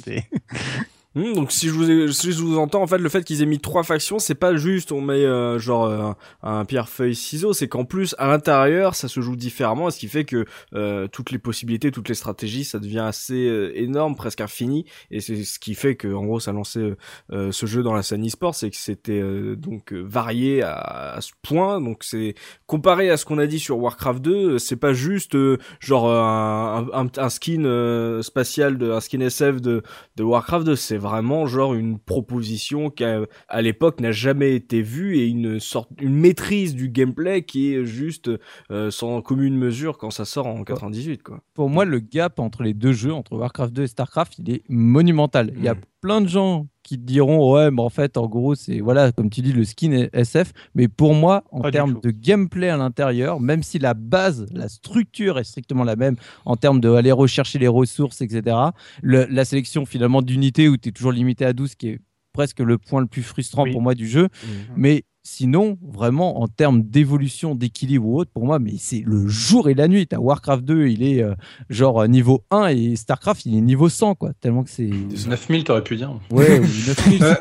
[1.14, 3.42] Hmm, donc si je vous ai- si je vous entends en fait le fait qu'ils
[3.42, 7.14] aient mis trois factions c'est pas juste on met euh, genre euh, un pierre feuille
[7.14, 11.08] ciseaux c'est qu'en plus à l'intérieur ça se joue différemment ce qui fait que euh,
[11.08, 15.44] toutes les possibilités toutes les stratégies ça devient assez euh, énorme presque infini et c'est
[15.44, 16.96] ce qui fait que en gros ça lançait euh,
[17.32, 19.20] euh, ce jeu dans la scène e-sport c'est que c'était
[19.56, 20.72] donc varié à,
[21.16, 22.34] à ce point donc c'est
[22.66, 25.36] comparé à ce qu'on a dit sur Warcraft 2 euh, c'est pas juste
[25.78, 29.82] genre un, un, un skin spatial de un skin SF de
[30.16, 34.80] de Warcraft 2, c'est vraiment genre une proposition qui a- à l'époque n'a jamais été
[34.80, 38.30] vue et une sorte une maîtrise du gameplay qui est juste
[38.70, 41.40] euh, sans commune mesure quand ça sort en 98 quoi.
[41.54, 44.62] Pour moi, le gap entre les deux jeux, entre Warcraft 2 et Starcraft, il est
[44.68, 45.52] monumental.
[45.56, 45.80] Il y a Mm.
[46.00, 49.30] plein de gens qui te diront ouais, mais en fait, en gros, c'est voilà, comme
[49.30, 50.52] tu dis, le skin SF.
[50.74, 55.38] Mais pour moi, en termes de gameplay à l'intérieur, même si la base, la structure
[55.38, 58.56] est strictement la même en termes de aller rechercher les ressources, etc.
[59.02, 62.00] le- la sélection finalement d'unités où tu es toujours limité à 12, qui est
[62.34, 63.72] presque le point le plus frustrant Oui.
[63.72, 64.28] pour moi du jeu.
[64.76, 69.68] Mais sinon, vraiment, en termes d'évolution, d'équilibre ou autre, pour moi, mais c'est le jour
[69.68, 70.06] et la nuit.
[70.06, 71.34] T'as Warcraft 2, il est euh,
[71.70, 74.32] genre euh, niveau 1 et Starcraft, il est niveau 100, quoi.
[74.40, 74.90] Tellement que c'est.
[74.90, 76.12] 9000, t'aurais pu dire.
[76.30, 77.34] Ouais, ou 9000, Euh,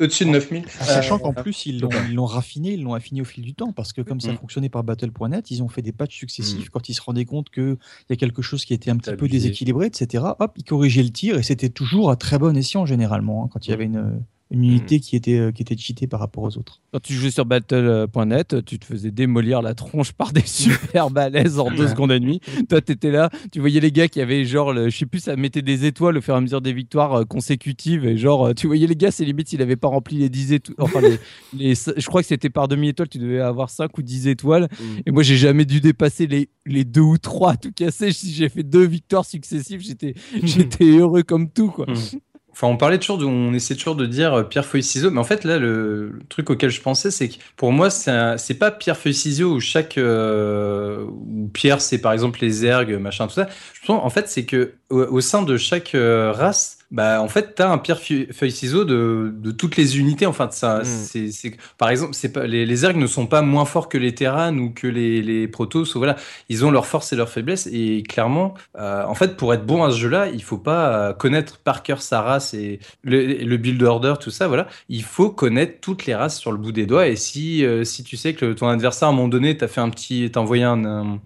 [0.00, 0.64] Au-dessus de 9000.
[0.80, 3.54] Sachant Euh, qu'en plus, ils l'ont, ils l'ont raffiné, ils l'ont affiné au fil du
[3.54, 4.38] temps, parce que comme ça Mm.
[4.38, 6.70] fonctionnait par Battle.net, ils ont fait des patchs successifs Mm.
[6.72, 7.76] quand ils se rendaient compte qu'il
[8.08, 9.32] y a quelque chose qui était un petit peu abusé.
[9.38, 10.24] déséquilibré, etc.
[10.38, 13.66] Hop, ils corrigeaient le tir, et c'était toujours à très bon escient généralement, hein, quand
[13.66, 16.56] il y avait une, une unité qui, était, euh, qui était cheatée par rapport aux
[16.56, 16.80] autres.
[16.92, 21.58] Quand tu jouais sur Battle.net, tu te faisais démolir la tronche par des super balaises
[21.58, 22.40] en deux secondes et demie.
[22.68, 25.36] Toi, t'étais là, tu voyais les gars qui avaient genre, le- je sais plus, ça
[25.36, 28.04] mettait des étoiles au fur et à mesure des victoires euh, consécutives.
[28.06, 30.52] Et genre, euh, tu voyais les gars, c'est limite s'il avait pas rempli les 10
[30.54, 30.76] étoiles.
[30.78, 31.18] Enfin, les,
[31.58, 34.68] les- je crois que c'était par demi-étoile, tu devais avoir 5 ou 10 étoiles.
[34.80, 34.84] Mm.
[35.06, 38.12] Et moi, j'ai jamais dû dépasser les, les deux ou trois à tout casser.
[38.12, 41.86] Si j'ai fait deux victoires successives, j'étais, j'étais heureux comme tout, quoi.
[41.86, 42.18] Mm.
[42.60, 45.20] Enfin, on parlait toujours, de, on essaie toujours de dire euh, pierre feuille ciseaux, mais
[45.20, 48.96] en fait là, le, truc auquel je pensais, c'est que pour moi, c'est pas pierre
[48.96, 53.46] feuille ciseaux où chaque euh, où pierre, c'est par exemple les ergs, machin, tout ça.
[53.80, 57.28] Je pense, en fait, c'est que au, au sein de chaque euh, race, bah en
[57.28, 60.24] fait, t'as un pierre feuille ciseaux de, de toutes les unités.
[60.26, 60.84] Enfin, ça, Mm.
[61.30, 64.14] c'est, par exemple, c'est pas les, les ergs ne sont pas moins forts que les
[64.14, 65.84] terranes ou que les, les protos.
[65.96, 66.16] Voilà,
[66.48, 67.68] ils ont leurs forces et leurs faiblesses.
[67.70, 71.12] Et clairement, euh, en fait, pour être bon à ce jeu-là, il faut pas euh,
[71.12, 74.48] connaître par cœur sa race et le, le build order, tout ça.
[74.48, 77.06] Voilà, il faut connaître toutes les races sur le bout des doigts.
[77.06, 79.82] Et si, euh, si tu sais que ton adversaire à un moment donné t'a fait
[79.82, 81.20] un petit, t'a envoyé un-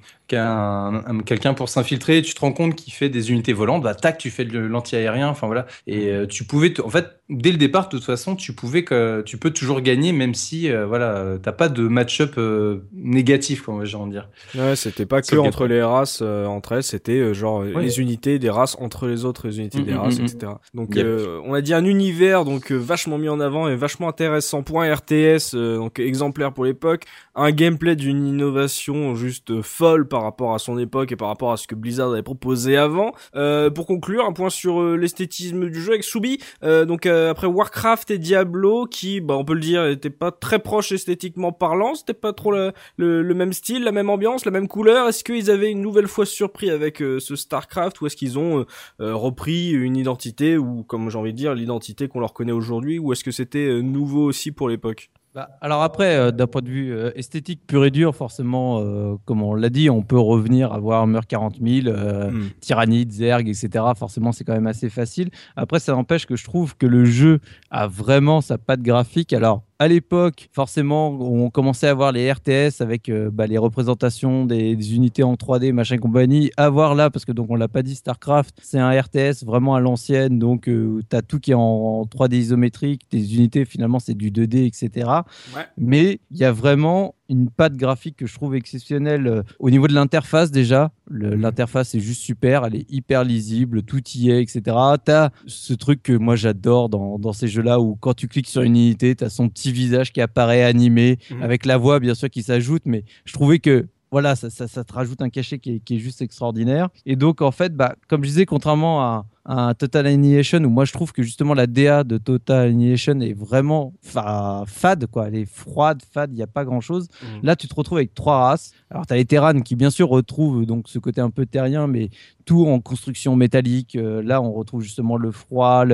[1.24, 4.30] quelqu'un pour s'infiltrer, tu te rends compte qu'il fait des unités volantes, bah tac, tu
[4.30, 5.66] fais de l'anti-aérien, enfin voilà.
[5.86, 9.22] Et euh, tu pouvais, en fait, dès le départ, de toute façon, tu pouvais que
[9.22, 13.84] tu peux toujours gagner, même si euh, voilà, t'as pas de match-up euh, négatif, quoi,
[13.84, 14.28] j'ai envie de dire.
[14.54, 17.82] Ouais, c'était pas que entre les races euh, entre elles, c'était euh, genre Ouais.
[17.82, 20.52] les unités des races entre les autres unités Mm, des mm, races, mm, etc.
[20.74, 21.06] Donc Yep.
[21.44, 24.62] on a dit un univers donc vachement mis en avant et vachement intéressant.
[24.62, 27.04] Point RTS donc exemplaire pour l'époque,
[27.34, 31.56] un gameplay d'une innovation juste folle par rapport à son époque et par rapport à
[31.56, 33.12] ce que Blizzard avait proposé avant.
[33.34, 36.38] Euh, pour conclure, un point sur euh, l'esthétisme du jeu avec Soubi.
[36.62, 40.58] Euh, donc après Warcraft et Diablo qui, bah on peut le dire, étaient pas très
[40.58, 44.68] proches esthétiquement parlant, c'était pas trop le, le même style, la même ambiance, la même
[44.68, 45.08] couleur.
[45.08, 48.64] Est-ce qu'ils avaient une nouvelle fois surpris avec ce Starcraft ou est-ce qu'ils ont
[48.98, 53.12] repris une identité ou comme j'ai envie de dire l'identité qu'on leur connaît aujourd'hui ou
[53.12, 55.10] est-ce que c'était nouveau aussi pour l'époque?
[55.34, 59.14] Bah, alors après, euh, d'un point de vue euh, esthétique pur et dur, forcément, euh,
[59.24, 62.48] comme on l'a dit, on peut revenir à Warhammer 40 000, euh, Hmm.
[62.60, 63.84] Tyrannide, Zerg, etc.
[63.96, 65.30] Forcément, c'est quand même assez facile.
[65.56, 67.40] Après, ça n'empêche que je trouve que le jeu
[67.70, 69.32] a vraiment sa patte graphique.
[69.32, 74.44] Alors, à l'époque, forcément, on commençait à voir les RTS avec euh, bah, les représentations
[74.44, 76.52] des, des unités en 3D, machin compagnie.
[76.56, 79.74] À voir là, parce que donc on l'a pas dit, StarCraft, c'est un RTS vraiment
[79.74, 83.98] à l'ancienne, donc tu as tout qui est en, en 3D isométrique, des unités finalement
[83.98, 85.10] c'est du 2D, etc.
[85.56, 85.62] Ouais.
[85.76, 89.86] Mais il y a vraiment une patte graphique que je trouve exceptionnelle euh, au niveau
[89.88, 90.92] de l'interface déjà.
[91.08, 94.60] Le- L'interface est juste super, elle est hyper lisible, tout y est, etc.
[95.04, 98.48] Tu as ce truc que moi j'adore dans, dans ces jeux-là où quand tu cliques
[98.48, 101.42] sur une unité, tu as son petit visage qui apparaît animé, Mhm.
[101.42, 104.84] avec la voix bien sûr qui s'ajoute, mais je trouvais que voilà, ça, ça, ça
[104.84, 106.90] te rajoute un cachet qui est, qui est juste extraordinaire.
[107.06, 110.92] Et donc, en fait, bah, comme je disais, contrairement à, Total Annihilation, où moi je
[110.92, 115.26] trouve que justement la DA de Total Annihilation est vraiment fa- fade, quoi.
[115.26, 117.08] Elle est froide, fade, il n'y a pas grand chose.
[117.22, 117.40] Mhm.
[117.42, 118.70] Là, tu te retrouves avec trois races.
[118.88, 121.88] Alors, tu as les Terranes qui, bien sûr, retrouvent donc ce côté un peu terrien,
[121.88, 122.10] mais
[122.44, 123.96] tout en construction métallique.
[123.96, 125.84] Euh, là, on retrouve justement le froid,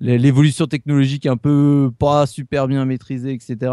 [0.00, 3.72] l'évolution technologique un peu pas super bien maîtrisée, etc.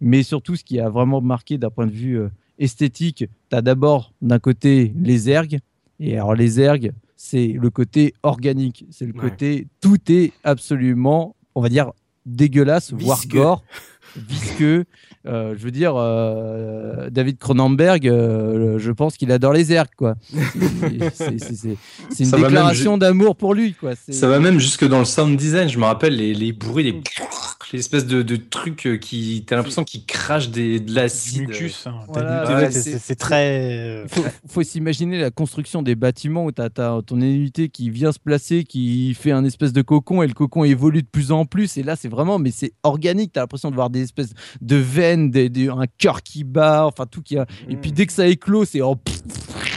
[0.00, 2.28] Mais surtout, ce qui a vraiment marqué d'un point de vue euh,
[2.58, 5.58] esthétique, tu as d'abord d'un côté les ergs.
[6.00, 8.84] Et alors, les ergs, c'est le côté organique.
[8.90, 9.30] C'est le Ouais.
[9.30, 11.92] côté tout est absolument, on va dire,
[12.26, 13.38] dégueulasse, voire Visqueux.
[13.38, 13.64] gore,
[14.28, 14.84] visqueux.
[15.26, 20.14] Euh, je veux dire, euh, David Cronenberg, euh, je pense qu'il adore les ergs, quoi.
[21.14, 21.76] C'est-
[22.20, 23.92] une Ça déclaration d'amour pour lui, quoi.
[24.08, 25.68] Ça va même jusque dans le sound design.
[25.68, 27.00] Je me rappelle les, les bruits, les,
[27.72, 29.44] les espèces de, de trucs qui.
[29.46, 31.48] T'as l'impression qu'ils crachent des, de l'acide.
[31.48, 31.86] mucus.
[31.86, 31.94] hein.
[32.08, 34.04] Voilà, T'as- ouais, c'est- très.
[34.08, 38.18] faut, faut s'imaginer la construction des bâtiments où tu as, ton unité qui vient se
[38.18, 41.76] placer, qui fait un espèce de cocon et le cocon évolue de plus en plus.
[41.76, 43.32] Et là, c'est vraiment, mais c'est organique.
[43.32, 46.86] Tu as l'impression de voir des espèces de veines, des, des- un cœur qui bat,
[46.86, 47.46] enfin tout qui a.
[47.68, 48.98] Et puis dès que ça éclose, c'est en.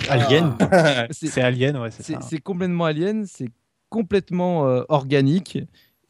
[0.09, 0.55] Alien.
[1.11, 2.21] C'est- Alien, ouais, c'est c'est ça.
[2.21, 3.49] c'est complètement alien, c'est
[3.89, 5.59] complètement euh, organique.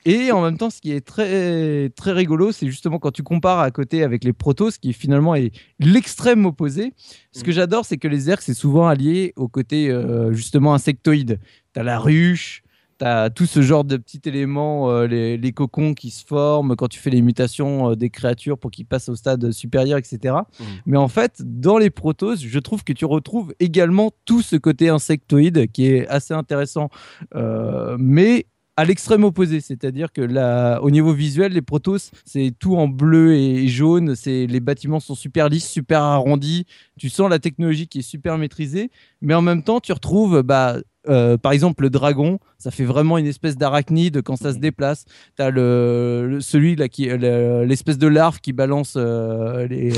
[0.05, 3.59] Et en même temps, ce qui est très, très rigolo, c'est justement quand tu compares
[3.59, 6.93] à côté avec les protos, qui finalement est l'extrême opposé.
[7.33, 11.39] Ce que j'adore, c'est que les ergs, c'est souvent allié au côté euh, justement insectoïde.
[11.73, 12.63] Tu as la ruche,
[12.99, 16.75] tu as tout ce genre de petits éléments, euh, les, les cocons qui se forment
[16.75, 20.35] quand tu fais les mutations euh, des créatures pour qu'ils passent au stade supérieur, etc.
[20.59, 20.63] Mm.
[20.85, 24.89] Mais en fait, dans les protos, je trouve que tu retrouves également tout ce côté
[24.89, 26.89] insectoïde qui est assez intéressant,
[27.35, 28.45] euh, mais
[28.79, 33.33] à l'extrême opposé, c'est-à-dire que là, au niveau visuel, les protos, c'est tout en bleu
[33.35, 36.65] et jaune, c'est les bâtiments sont super lisses, super arrondis,
[36.97, 38.89] tu sens la technologie qui est super maîtrisée,
[39.21, 40.77] mais en même temps, tu retrouves bah,
[41.07, 45.05] euh, par exemple, le dragon, ça fait vraiment une espèce d'arachnide quand ça se déplace.
[45.37, 49.89] Tu as le, le- celui là qui le- l'espèce de larve qui balance euh, les,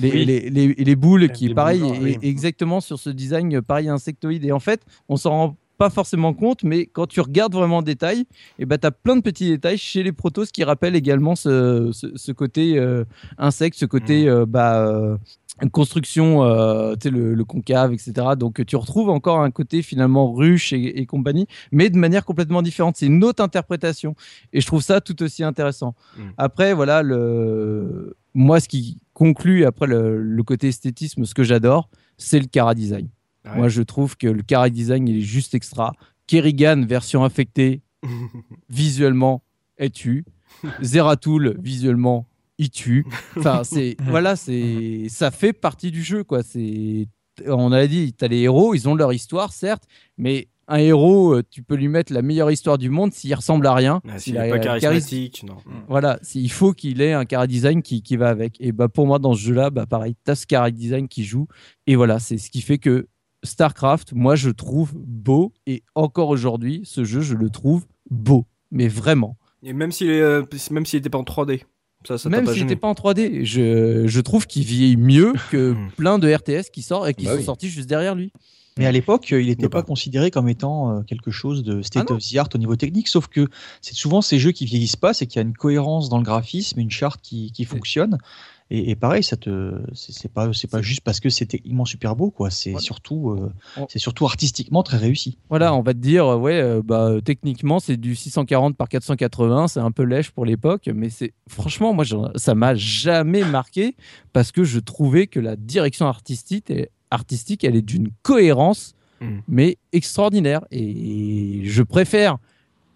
[0.00, 0.24] les, Oui.
[0.24, 2.18] les, les- les boules, qui est pareil, boules, oui.
[2.22, 4.44] exactement sur ce design euh, pareil insectoïde.
[4.44, 7.82] Et en fait, on s'en rend pas forcément compte, mais quand tu regardes vraiment en
[7.82, 8.24] détail,
[8.60, 11.90] et ben, tu as plein de petits détails chez les protos qui rappellent également ce,
[11.92, 13.02] ce, ce côté euh,
[13.36, 15.16] insecte, ce côté euh, bah, euh,
[15.72, 18.12] construction, euh, tu sais, le, le concave, etc.
[18.38, 22.62] Donc tu retrouves encore un côté finalement ruche et, et compagnie, mais de manière complètement
[22.62, 22.94] différente.
[22.96, 24.14] C'est une autre interprétation.
[24.52, 25.96] Et je trouve ça tout aussi intéressant.
[26.16, 26.20] Mm.
[26.38, 28.14] Après, voilà, le...
[28.34, 31.88] moi, ce qui conclut après le, le côté esthétisme, ce que j'adore,
[32.18, 33.08] c'est le cara design.
[33.44, 33.56] Ouais.
[33.56, 35.92] Moi, je trouve que le cara design, il est juste extra.
[36.26, 37.82] Kerrigan, version infectée,
[38.68, 39.42] visuellement,
[39.78, 40.24] est tu.
[40.82, 42.26] Zeratul, visuellement,
[42.58, 43.04] il tue.
[43.36, 46.42] Enfin, c'est voilà, c'est ça fait partie du jeu, quoi.
[46.42, 47.08] C'est
[47.46, 49.84] on a dit, tu as les héros, ils ont leur histoire, certes,
[50.18, 53.66] mais un héros, euh, tu peux lui mettre la meilleure histoire du monde s'il ressemble
[53.66, 54.00] à rien.
[54.06, 55.56] Ah, s'il S'il a est pas charismatique, non.
[55.88, 58.60] voilà, c'est- il faut qu'il ait un cara design qui, qui va avec.
[58.60, 61.48] Et bah pour moi, dans ce jeu-là, bah pareil, t'as ce cara design qui joue.
[61.86, 63.08] Et voilà, c'est ce qui fait que
[63.42, 65.52] StarCraft, moi, je trouve beau.
[65.66, 68.46] Et encore aujourd'hui, ce jeu, je le trouve beau.
[68.70, 69.36] Mais vraiment.
[69.62, 71.62] Et même s'il est, euh, même s'il était pas en 3D.
[72.06, 75.72] Ça, ça Même s'il n'était pas en 3D, je, je trouve qu'il vieillit mieux que
[75.72, 75.90] Mhm.
[75.96, 77.44] plein de RTS qui sortent et qui Bah sont oui.
[77.44, 78.32] sortis juste derrière lui.
[78.78, 79.86] Mais à l'époque, euh, il n'était pas pas.
[79.86, 83.06] considéré comme étant euh, quelque chose de state Ah of the art au niveau technique,
[83.06, 83.46] sauf que
[83.82, 86.24] c'est souvent ces jeux qui vieillissent pas, c'est qu'il y a une cohérence dans le
[86.24, 88.16] graphisme, une charte qui, qui fonctionne.
[88.74, 92.16] Et, et pareil, ça te, c'est pas, c'est pas juste parce que c'est techniquement super
[92.16, 92.48] beau, quoi.
[92.50, 92.82] C'est Voilà.
[92.82, 95.36] surtout, euh, On- c'est surtout artistiquement très réussi.
[95.50, 99.68] Voilà, on va te dire, euh, ouais, euh, bah, techniquement, c'est du 640 par 480,
[99.68, 102.04] c'est un peu lèche pour l'époque, mais c'est franchement, moi,
[102.36, 103.94] ça m'a jamais marqué
[104.32, 109.38] parce que je trouvais que la direction artistique, est- artistique elle est d'une cohérence, Mm.
[109.48, 110.62] mais extraordinaire.
[110.72, 112.38] Et je préfère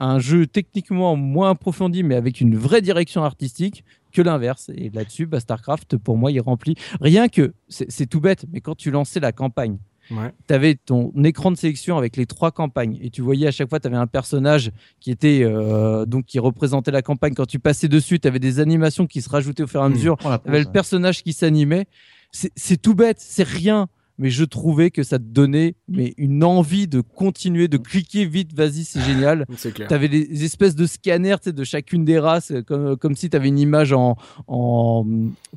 [0.00, 3.84] un jeu techniquement moins approfondi, mais avec une vraie direction artistique,
[4.16, 4.70] que l'inverse.
[4.74, 6.74] Et là-dessus, bah, StarCraft, pour moi, il remplit.
[7.00, 9.78] Rien que, c'est tout bête, mais quand tu lançais la campagne,
[10.10, 10.32] Ouais.
[10.46, 13.68] tu avais ton écran de sélection avec les trois campagnes et tu voyais à chaque
[13.68, 14.70] fois tu avais un personnage
[15.00, 18.60] qui était euh, donc qui représentait la campagne quand tu passais dessus tu avais des
[18.60, 19.94] animations qui se rajoutaient au fur et à Mhm.
[19.96, 21.86] mesure tu avais pause, le personnage qui s'animait
[22.30, 23.88] c'est tout bête c'est rien
[24.18, 28.52] mais je trouvais que ça te donnait mais une envie de continuer de cliquer vite
[28.54, 33.16] vas-y c'est génial tu avais des espèces de scanners de chacune des races, comme, comme
[33.16, 34.16] si tu avais une image en,
[34.46, 35.04] en,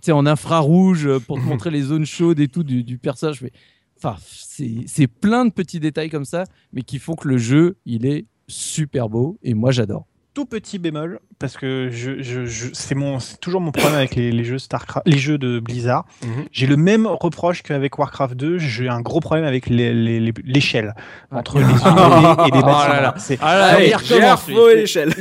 [0.09, 3.41] en infrarouge pour te montrer les zones chaudes et tout du, du personnage.
[3.41, 3.51] Mais,
[3.97, 8.05] enfin, c'est plein de petits détails comme ça, mais qui font que le jeu, il
[8.05, 10.05] est super beau et moi j'adore.
[10.33, 14.15] Tout petit bémol parce que je, je, je- c'est mon c'est toujours mon problème avec
[14.15, 16.45] les, les jeux Starcraft les jeux de Blizzard Mhm.
[16.51, 20.33] j'ai le même reproche qu'avec Warcraft 2 j'ai un gros problème avec les- les- les-
[20.45, 20.93] l'échelle
[21.31, 23.13] entre les unités et les Oh là bâtiments là.
[23.17, 24.73] C'est- Ah là, recommence, Gerfo lui.
[24.73, 25.13] et l'échelle.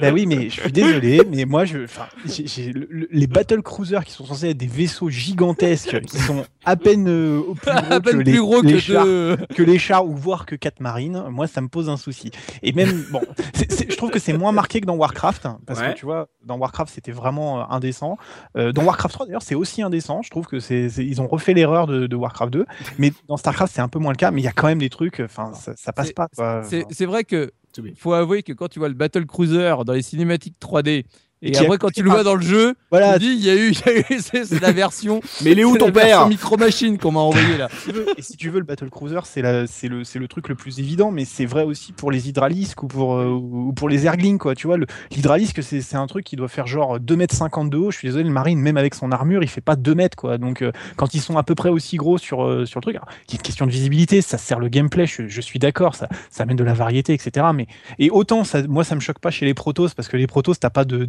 [0.00, 3.26] Bah oui, mais je suis désolé, mais moi, je, enfin, j'ai- j'ai- le- le- les
[3.26, 7.70] battle cruisers qui sont censés être des vaisseaux gigantesques, qui sont à peine euh, plus
[7.72, 9.36] gros À peine que les, que chars, deux.
[9.54, 12.30] que les chars ou voire que quatre marines, moi, ça me pose un souci.
[12.62, 13.20] Et même, bon,
[13.54, 15.92] je trouve que c'est moins marqué que dans Warcraft, hein, parce Ouais.
[15.92, 18.16] que tu vois, dans Warcraft, c'était vraiment euh, indécent.
[18.56, 20.22] Euh, dans Warcraft 3, d'ailleurs, c'est aussi indécent.
[20.22, 22.66] Je trouve que c'est, ils ont refait l'erreur de, de Warcraft 2,
[22.98, 24.30] mais dans Starcraft, c'est un peu moins le cas.
[24.30, 26.28] Mais il y a quand même des trucs, enfin, ça, ça passe pas.
[26.62, 27.50] C'est vrai que.
[27.96, 31.04] Faut avouer que quand tu vois le Battle Cruiser dans les cinématiques 3D
[31.48, 33.24] et, qui a après quand tu le vois un- dans le jeu, Voilà, tu te
[33.24, 35.20] dis il y a eu, il y a eu c'est la version.
[35.42, 37.68] Mais il est où ton père Micro Machine qu'on m'a envoyé là.
[37.70, 40.18] si tu veux- et si tu veux, le Battle Cruiser, c'est la- c'est le, c'est
[40.18, 43.26] le truc le plus évident, mais c'est vrai aussi pour les hydralisques ou pour, euh,
[43.28, 44.54] ou pour les erglings, quoi.
[44.54, 47.90] Tu vois, le- l'hydralisque, c'est c'est un truc qui doit faire genre 2m50 de haut.
[47.90, 50.38] Je suis désolé, le marine, même avec son armure, il fait pas 2 mètres, quoi.
[50.38, 52.96] Donc, euh, quand ils sont à peu près aussi gros sur, euh, sur le truc,
[52.96, 55.58] alors, il y a une question de visibilité, ça sert le gameplay, je, je suis
[55.58, 57.46] d'accord, ça, ça amène de la variété, etc.
[57.54, 57.66] Mais,
[57.98, 60.58] et autant, ça, moi, ça me choque pas chez les Protoss, parce que les Protoss,
[60.60, 61.04] t'as pas de-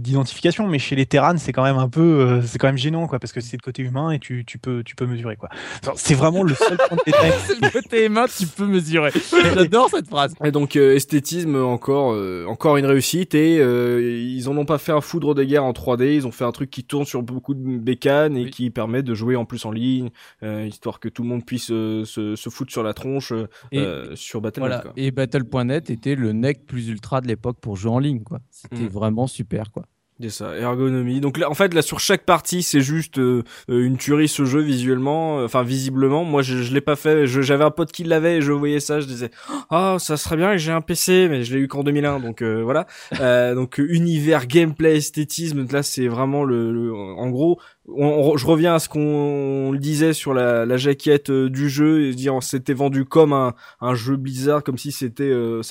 [0.67, 3.19] mais chez les Terrans, c'est quand même un peu, euh, c'est quand même gênant, quoi,
[3.19, 5.49] parce que c'est le côté humain et tu, tu peux, tu peux mesurer, quoi.
[5.95, 7.33] C'est vraiment le seul point de détail.
[7.45, 9.11] C'est le côté main, tu peux mesurer.
[9.53, 10.33] J'adore cette phrase.
[10.43, 14.77] Et donc euh, esthétisme encore euh, encore une réussite et euh, ils en ont pas
[14.77, 17.21] fait un foudre de guerre en 3D, ils ont fait un truc qui tourne sur
[17.23, 18.49] beaucoup de bécanes et Oui.
[18.51, 20.09] qui permet de jouer en plus en ligne,
[20.43, 23.47] euh, histoire que tout le monde puisse euh, se, se foutre sur la tronche euh,
[23.71, 24.67] Et sur Battle.net.
[24.69, 24.81] Voilà.
[24.83, 24.93] quoi.
[24.97, 28.39] Et Battle.net était le neck plus ultra de l'époque pour jouer en ligne quoi.
[28.51, 28.87] C'était Mm.
[28.87, 29.83] vraiment super quoi.
[30.21, 31.19] C'est ça, ergonomie.
[31.19, 34.45] Donc là, en fait, là sur chaque partie, c'est juste euh, euh, une tuerie ce
[34.45, 36.23] jeu visuellement, euh, enfin visiblement.
[36.23, 37.27] Moi, je, je l'ai pas fait.
[37.27, 39.29] J'avais un pote qui l'avait et je voyais ça, je disais,
[39.69, 42.41] ah, ça serait bien que j'ai un PC, mais je l'ai eu qu'en 2001, donc
[42.41, 42.87] euh, voilà.
[43.19, 45.67] Euh, donc univers, gameplay, esthétisme.
[45.69, 47.59] Là, c'est vraiment le, le- en gros.
[47.87, 52.13] On- on- je reviens à ce qu'on disait sur la, jaquette euh, du jeu et
[52.13, 53.53] dire c'était vendu comme un,
[53.95, 55.61] jeu Blizzard comme si c'était euh,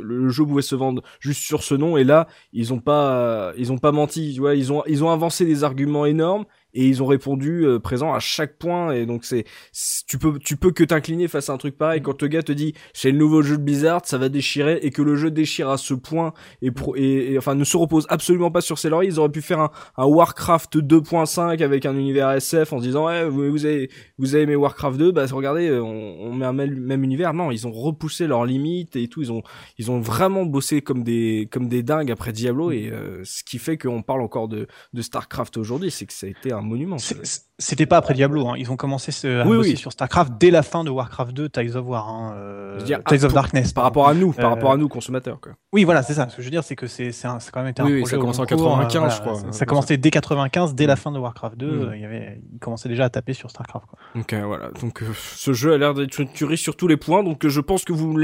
[0.00, 1.96] le jeu pouvait se vendre juste sur ce nom.
[1.96, 4.54] Et là ils ont pas ils ont pas menti tu vois.
[4.54, 6.44] Ils ont avancé des arguments énormes
[6.76, 9.44] et ils ont répondu euh, présent à chaque point et donc c'est
[10.06, 12.02] tu peux tu peux que t'incliner face à un truc pareil.
[12.02, 14.90] Quand le gars te dit c'est le nouveau jeu de Blizzard ça va déchirer et
[14.90, 18.06] que le jeu déchire à ce point et, pro, et, et, enfin ne se repose
[18.10, 21.96] absolument pas sur ses lauriers ils auraient pu faire un, un Warcraft 2.5 avec un
[21.96, 25.24] univers SF en se disant ouais vous, vous avez vous avez aimé Warcraft 2 bah
[25.32, 25.86] regardez on,
[26.20, 27.34] on met un même, même univers.
[27.34, 29.22] Non ils ont repoussé leurs limites et tout.
[29.22, 29.42] Ils ont
[29.78, 33.58] ils ont vraiment bossé comme des comme des dingues après Diablo et euh, ce qui
[33.58, 36.98] fait qu'on parle encore de de Starcraft aujourd'hui c'est que ça a été un monument
[36.98, 38.54] C'est- c'est- C'était pas après Diablo, hein.
[38.58, 39.76] ils ont commencé ce- à Oui, bosser oui.
[39.78, 43.20] sur StarCraft dès la fin de Warcraft 2, Tides of War, hein, euh, dire, Tides
[43.22, 43.72] ah, of Darkness.
[43.72, 46.28] par rapport à nous par Euh, rapport à nous consommateurs quoi Oui, voilà, c'est ça.
[46.28, 48.10] Ce que je veux dire, c'est que c'est quand même été un Oui, oui, projet
[48.10, 49.96] ça a au commencé long en cours, 95, euh, je crois, Ça, un ça commencé
[49.96, 51.66] dès 95, dès la fin de Warcraft 2.
[51.66, 51.70] Mm.
[51.88, 53.86] euh, Il y avait, il commençait déjà à taper sur StarCraft.
[53.86, 53.98] Quoi.
[54.14, 56.98] Donc euh, voilà, donc euh, ce jeu a l'air d'être une tuerie sur tous les
[56.98, 58.14] points, donc euh, je pense que vous,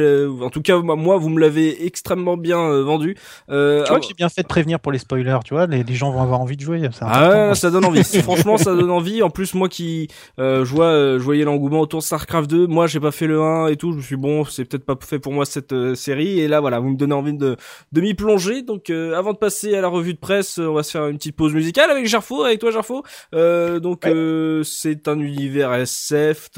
[0.44, 3.16] en tout cas moi, vous me l'avez extrêmement bien euh, vendu.
[3.48, 5.66] Euh, Tu vois ah, que j'ai bien fait de prévenir pour les spoilers, tu vois,
[5.66, 6.86] les, les gens vont avoir envie de jouer.
[7.00, 8.04] Ah ça donne envie.
[8.22, 9.22] Franchement, ça donne envie.
[9.23, 10.09] En plus, moi qui
[10.39, 12.66] euh, je vois, euh, je voyais l'engouement autour de Starcraft 2.
[12.66, 13.93] Moi, j'ai pas fait le 1 et tout.
[13.93, 16.40] Je me suis dit, bon, c'est peut-être pas fait pour moi cette euh, série.
[16.40, 17.57] Et là, voilà, vous me donnez envie de
[17.93, 18.62] de m'y plonger.
[18.62, 21.16] Donc, euh, avant de passer à la revue de presse, on va se faire une
[21.19, 23.03] petite pause musicale avec Gerfo, avec toi, Gerfo.
[23.35, 24.12] Euh, donc, Ouais.
[24.12, 26.51] euh, c'est un univers SF.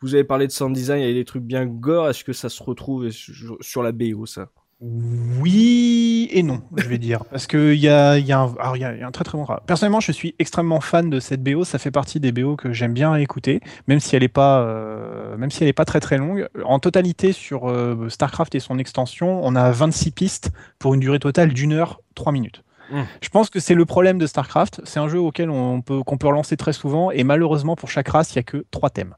[0.00, 2.08] vous avez parlé de sound design, il y a des trucs bien gore.
[2.08, 4.48] Est-ce que ça se retrouve sur, sur la BO, ça?
[4.84, 7.24] Oui et non, je vais dire.
[7.26, 9.62] Parce qu'il y a, un- très très bon travail.
[9.66, 11.64] Personnellement, je suis extrêmement fan de cette BO.
[11.64, 15.36] Ça fait partie des BO que j'aime bien écouter, même si elle n'est pas, euh,
[15.50, 16.48] si pas très très longue.
[16.64, 21.20] En totalité, sur euh, StarCraft et son extension, on a 26 pistes pour une durée
[21.20, 22.62] totale d'une heure, 3 minutes.
[22.90, 23.02] Mm.
[23.20, 24.80] Je pense que c'est le problème de StarCraft.
[24.84, 28.08] C'est un jeu auquel on peut, qu'on peut relancer très souvent, et malheureusement, pour chaque
[28.08, 29.14] race, il n'y a que trois thèmes.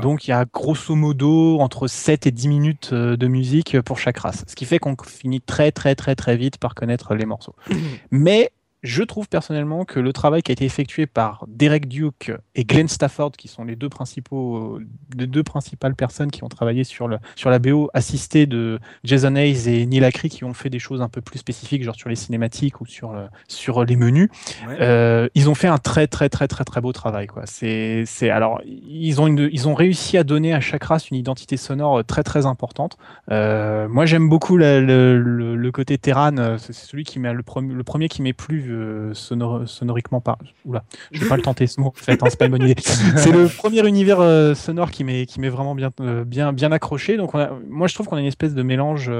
[0.00, 3.98] Donc il y a grosso modo entre 7 et 10 minutes euh, de musique pour
[3.98, 4.44] chaque race.
[4.48, 7.54] Ce qui fait qu'on finit très très très très vite par connaître les morceaux.
[8.10, 8.50] Mais
[8.84, 12.86] je trouve personnellement que le travail qui a été effectué par Derek Duke et Glenn
[12.86, 14.78] Stafford, qui sont les deux principaux,
[15.16, 19.34] les deux principales personnes qui ont travaillé sur le sur la BO, assistés de Jason
[19.36, 22.10] Hayes et Neil Acree, qui ont fait des choses un peu plus spécifiques, genre sur
[22.10, 24.28] les cinématiques ou sur le, sur les menus.
[24.68, 24.76] Ouais.
[24.80, 27.42] Euh, ils ont fait un très très très très très beau travail quoi.
[27.46, 31.16] C'est c'est alors ils ont une, ils ont réussi à donner à chaque race une
[31.16, 32.98] identité sonore très très importante.
[33.30, 37.32] Euh, moi j'aime beaucoup la- le, le, le côté Terran, euh, c'est celui qui m'a
[37.32, 40.38] le, premier le premier qui m'est plu euh, sonoriquement par.
[40.64, 41.88] Oula, je vais pas le tenter ce mot.
[41.88, 42.74] En fait, hein, c'est pas une bonne idée.
[43.16, 46.72] C'est le premier univers euh, sonore qui m'est qui m'est vraiment bien euh, bien bien
[46.72, 47.16] accroché.
[47.16, 49.10] Donc on a, moi je trouve qu'on a une espèce de mélange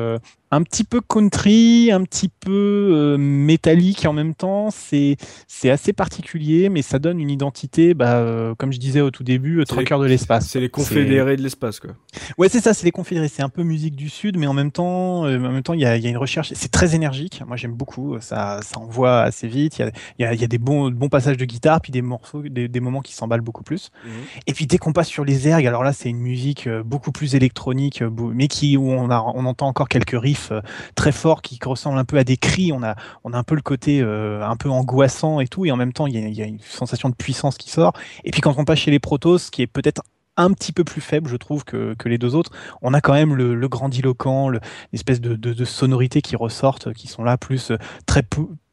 [0.51, 4.70] un petit peu country, un petit peu métallique en même temps.
[4.70, 5.16] C'est
[5.48, 9.64] c'est assez particulier, mais ça donne une identité, bah, comme je disais au tout début,
[9.64, 10.48] trucker de l'espace.
[10.48, 11.90] C'est les confédérés de l'espace, quoi.
[12.39, 13.28] Ouais, c'est ça, c'est les confédérés.
[13.28, 15.86] C'est un peu musique du Sud, mais en même temps, en même temps, il y
[15.86, 16.52] a, y a une recherche.
[16.55, 17.43] C'est très énergique.
[17.47, 18.16] Moi, j'aime beaucoup.
[18.20, 19.78] Ça, ça envoie assez vite.
[19.78, 22.68] Il y a, il y des bons, bons passages de guitare, puis des morceaux, des,
[22.68, 23.90] des moments qui s'emballent beaucoup plus.
[24.04, 24.10] Mhm.
[24.46, 27.12] Et puis dès qu'on passe sur les ergs, alors là, c'est une musique euh, beaucoup
[27.12, 30.60] plus électronique, euh, mais qui où on a, on entend encore quelques riffs euh,
[30.94, 32.72] très forts qui ressemblent un peu à des cris.
[32.72, 32.94] On a,
[33.24, 35.92] on a un peu le côté euh, un peu angoissant et tout, et en même
[35.92, 37.92] temps, il y, a, il y a une sensation de puissance qui sort.
[38.24, 40.02] Et puis quand on passe chez les Protos, qui est peut-être
[40.36, 42.50] un petit peu plus faible, je trouve, que, que les deux autres.
[42.82, 44.58] On a quand même le, le grandiloquent, le-
[44.92, 47.70] l'espèce de, de, de sonorités qui ressortent, qui sont là plus
[48.04, 48.24] très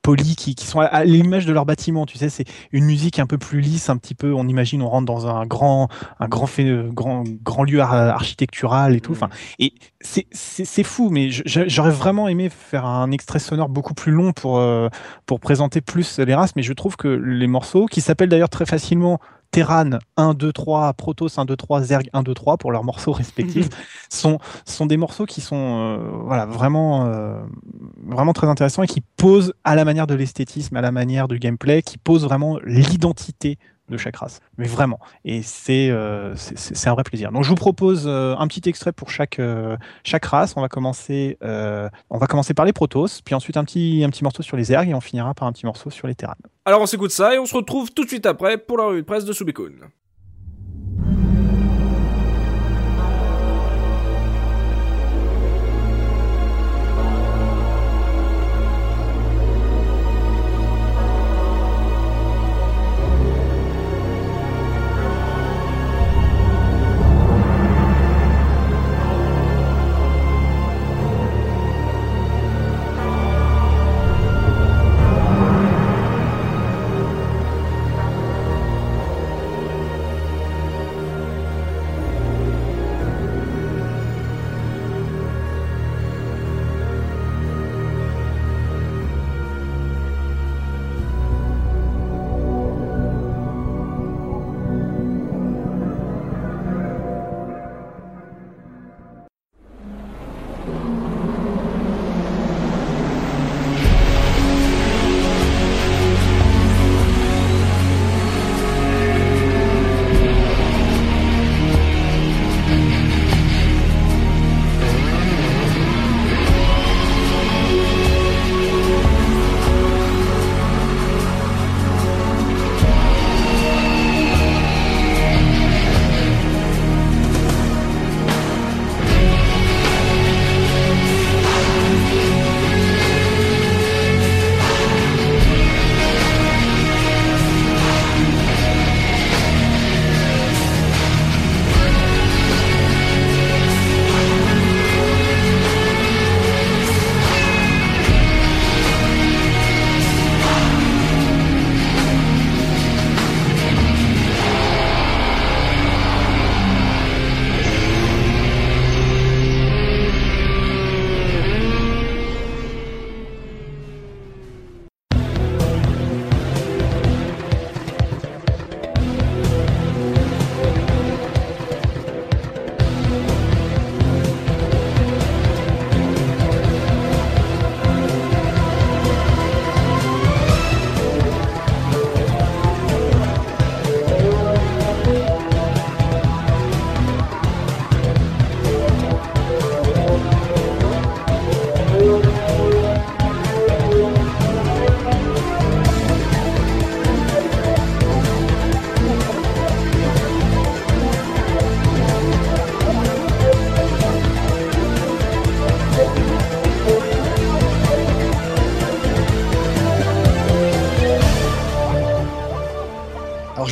[0.02, 2.06] po- polies, qui, qui sont à, à l'image de leur bâtiment.
[2.06, 4.34] Tu sais, c'est une musique un peu plus lisse, un petit peu.
[4.34, 5.88] On imagine, on rentre dans un grand,
[6.19, 9.11] un grand, fait, grand, grand lieu ar- architectural et tout.
[9.14, 9.30] Enfin,
[9.60, 14.11] et c'est c'est- c'est fou, mais j'aurais vraiment aimé faire un extrait sonore beaucoup plus
[14.11, 14.90] long pour, euh,
[15.26, 18.65] pour présenter plus les races, mais je trouve que les morceaux, qui s'appellent d'ailleurs très
[18.65, 19.19] facilement
[19.52, 23.11] Terran 1, 2, 3, Protoss 1, 2, 3, Zerg 1, 2, 3 pour leurs morceaux
[23.11, 23.69] respectifs,
[24.10, 27.41] sont, sont des morceaux qui sont euh, voilà, vraiment, euh,
[28.06, 31.38] vraiment très intéressants et qui posent à la manière de l'esthétisme, à la manière du
[31.38, 33.57] gameplay, qui posent vraiment l'identité
[33.92, 34.40] de chaque race.
[34.58, 35.00] Mais vraiment.
[35.26, 37.32] Et c'est euh, c'est- un vrai plaisir.
[37.32, 40.54] Donc je vous propose euh, un petit extrait pour chaque, euh, chaque race.
[40.58, 44.24] On va, commencer, on va commencer par les Protoss, puis ensuite un petit, un petit
[44.24, 46.34] morceau sur les Zerg et on finira par un petit morceau sur les Terran.
[46.66, 49.02] Alors on s'écoute ça et on se retrouve tout de suite après pour la revue
[49.02, 49.72] de presse de Subikun.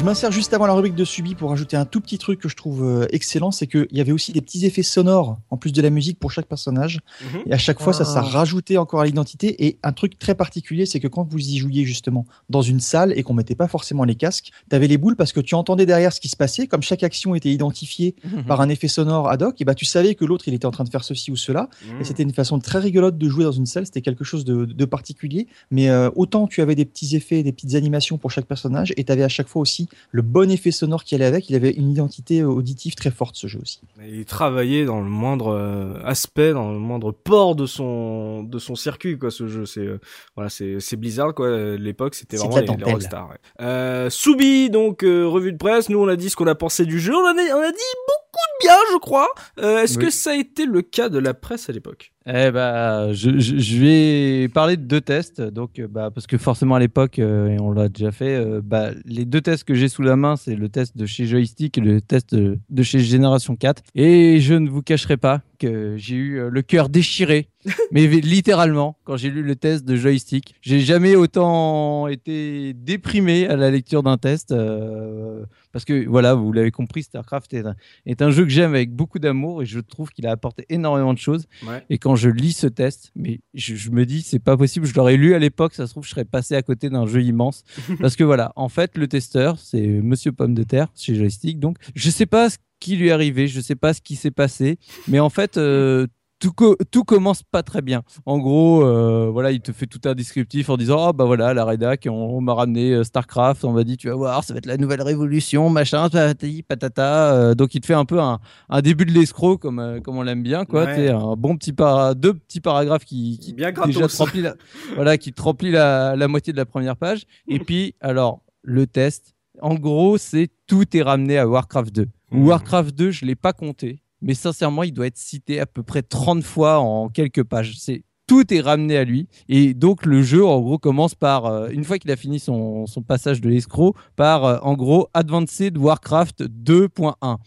[0.10, 2.56] M'insère juste avant la rubrique de Subi pour ajouter un tout petit truc que je
[2.56, 5.84] trouve euh, excellent, c'est qu'il y avait aussi des petits effets sonores en plus de
[5.84, 6.99] la musique pour chaque personnage.
[7.22, 7.41] Mhm.
[7.45, 8.27] Et à chaque fois, ça, ça Ah.
[8.27, 9.68] rajoutait encore à l'identité.
[9.68, 13.14] Et un truc très particulier, c'est que quand vous y jouiez justement dans une salle
[13.15, 16.11] et qu'on mettait pas forcément les casques, t'avais les boules parce que tu entendais derrière
[16.11, 16.65] ce qui se passait.
[16.65, 18.15] Comme chaque action était identifiée
[18.48, 20.72] par un effet sonore ad hoc, et bah tu savais que l'autre il était en
[20.72, 21.69] train de faire ceci ou cela.
[21.88, 22.02] Mhm.
[22.02, 23.86] Et c'était une façon très rigolote de jouer dans une salle.
[23.86, 25.45] C'était quelque chose de, de particulier.
[25.69, 29.03] Mais euh, autant tu avais des petits effets, des petites animations pour chaque personnage, et
[29.03, 31.49] tu avais à chaque fois aussi le bon effet sonore qui allait avec.
[31.49, 33.81] Il avait une identité auditive très forte ce jeu aussi.
[34.07, 38.76] Il travaillait dans le moindre euh, aspect, dans le moindre port de son de son
[38.76, 39.31] circuit quoi.
[39.31, 39.99] Ce jeu, c'est euh,
[40.35, 41.47] voilà, c'est c'est Blizzard quoi.
[41.47, 43.30] Euh, L'époque, c'était vraiment les, les rockstars.
[43.30, 43.38] Ouais.
[43.61, 45.89] Euh, Soubi donc euh, revue de presse.
[45.89, 47.13] Nous on a dit ce qu'on a pensé du jeu.
[47.15, 47.77] On a, on a dit
[48.07, 49.27] beaucoup de bien, je crois.
[49.59, 50.05] Euh, Est-ce Oui.
[50.05, 52.11] que ça a été le cas de la presse à l'époque?
[52.31, 56.80] Eh bah, je, vais parler de deux tests, donc euh, bah, parce que forcément à
[56.80, 60.03] l'époque, euh, et on l'a déjà fait, euh, bah, les deux tests que j'ai sous
[60.03, 63.56] la main, c'est le test de chez Joystick et le test de, de chez Génération
[63.56, 63.81] 4.
[63.95, 67.49] Et je ne vous cacherai pas que j'ai eu euh, le cœur déchiré,
[67.91, 70.56] mais littéralement, quand j'ai lu le test de Joystick.
[70.61, 76.52] J'ai jamais autant été déprimé à la lecture d'un test, euh, parce que voilà, vous
[76.52, 77.76] l'avez compris, StarCraft est un,
[78.06, 81.14] est un jeu que j'aime avec beaucoup d'amour et je trouve qu'il a apporté énormément
[81.14, 81.45] de choses.
[81.68, 81.84] Ouais.
[81.90, 84.95] Et quand je lis ce test, mais je, je me dis, c'est pas possible, je
[84.95, 87.64] l'aurais lu à l'époque, ça se trouve, je serais passé à côté d'un jeu immense.
[87.99, 91.60] Parce que voilà, en fait, le testeur, c'est Monsieur Pomme de Terre, chez Joystick.
[91.60, 94.31] Donc, je sais pas ce qui lui est arrivé, je sais pas ce qui s'est
[94.31, 94.77] passé,
[95.07, 96.07] mais en fait, euh,
[96.41, 98.01] tout, co- tout commence pas très bien.
[98.26, 101.53] En gros, euh, voilà, il te fait tout un descriptif en disant Ah, bah voilà,
[101.53, 104.53] la rédac, on, on m'a ramené euh, StarCraft, on m'a dit, tu vas voir, ça
[104.53, 107.34] va être la nouvelle révolution, machin, patati, patata.
[107.34, 108.39] Euh, donc, il te fait un peu un,
[108.69, 110.85] un début de l'escroc, comme, euh, comme on l'aime bien, quoi.
[110.85, 111.10] Ouais.
[111.10, 114.56] Un bon petit para, deux petits paragraphes qui, qui Bien déjà te remplit la,
[114.95, 117.23] voilà, qui te remplit la, la moitié de la première page.
[117.49, 122.06] Et puis, alors, le test, en gros, c'est tout est ramené à Warcraft 2.
[122.31, 122.45] Mhm.
[122.45, 126.01] Warcraft 2, je l'ai pas compté, mais sincèrement, il doit être cité à peu près
[126.01, 127.76] 30 fois en quelques pages.
[127.77, 129.27] C'est tout est ramené à lui.
[129.49, 132.85] Et donc, le jeu, en gros, commence par, euh, une fois qu'il a fini son,
[132.85, 137.39] son passage de l'escroc, par, euh, en gros, Advanced Warcraft 2.1.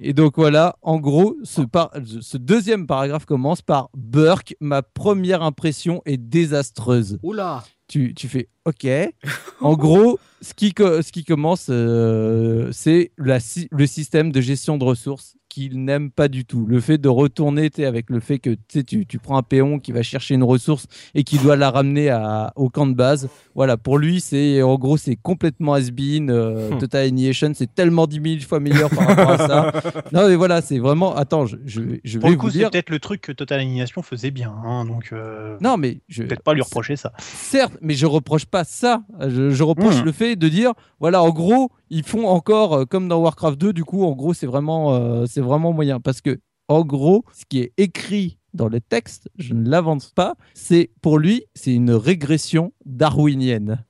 [0.00, 5.42] Et donc voilà, en gros, ce, par- ce deuxième paragraphe commence par Burke, ma première
[5.42, 7.18] impression est désastreuse.
[7.22, 7.64] Oula.
[7.88, 8.86] Tu, tu fais OK.
[9.60, 13.38] En gros, ce qui, co- ce qui commence, euh, c'est la
[13.72, 16.66] le système de gestion de ressources qu'il n'aime pas du tout.
[16.66, 20.02] Le fait de retourner avec le fait que tu, tu, prends un péon qui va
[20.02, 23.28] chercher une ressource et qui doit la ramener à, au camp de base.
[23.54, 26.30] Voilà, pour lui, c'est en gros, c'est complètement has-been.
[26.30, 26.78] euh, Hmm.
[26.78, 29.72] Total Annihilation, c'est tellement 10 000 fois meilleur par rapport à ça.
[30.12, 31.14] Non, mais voilà, c'est vraiment.
[31.14, 32.70] Attends, je, je, je Pour vais le coup, c'est dire.
[32.70, 34.52] peut-être le truc que Total Annihilation faisait bien.
[34.64, 36.22] hein, donc, euh, Non, mais je.
[36.24, 37.12] peut-être pas lui reprocher ça.
[37.18, 39.02] Certes, mais je reproche pas ça.
[39.28, 40.04] Je, je reproche Hmm.
[40.04, 43.72] le fait de dire, voilà, en gros, ils font encore euh, comme dans Warcraft 2.
[43.72, 46.38] Du coup, en gros, c'est vraiment, euh, c'est vraiment moyen parce que,
[46.68, 50.34] en gros, ce qui est écrit dans le texte, je ne l'avance pas.
[50.54, 53.84] C'est pour lui, c'est une régression darwinienne.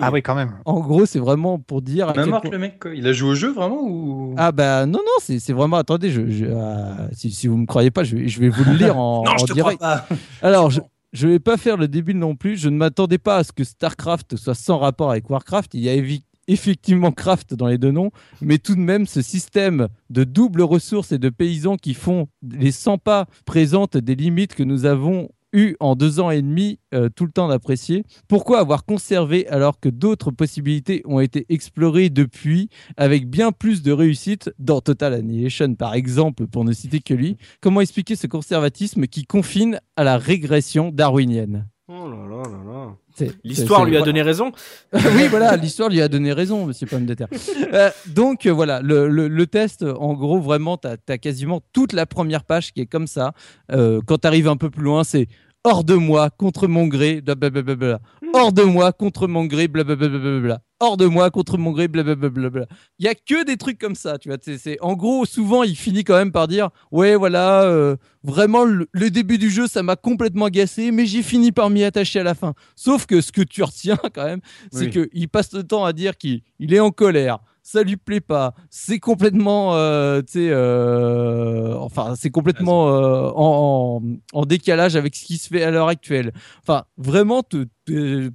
[0.00, 0.52] Ah oui, quand même.
[0.64, 2.12] En gros, c'est vraiment pour dire.
[2.14, 2.82] Même point- le mec.
[2.94, 4.34] Il a joué au jeu vraiment ou?
[4.36, 7.66] Ah bah non non c'est c'est vraiment attendez je, je- ah, si, si vous me
[7.66, 9.78] croyez pas je vais, je vais vous le lire en, Non, je en te direct.
[9.78, 10.06] crois pas.
[10.42, 10.80] Alors, je
[11.26, 12.56] ne vais pas faire le début non plus.
[12.56, 15.74] Je ne m'attendais pas à ce que StarCraft soit sans rapport avec Warcraft.
[15.74, 18.10] Il y a évi- effectivement Craft dans les deux noms,
[18.40, 22.72] mais tout de même, ce système de double ressources et de paysans qui font les
[22.72, 27.08] 100 pas présentent des limites que nous avons eu en deux ans et demi euh,
[27.08, 28.04] tout le temps d'apprécier.
[28.28, 33.92] Pourquoi avoir conservé alors que d'autres possibilités ont été explorées depuis avec bien plus de
[33.92, 37.36] réussite dans Total Annihilation par exemple pour ne citer que lui?
[37.60, 41.66] Comment expliquer ce conservatisme qui confine à la régression darwinienne?
[41.86, 43.28] Oh là là là là.
[43.44, 44.52] L'histoire lui a donné raison.
[44.94, 47.28] oui, voilà, l'histoire lui a donné raison, monsieur Pomme de Terre.
[47.74, 51.92] Euh, donc, euh, voilà, le, le- le test, en gros, vraiment, tu as, quasiment toute
[51.92, 53.32] la première page qui est comme ça.
[53.70, 55.26] Euh, quand tu arrives un peu plus loin, c'est
[55.64, 58.00] hors de moi, contre mon gré, blablabla.
[58.34, 60.60] Hors de moi, contre mon gré, blablabla.
[60.80, 62.66] Hors de moi, contre mon gré, blablabla.
[62.98, 64.38] Il y a que des trucs comme ça, tu vois.
[64.42, 68.64] c'est- c'est- en gros, souvent, il finit quand même par dire Ouais, voilà, euh, vraiment,
[68.64, 72.20] le, le début du jeu, ça m'a complètement agacé, mais j'ai fini par m'y attacher
[72.20, 72.54] à la fin.
[72.76, 74.40] Sauf que ce que tu retiens quand même,
[74.72, 75.08] c'est Oui.
[75.10, 78.54] qu'il passe le temps à dire qu'il il est en colère, ça lui plaît pas,
[78.68, 85.16] c'est complètement, euh, tu sais, euh, enfin, c'est complètement euh, en, en- en décalage avec
[85.16, 86.32] ce qui se fait à l'heure actuelle.
[86.62, 87.66] Enfin, vraiment, te-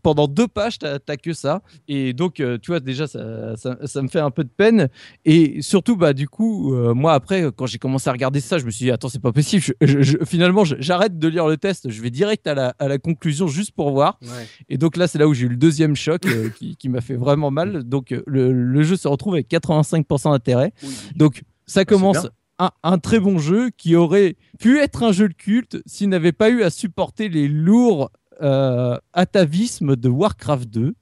[0.01, 1.61] pendant deux pages, t'as que ça.
[1.88, 4.89] Et donc, euh, tu vois, déjà, ça, ça, ça me fait un peu de peine.
[5.26, 8.65] Et surtout, bah, du coup, euh, moi, après, quand j'ai commencé à regarder ça, je
[8.65, 9.63] me suis dit, attends, c'est pas possible.
[9.63, 11.89] Je- je- je- finalement, j'arrête de lire le test.
[11.89, 14.19] Je vais direct à la, à la conclusion juste pour voir.
[14.69, 17.01] Et donc là, c'est là où j'ai eu le deuxième choc euh, qui, qui m'a
[17.01, 17.84] fait vraiment mal.
[17.84, 20.73] Donc, euh, le, le jeu se retrouve avec 85% d'intérêt.
[21.15, 22.31] Donc, ça commence bien.
[22.59, 26.31] un, un très bon jeu qui aurait pu être un jeu de culte s'il n'avait
[26.31, 28.11] pas eu à supporter les lourds
[28.41, 30.94] euh, atavismes de Warcraft 2.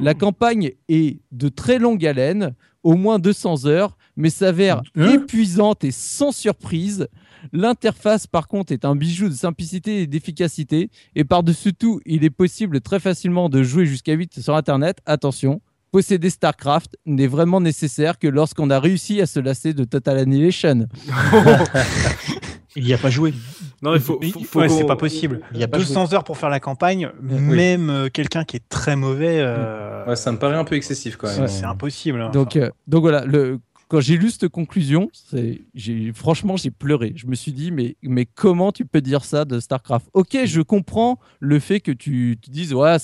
[0.00, 5.14] La campagne est de très longue haleine, au moins 200 heures, mais s'avère Hein?
[5.14, 7.08] épuisante et sans surprise.
[7.52, 10.90] L'interface, par contre, est un bijou de simplicité et d'efficacité.
[11.14, 14.98] Et par-dessus tout, il est possible très facilement de jouer jusqu'à 8 sur Internet.
[15.06, 15.60] Attention,
[15.92, 20.86] posséder StarCraft n'est vraiment nécessaire que lorsqu'on a réussi à se lasser de Total Annihilation.
[22.76, 23.32] Il n'y a pas joué.
[23.82, 24.18] Non, il faut.
[24.20, 25.40] Mais- faut- faut ouais, c'est pas possible.
[25.52, 28.68] Il y a pas 200 heures pour faire la campagne, même euh, quelqu'un qui est
[28.68, 31.40] très mauvais, euh, Ouais, ça me paraît un peu excessif quand même.
[31.42, 31.48] Ouais.
[31.48, 32.20] c'est impossible.
[32.20, 32.30] hein.
[32.30, 33.58] Donc, euh, donc voilà, le,
[33.88, 35.10] quand j'ai lu cette conclusion,
[36.14, 37.12] franchement, j'ai pleuré.
[37.14, 40.08] Je me suis dit, mais, comment tu peux dire ça de StarCraft?
[40.12, 42.96] Ok, je comprends le fait que tu, tu dises, ouais,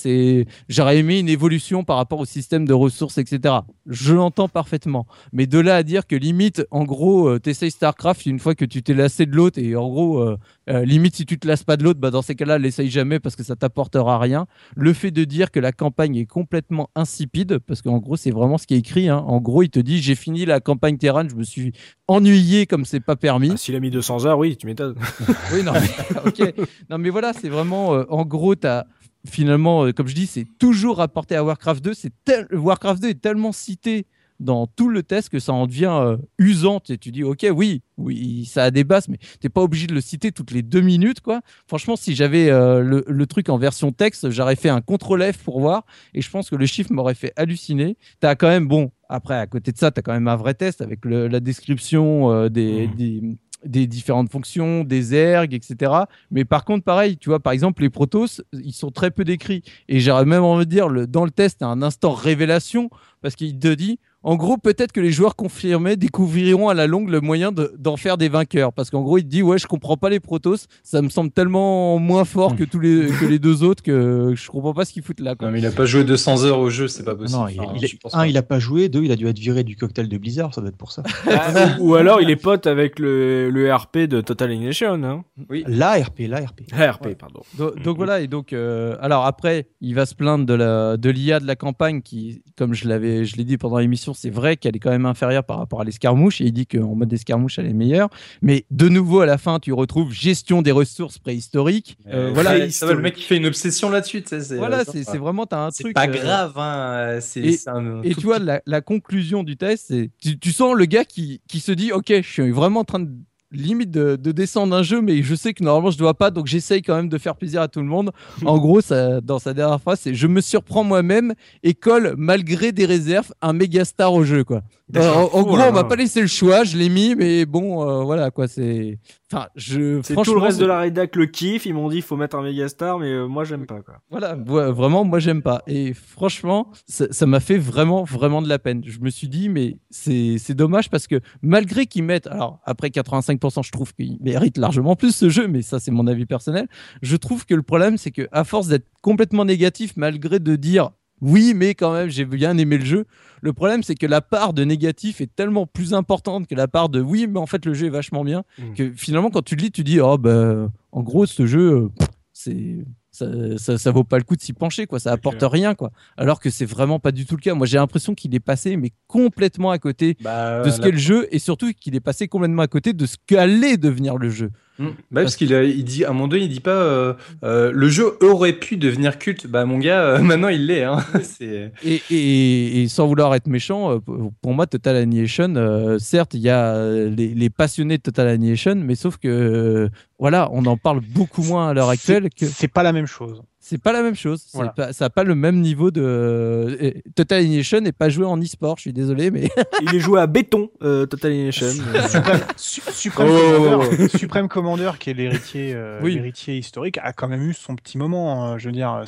[0.67, 3.55] j'aurais aimé une évolution par rapport au système de ressources, etc.
[3.85, 5.07] Je l'entends parfaitement.
[5.31, 8.65] Mais de là à dire que limite, en gros, euh, t'essayes StarCraft une fois que
[8.65, 10.37] tu t'es lassé de l'autre, et en gros, euh,
[10.69, 13.19] euh, limite, si tu te lasses pas de l'autre, bah, dans ces cas-là, l'essaye jamais
[13.19, 14.45] parce que ça t'apportera rien.
[14.75, 18.57] Le fait de dire que la campagne est complètement insipide, parce qu'en gros, c'est vraiment
[18.57, 19.09] ce qui est écrit.
[19.09, 19.17] hein.
[19.27, 21.73] En gros, il te dit j'ai fini la campagne Terran, je me suis
[22.07, 23.51] ennuyé comme c'est pas permis.
[23.53, 24.95] Ah, S'il a mis 200 heures, oui, tu m'étonnes.
[25.53, 26.53] oui, non, mais, ok.
[26.89, 27.93] Non, mais voilà, c'est vraiment.
[27.95, 28.85] euh, en gros, t'as
[29.27, 31.93] finalement, euh, comme je dis, c'est toujours rapporté à Warcraft 2.
[31.93, 34.05] C'est tel- Warcraft 2 est tellement cité
[34.43, 36.81] dans tout le test que ça en devient euh, usant.
[36.89, 39.93] Et tu dis, ok, oui, oui, ça a des bases, mais t'es pas obligé de
[39.93, 41.41] le citer toutes les deux minutes, quoi.
[41.67, 45.37] Franchement, si j'avais euh, le, le truc en version texte, j'aurais fait un contrôle F
[45.37, 47.97] pour voir, et je pense que le chiffre m'aurait fait halluciner.
[48.19, 50.81] T'as quand même, bon, après, à côté de ça, t'as quand même un vrai test
[50.81, 53.21] avec le- la description euh, des, des,
[53.65, 55.91] des différentes fonctions, des ergs, etc.
[56.31, 59.63] Mais par contre, pareil, tu vois, par exemple, les protos, ils sont très peu décrits.
[59.87, 62.89] Et j'aurais même envie de dire, le, dans le test, t'as un instant révélation,
[63.21, 67.09] parce qu'il te dit, en gros, peut-être que les joueurs confirmés découvriront à la longue
[67.09, 68.71] le moyen de- d'en faire des vainqueurs.
[68.73, 71.31] Parce qu'en gros, il te dit, ouais, je comprends pas les protos, ça me semble
[71.31, 74.93] tellement moins fort que tous les, que les deux autres que je comprends pas ce
[74.93, 75.35] qu'ils foutent là.
[75.35, 75.47] Quoi.
[75.47, 77.39] Non, mais il a pas joué 200 heures au jeu, c'est pas possible.
[77.39, 78.27] Non, il, Enfin, il- un, pas.
[78.27, 78.89] il a pas joué.
[78.89, 80.53] Deux, il a dû être viré du cocktail de Blizzard.
[80.53, 81.03] Ça doit être pour ça.
[81.27, 84.93] Ah, ou, ou alors il est pote avec le, le RP de Total Annihilation.
[85.03, 85.23] Hein.
[85.49, 85.63] Oui.
[85.67, 86.61] La RP, la RP.
[86.71, 87.15] Ah, RP, Ouais.
[87.15, 87.41] pardon.
[87.57, 91.09] Donc, donc voilà, et donc, euh, alors après, il va se plaindre de la de
[91.09, 94.57] l'IA de la campagne qui, comme je l'avais, je l'ai dit pendant l'émission, c'est vrai
[94.57, 97.59] qu'elle est quand même inférieure par rapport à l'escarmouche, et il dit qu'en mode escarmouche,
[97.59, 98.09] elle est meilleure.
[98.41, 101.97] Mais de nouveau, à la fin, tu retrouves gestion des ressources préhistoriques.
[102.07, 104.23] Euh, voilà, ça va, le mec qui fait une obsession là-dessus,
[104.57, 105.95] voilà, euh, c'est c'est vraiment, t'as un C'est truc.
[105.95, 107.19] pas euh, grave, hein.
[107.35, 110.85] Et- un Et tu vois, la, la conclusion du test, c'est tu, tu sens le
[110.85, 113.09] gars qui, qui se dit Ok, je suis vraiment en train de
[113.53, 116.47] limite de, de descendre un jeu, mais je sais que normalement je dois pas, donc
[116.47, 118.11] j'essaye quand même de faire plaisir à tout le monde.
[118.45, 122.71] En gros, ça, dans sa dernière phrase, c'est Je me surprends moi-même et colle, malgré
[122.71, 124.43] des réserves, un méga star au jeu.
[124.43, 124.61] Quoi.
[124.95, 127.45] Euh, en, en gros, là on m'a pas laissé le choix, je l'ai mis, mais
[127.45, 128.47] bon, euh, voilà quoi.
[128.47, 128.99] C'est.
[129.31, 130.01] Enfin, je.
[130.03, 131.65] C'est tout le reste de la rédac le kiff.
[131.65, 133.95] Ils m'ont dit il faut mettre un méga star, mais euh, moi j'aime pas quoi.
[134.11, 135.63] Voilà, ouais, vraiment, moi j'aime pas.
[135.67, 138.83] Et franchement, ça ça m'a fait vraiment, vraiment de la peine.
[138.85, 142.89] Je me suis dit, mais c'est c'est dommage parce que malgré qu'ils mettent, alors après
[142.89, 146.67] 85%, je trouve qu'il mérite largement plus ce jeu, mais ça c'est mon avis personnel.
[147.01, 150.91] Je trouve que le problème, c'est que à force d'être complètement négatif, malgré de dire
[151.23, 153.05] oui, mais quand même, j'ai bien aimé le jeu.
[153.41, 156.89] Le problème, c'est que la part de négatif est tellement plus importante que la part
[156.89, 158.43] de oui, mais en fait, le jeu est vachement bien.
[158.59, 158.73] Mm.
[158.73, 161.89] Que finalement, quand tu le lis, tu dis, oh, bah, en gros, ce jeu,
[162.33, 162.77] c'est.
[163.15, 163.27] Ça,
[163.59, 164.99] ça, ça vaut pas le coup de s'y pencher, quoi.
[164.99, 165.51] Ça apporte clair.
[165.51, 165.91] rien, quoi.
[166.17, 167.53] Alors que c'est vraiment pas du tout le cas.
[167.53, 170.91] Moi, j'ai l'impression qu'il est passé, mais complètement à côté Bah, de ce la- qu'est
[170.91, 174.29] le jeu, et surtout qu'il est passé complètement à côté de ce qu'allait devenir le
[174.29, 174.49] jeu.
[174.83, 174.89] Hmm.
[175.11, 177.87] Bah, parce qu'il il dit à un moment donné, il dit pas euh, euh, le
[177.89, 179.47] jeu aurait pu devenir culte.
[179.47, 180.83] Bah mon gars, euh, maintenant il l'est.
[180.83, 180.97] Hein.
[181.23, 183.99] C'est Et, et- et sans vouloir être méchant,
[184.41, 188.75] pour moi, Total Annihilation, euh, certes, il y a les, les passionnés de Total Annihilation,
[188.75, 189.89] mais sauf que, euh,
[190.19, 193.41] voilà, on en parle beaucoup moins à l'heure actuelle que C'est pas la même chose.
[193.65, 194.43] C'est pas la même chose.
[194.45, 194.71] C'est Voilà.
[194.71, 196.01] pas- ça n'a pas le même niveau de.
[196.03, 199.47] euh, Total Annihilation n'est pas joué en e-sport, je suis désolé, mais.
[199.81, 201.67] Il est joué à béton, euh, Total Annihilation.
[201.95, 203.79] Euh, Supreme, Su- Supreme Oh.
[203.79, 206.15] Commander, Supreme Commander, qui est l'héritier euh, Oui.
[206.15, 208.43] l'héritier historique, a quand même eu son petit moment.
[208.43, 209.03] hein, je veux dire,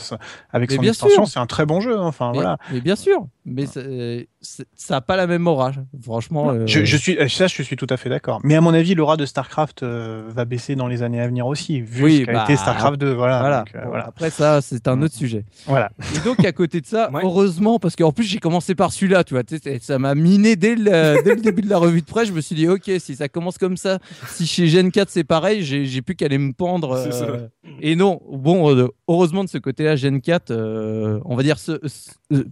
[0.53, 1.33] avec Mais son bien extension, sûr.
[1.33, 1.97] c'est un très bon jeu.
[1.97, 2.57] hein, Enfin mais, voilà.
[2.71, 5.71] mais bien sûr, mais euh, ça n'a pas la même aura.
[6.03, 6.51] Franchement.
[6.51, 8.39] euh, Je, je suis, euh, ça, je suis tout à fait d'accord.
[8.43, 11.47] Mais à mon avis, l'aura de StarCraft euh, va baisser dans les années à venir
[11.47, 13.13] aussi, vu Oui, ce qu'a bah, été StarCraft 2.
[13.13, 13.39] Voilà.
[13.39, 13.59] Voilà.
[13.59, 14.05] donc, euh, Bon, voilà.
[14.07, 15.45] Après ça, c'est un autre sujet.
[15.65, 15.89] Voilà.
[16.15, 17.21] Et donc, à côté de ça, Ouais.
[17.23, 19.43] heureusement, parce qu'en plus, j'ai commencé par celui-là, tu vois,
[19.81, 22.27] ça m'a miné dès le, dès le début de la revue de presse.
[22.27, 25.23] Je me suis dit, ok, si ça commence comme ça, si chez Gen 4 c'est
[25.23, 26.93] pareil, j'ai plus qu'à aller me pendre.
[26.93, 27.47] Euh,
[27.81, 31.77] et non, bon, heureusement de ce côté-là, Gen 4, euh, on va dire, euh,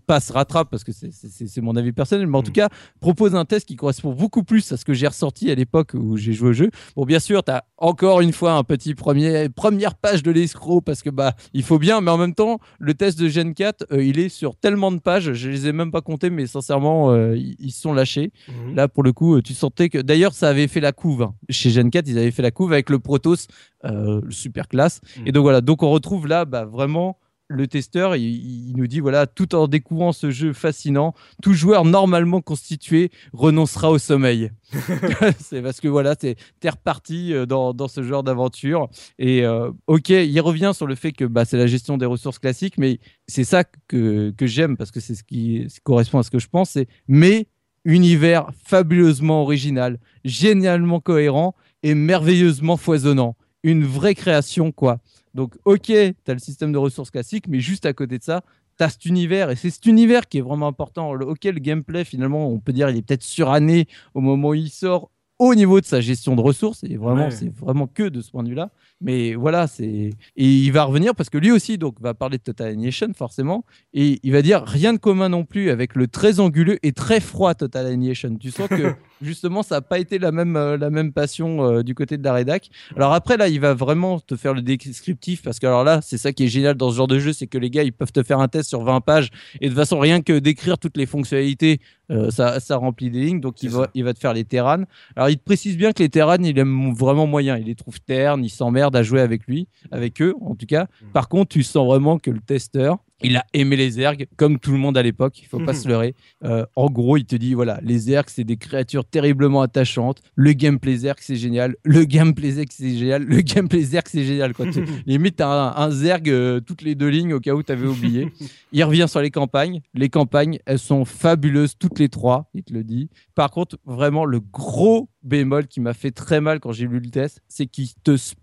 [0.05, 2.53] pas se rattrape, parce que c'est- mon avis personnel, mais en tout Mm.
[2.53, 2.69] cas,
[2.99, 6.15] propose un test qui correspond beaucoup plus à ce que j'ai ressorti à l'époque où
[6.17, 6.69] j'ai joué au jeu.
[6.95, 10.81] Bon, bien sûr, tu as encore une fois un petit premier, première page de l'escroc,
[10.81, 13.85] parce que bah, il faut bien, mais en même temps, le test de Gen 4,
[13.91, 17.11] euh, il est sur tellement de pages, je les ai même pas comptés, mais sincèrement,
[17.11, 18.31] euh, ils se sont lâchés.
[18.47, 18.75] Mhm.
[18.75, 19.97] Là, pour le coup, euh, tu sentais que.
[19.97, 21.23] D'ailleurs, ça avait fait la couve.
[21.23, 21.33] hein.
[21.49, 23.47] Chez Gen 4, ils avaient fait la couve avec le Protoss,
[23.85, 25.01] euh, super classe.
[25.19, 25.27] Mm.
[25.27, 27.17] Et donc voilà, donc on retrouve là bah, vraiment
[27.53, 28.15] le testeur.
[28.15, 33.11] Il, il nous dit voilà, tout en découvrant ce jeu fascinant, tout joueur normalement constitué
[33.33, 34.51] renoncera au sommeil.
[35.39, 38.89] c'est parce que voilà, t'es es reparti euh, dans, dans ce genre d'aventure.
[39.19, 42.39] Et euh, ok, il revient sur le fait que bah, c'est la gestion des ressources
[42.39, 46.19] classiques, mais c'est ça que, que j'aime parce que c'est ce qui, ce qui correspond
[46.19, 46.71] à ce que je pense.
[46.71, 47.47] C'est mais
[47.85, 53.35] univers fabuleusement original, génialement cohérent et merveilleusement foisonnant.
[53.63, 54.99] Une vraie création, quoi.
[55.33, 55.93] Donc, ok, tu
[56.27, 58.43] as le système de ressources classiques, mais juste à côté de ça,
[58.77, 59.49] tu as cet univers.
[59.49, 61.13] Et c'est cet univers qui est vraiment important.
[61.13, 64.53] Le- Ok, le gameplay, finalement, on peut dire, il est peut-être suranné au moment où
[64.53, 66.83] il sort au niveau de sa gestion de ressources.
[66.83, 67.31] Et vraiment, Ouais.
[67.31, 68.69] c'est vraiment que de ce point de vue-là.
[69.01, 70.11] Mais voilà, c'est.
[70.37, 73.65] Et il va revenir parce que lui aussi, donc, va parler de Total Annihilation, forcément.
[73.93, 77.19] Et il va dire rien de commun non plus avec le très anguleux et très
[77.19, 78.37] froid Total Annihilation.
[78.37, 81.83] Tu sens que justement, ça n'a pas été la même, euh, la même passion euh,
[81.83, 82.69] du côté de la rédac.
[82.95, 86.17] Alors après, là, il va vraiment te faire le descriptif parce que alors là, c'est
[86.17, 88.11] ça qui est génial dans ce genre de jeu, c'est que les gars, ils peuvent
[88.13, 89.29] te faire un test sur 20 pages
[89.59, 91.81] et de façon, rien que d'écrire toutes les fonctionnalités,
[92.11, 93.39] euh, ça, ça remplit des lignes.
[93.41, 94.85] Donc, il va, il va te faire les terranes.
[95.15, 97.57] Alors, il te précise bien que les terranes, il aime vraiment moyen.
[97.57, 100.83] Il les trouve ternes, il s'emmerde à jouer avec lui, avec eux, en tout cas.
[100.83, 101.11] Mm.
[101.13, 104.71] Par contre, tu sens vraiment que le testeur, il a aimé les ergs, comme tout
[104.71, 105.39] le monde à l'époque.
[105.41, 105.79] Il faut pas Mhm.
[105.79, 106.15] se leurrer.
[106.43, 110.21] Euh, en gros, il te dit voilà, les ergs, c'est des créatures terriblement attachantes.
[110.35, 111.75] Le gameplay zerg, c'est génial.
[111.83, 113.23] Le gameplay zerg, c'est génial.
[113.23, 114.53] Le gameplay zerg, c'est génial.
[114.53, 114.65] Quoi.
[115.05, 117.87] Limite, t'as un, un zerg euh, toutes les deux lignes au cas où tu avais
[117.87, 118.27] oublié.
[118.71, 119.81] Il revient sur les campagnes.
[119.93, 123.09] Les campagnes, elles sont fabuleuses toutes les trois, il te le dit.
[123.35, 127.09] Par contre, vraiment, le gros bémol qui m'a fait très mal quand j'ai lu le
[127.09, 128.42] test, c'est qu'il te spoil,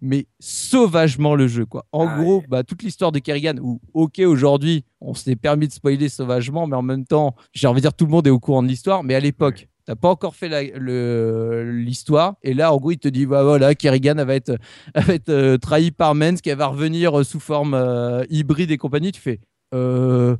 [0.00, 1.66] mais sauvagement le jeu.
[1.66, 1.86] Quoi.
[1.92, 5.72] En Ah gros, bah, toute l'histoire de Kerrigan, où, ok, aujourd'hui, on s'est permis de
[5.72, 8.40] spoiler sauvagement, mais en même temps, j'ai envie de dire, tout le monde est au
[8.40, 10.48] courant de l'histoire, mais à l'époque, T'as pas encore fait
[10.78, 12.36] l'histoire.
[12.44, 14.56] Et là, en gros, il te dit bah voilà, Kerrigan elle va être,
[14.94, 18.70] elle va être euh, trahi par Mens, qu'elle va revenir euh, sous forme euh, hybride
[18.70, 19.10] et compagnie.
[19.10, 19.40] Tu fais
[19.72, 20.36] euh,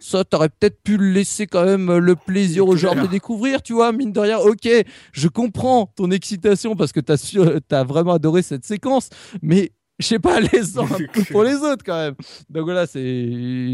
[0.00, 3.62] ça, t'aurais peut-être pu le laisser quand même euh, le plaisir aux joueurs de découvrir,
[3.62, 4.38] tu vois, mine de rien.
[4.38, 4.68] Ok,
[5.12, 7.16] je comprends ton excitation parce que t'as
[7.68, 9.08] t'as vraiment adoré cette séquence,
[9.40, 9.72] mais
[10.02, 12.14] je sais pas, laisse-en un peu pour les autres quand même.
[12.50, 13.00] Donc voilà, c'est,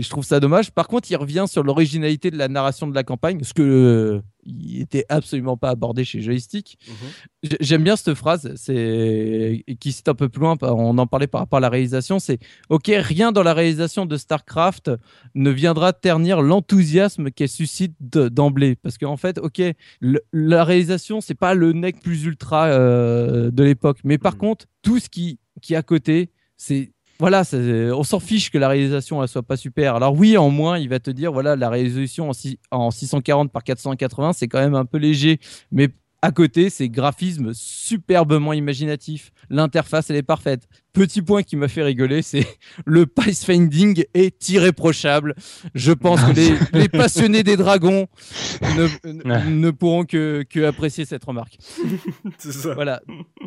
[0.01, 0.71] je trouve ça dommage.
[0.71, 4.21] Par contre, il revient sur l'originalité de la narration de la campagne, ce que euh,
[4.45, 6.79] il était absolument pas abordé chez Joystick.
[6.89, 7.51] Mhm.
[7.61, 10.57] J'aime bien cette phrase, c'est qui cite un peu plus loin.
[10.63, 12.19] On en parlait par rapport à la réalisation.
[12.19, 12.39] C'est
[12.71, 14.91] ok, rien dans la réalisation de Starcraft
[15.35, 19.61] ne viendra ternir l'enthousiasme qu'elle suscite de- d'emblée, parce qu'en fait, ok,
[20.01, 24.39] le- la réalisation c'est pas le nec plus ultra euh, de l'époque, mais par Mhm.
[24.39, 29.21] contre, tout ce qui qui à côté, c'est voilà, on s'en fiche que la réalisation
[29.23, 29.97] elle soit pas super.
[29.97, 33.51] Alors oui, en moins, il va te dire voilà, la résolution en, six- en 640
[33.51, 35.41] par 480, c'est quand même un peu léger,
[35.73, 35.89] mais
[36.23, 39.31] à côté, c'est graphisme superbement imaginatif.
[39.51, 40.69] L'interface, elle est parfaite.
[40.99, 42.47] Petit point qui m'a fait rigoler, c'est
[42.85, 45.35] le pathfinding est irréprochable.
[45.75, 46.51] Je pense que les,
[46.81, 48.07] les passionnés des dragons
[48.77, 51.59] ne, ne- ne pourront que, que apprécier cette remarque.
[52.39, 52.75] Ça.
[52.75, 53.01] Voilà.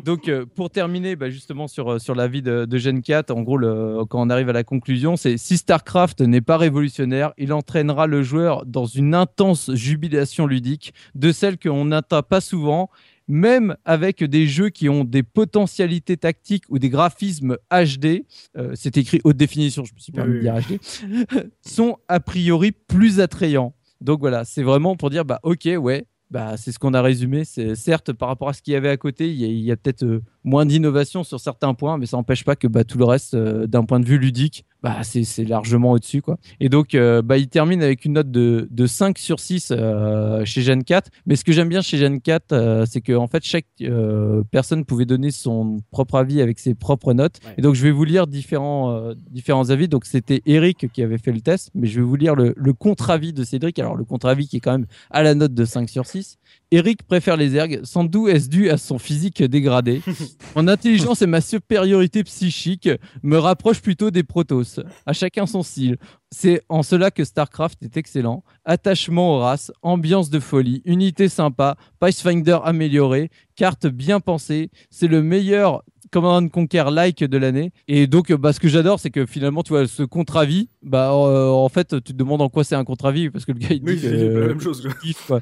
[0.04, 3.30] Donc, euh, pour terminer, bah, justement, sur, euh, sur la vie de, de Gen 4,
[3.30, 7.32] en gros, le- quand on arrive à la conclusion, c'est si StarCraft n'est pas révolutionnaire,
[7.38, 12.90] il entraînera le joueur dans une intense jubilation ludique, de celle qu'on n'atteint pas souvent,
[13.32, 18.26] même avec des jeux qui ont des potentialités tactiques ou des graphismes HD,
[18.58, 22.20] euh, c'est écrit haute définition, je me suis permis Oui, de dire HD, sont a
[22.20, 23.74] priori plus attrayants.
[24.02, 27.46] Donc voilà, c'est vraiment pour dire, bah ok, ouais, bah, c'est ce qu'on a résumé.
[27.46, 29.60] C'est certes par rapport à ce qu'il y avait à côté, il y a, il
[29.60, 32.84] y a peut-être euh, moins d'innovation sur certains points, mais ça n'empêche pas que bah,
[32.84, 36.22] tout le reste, euh, d'un point de vue ludique, bah, c'est c'est largement au-dessus.
[36.22, 36.38] quoi.
[36.60, 40.44] Et donc, euh, bah, il termine avec une note de, de 5 sur 6 euh,
[40.44, 41.10] chez Gen 4.
[41.26, 44.42] Mais ce que j'aime bien chez Gen 4, euh, c'est que en fait, chaque euh,
[44.50, 47.38] personne pouvait donner son propre avis avec ses propres notes.
[47.44, 47.54] Ouais.
[47.58, 49.88] Et donc, je vais vous lire différents, euh, différents avis.
[49.88, 52.72] Donc, c'était Eric qui avait fait le test, mais je vais vous lire le, le
[52.72, 53.78] contre-avis de Cédric.
[53.78, 56.38] Alors, le contre-avis qui est quand même à la note de 5 sur 6.
[56.74, 60.00] Eric préfère les ergs, sans doute est-ce dû à son physique dégradé.
[60.56, 62.88] Mon intelligence et ma supériorité psychique
[63.22, 64.80] me rapprochent plutôt des Protoss.
[65.04, 65.98] À chacun son style.
[66.30, 68.42] C'est en cela que StarCraft est excellent.
[68.64, 74.70] Attachement aux races, ambiance de folie, unité sympa, Pathfinder amélioré, carte bien pensée.
[74.88, 75.82] C'est le meilleur
[76.12, 77.72] Command Conquer like de l'année.
[77.88, 81.48] Et donc, bah, ce que j'adore, c'est que finalement, tu vois, ce contre-avis, bah, euh,
[81.48, 83.82] en fait, tu te demandes en quoi c'est un contre-avis parce que le gars, il
[83.82, 84.86] Oui, la euh, même chose.
[85.26, 85.40] quoi.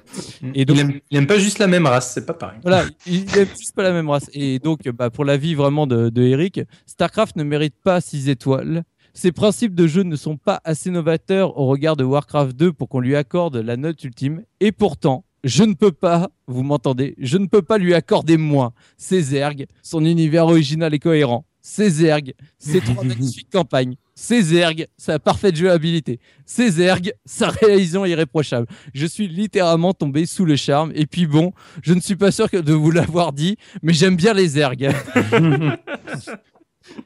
[0.55, 2.59] Et donc, Il aime, il aime pas juste la même race, c'est pas pareil.
[2.63, 4.31] voilà, il aime juste pas la même race.
[4.33, 8.85] Et donc, bah, pour l'avis vraiment de, de Eric, StarCraft ne mérite pas 6 étoiles.
[9.13, 12.89] Ses principes de jeu ne sont pas assez novateurs au regard de Warcraft 2 pour
[12.89, 14.45] qu'on lui accorde la note ultime.
[14.61, 18.73] Et pourtant, je ne peux pas, vous m'entendez, je ne peux pas lui accorder moins.
[18.97, 21.45] Ses ergs, son univers original et cohérent.
[21.63, 23.97] Ses ergs, ses trois magnifiques campagnes.
[24.15, 26.21] Ses ergs, sa parfaite jouabilité.
[26.45, 28.67] Ses ergs, sa réalisation irréprochable.
[28.93, 30.93] Je suis littéralement tombé sous le charme.
[30.95, 31.53] Et puis bon,
[31.83, 34.91] je ne suis pas sûr que de vous l'avoir dit, mais j'aime bien les ergs.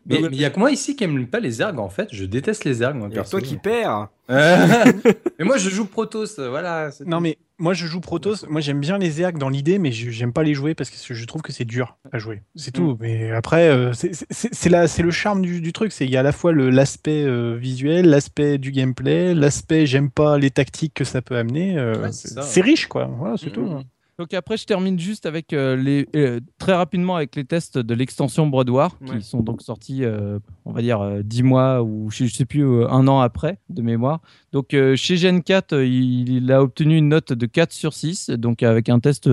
[0.06, 2.08] Mais il y a que moi ici qui aime pas les ergs en fait.
[2.12, 3.38] Je déteste les ergs moi perso.
[3.38, 4.08] toi qui perds.
[4.28, 6.90] mais moi je joue Protoss, euh, voilà.
[6.90, 7.22] c'est Non tout.
[7.24, 10.32] mais moi je joue Protoss, moi j'aime bien les ergs dans l'idée, mais je- j'aime
[10.32, 12.42] pas les jouer parce que je trouve que c'est dur à jouer.
[12.56, 12.96] C'est tout.
[13.00, 16.10] Mais après, euh, c'est- c'est c'est la- c'est le charme du, du truc, c'est il
[16.10, 20.38] y a à la fois le- l'aspect euh, visuel, l'aspect du gameplay, l'aspect j'aime pas
[20.38, 21.76] les tactiques que ça peut amener.
[21.78, 23.10] euh, Ouais, c'est riche quoi.
[23.18, 23.52] Voilà, c'est Mhm.
[23.52, 23.80] tout.
[24.18, 27.94] Donc après, je termine juste avec euh, les euh, très rapidement avec les tests de
[27.94, 29.18] l'extension Broad War Ouais.
[29.18, 32.64] qui sont donc sortis, euh, on va dire euh, 10 mois ou je, sais plus
[32.84, 34.20] un an après de mémoire.
[34.52, 38.30] Donc chez Gen 4, euh, il, il a obtenu une note de 4 sur 6,
[38.30, 39.28] donc avec un test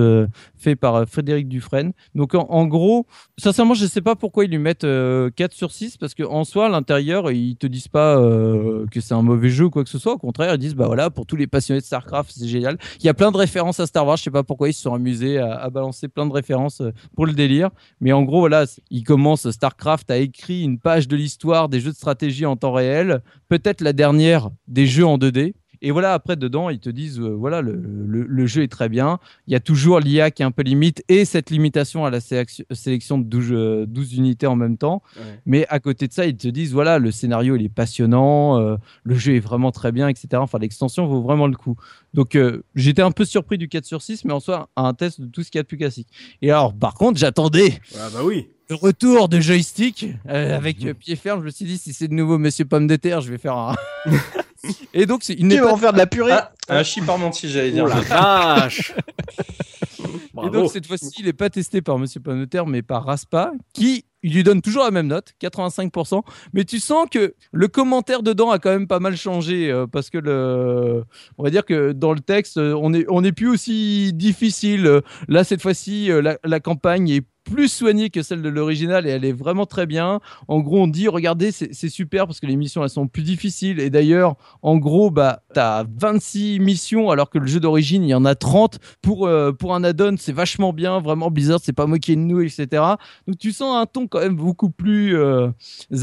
[0.56, 1.92] fait par Frédéric Dufresne.
[2.16, 3.06] Donc en, en gros,
[3.38, 6.66] sincèrement, je sais pas pourquoi ils lui mettent euh, 4 sur 6 parce qu'en soi,
[6.66, 8.16] à l'intérieur, ils te disent pas
[8.90, 10.14] que c'est un mauvais jeu ou quoi que ce soit.
[10.14, 12.78] Au contraire, ils disent bah voilà, pour tous les passionnés de StarCraft, c'est génial.
[12.98, 14.16] Il y a plein de références à Star Wars.
[14.16, 17.24] Je sais pas pourquoi ils se sont amusés à, balancer plein de références euh, pour
[17.26, 17.70] le délire.
[18.00, 21.80] Mais en gros, voilà, c- il commence StarCraft a écrit une page de l'histoire des
[21.80, 25.54] jeux de stratégie en temps réel, peut-être la dernière des jeux en 2D.
[25.82, 28.88] Et voilà, après, dedans, ils te disent, euh, voilà, le, le- le jeu est très
[28.88, 29.18] bien.
[29.48, 32.20] Il y a toujours l'IA qui est un peu limite et cette limitation à la
[32.20, 35.02] sélection, sélection de 12, euh, 12 unités en même temps.
[35.16, 35.40] Ouais.
[35.44, 38.76] Mais à côté de ça, ils te disent, voilà, le scénario, il est passionnant, euh,
[39.02, 40.28] le jeu est vraiment très bien, etc.
[40.36, 41.76] Enfin, l'extension vaut vraiment le coup.
[42.14, 42.38] Donc,
[42.74, 45.42] j'étais un peu surpris du 4 sur 6, mais en soi, un test de tout
[45.42, 46.08] ce qu'il y a de plus classique.
[46.42, 48.48] Et alors, par contre, j'attendais Ah bah oui.
[48.68, 51.40] le retour de joystick euh, avec euh, pied ferme.
[51.40, 53.56] Je me suis dit, si c'est de nouveau Monsieur Pomme de Terre, je vais faire
[53.56, 53.74] un.
[54.94, 56.82] Et donc, c'est- il n'est Tu vas pas en faire de la purée Ah, un
[56.82, 57.84] chip parmentier, j'allais dire.
[57.86, 58.94] Oh la vache.
[60.44, 62.20] Et donc cette fois-ci, il n'est pas testé par Monsieur
[62.50, 66.22] Terre, mais par Raspa, qui il lui donne toujours la même note, 85%.
[66.54, 70.10] Mais tu sens que le commentaire dedans a quand même pas mal changé euh, parce
[70.10, 71.04] que le,
[71.38, 75.00] on va dire que dans le texte, euh, on est on est plus aussi difficile.
[75.28, 79.10] Là cette fois-ci, euh, la, la campagne est plus soignée que celle de l'original et
[79.10, 80.20] elle est vraiment très bien.
[80.48, 83.80] En gros, on dit regardez, c'est super parce que les missions elles sont plus difficiles
[83.80, 88.14] et d'ailleurs, en gros, bah t'as 26 missions alors que le jeu d'origine il y
[88.14, 91.86] en a 30 pour euh, pour un add-on, c'est vachement bien, vraiment Blizzard, c'est pas
[91.86, 92.82] moqué de nous, etc.
[93.26, 95.48] Donc tu sens un ton quand même beaucoup plus euh,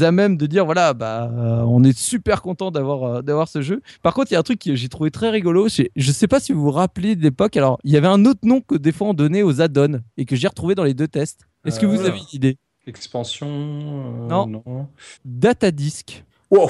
[0.00, 3.82] à même de dire voilà, bah euh, on est super content d'avoir d'avoir ce jeu.
[4.02, 6.40] Par contre, il y a un truc que j'ai trouvé très rigolo, je sais pas
[6.40, 7.56] si vous vous rappelez de l'époque.
[7.56, 10.24] Alors, il y avait un autre nom que des fois on donnait aux add-ons et
[10.24, 11.29] que j'ai retrouvé dans les deux tests.
[11.64, 12.56] Est-ce que Euh, vous avez une idée?
[12.86, 13.46] Expansion.
[13.48, 14.46] euh, Non.
[14.46, 14.86] non.
[15.24, 16.24] Datadisk.
[16.50, 16.68] Wow.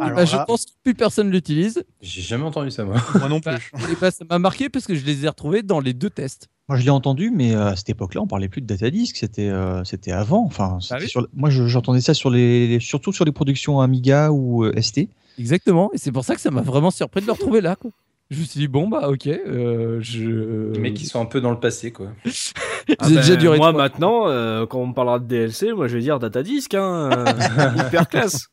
[0.00, 1.84] Alors Bah, je là, pense que plus personne l'utilise.
[2.00, 2.96] J'ai jamais entendu ça, moi.
[3.14, 3.92] moi non Bah, plus.
[3.92, 6.48] et bah, ça m'a marqué parce que je les ai retrouvés dans les deux tests.
[6.68, 9.16] Moi, je l'ai entendu, mais euh, à cette époque-là, on parlait plus de datadisc.
[9.16, 10.44] C'était, euh, c'était avant.
[10.44, 13.30] Enfin, c'était Ah oui sur- moi, je- j'entendais ça sur les, les- surtout sur les
[13.32, 15.08] productions Amiga ou euh, ST.
[15.38, 15.90] Exactement.
[15.92, 17.76] Et c'est pour ça que ça m'a vraiment surpris de le retrouver là.
[17.76, 17.90] quoi.
[18.30, 19.26] Je me suis dit, bon, bah, ok.
[19.28, 20.72] euh, je...
[20.72, 22.08] Les mecs qui sont un peu dans le passé, quoi.
[23.00, 25.96] Ah ben, déjà duré moi maintenant, euh, quand on me parlera de DLC, moi je
[25.96, 28.48] vais dire Datadisk, hein, euh, hyper classe.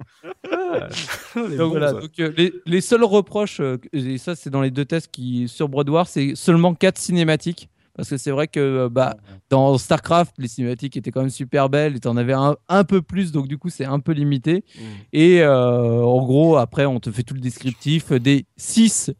[0.51, 0.87] Ah,
[1.35, 4.61] les Donc bons, voilà, donc, euh, les, les seuls reproches, euh, et ça c'est dans
[4.61, 7.69] les deux tests qui sur Broad War, c'est seulement 4 cinématiques.
[7.95, 9.17] Parce que c'est vrai que euh, bah,
[9.51, 13.03] dans StarCraft, les cinématiques étaient quand même super belles et t'en avais un, un peu
[13.03, 14.63] plus, donc du coup c'est un peu limité.
[14.75, 14.81] Mm.
[15.13, 19.11] Et euh, en gros, après, on te fait tout le descriptif des 6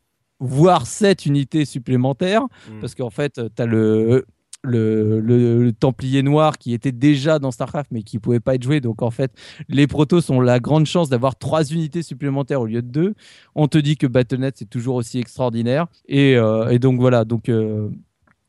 [0.46, 2.44] voire 7 unités supplémentaires.
[2.44, 2.80] Mm.
[2.82, 4.26] Parce qu'en fait, tu as le,
[4.64, 8.64] le, le- le Templier Noir qui était déjà dans StarCraft, mais qui pouvait pas être
[8.64, 8.80] joué.
[8.80, 9.32] Donc en fait,
[9.68, 13.14] les Protoss ont la grande chance d'avoir 3 unités supplémentaires au lieu de 2.
[13.56, 15.88] On te dit que Battle.net, c'est toujours aussi extraordinaire.
[16.08, 17.26] Et, euh, et donc voilà.
[17.26, 17.50] Donc.
[17.50, 17.90] euh,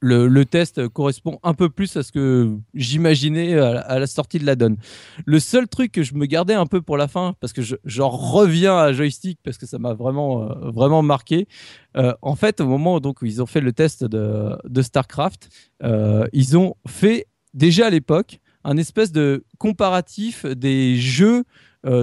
[0.00, 4.06] le, le test correspond un peu plus à ce que j'imaginais à, la- à la
[4.06, 4.76] sortie de la donne.
[5.24, 7.76] Le seul truc que je me gardais un peu pour la fin, parce que je-
[7.84, 11.48] j'en reviens à joystick parce que ça m'a vraiment euh, vraiment marqué.
[11.96, 15.48] Euh, en fait, au moment donc où ils ont fait le test de, de Starcraft,
[15.82, 21.44] euh, ils ont fait déjà à l'époque un espèce de comparatif des jeux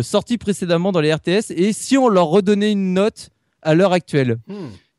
[0.03, 3.31] sortis précédemment dans les RTS et si on leur redonnait une note
[3.63, 4.37] à l'heure actuelle.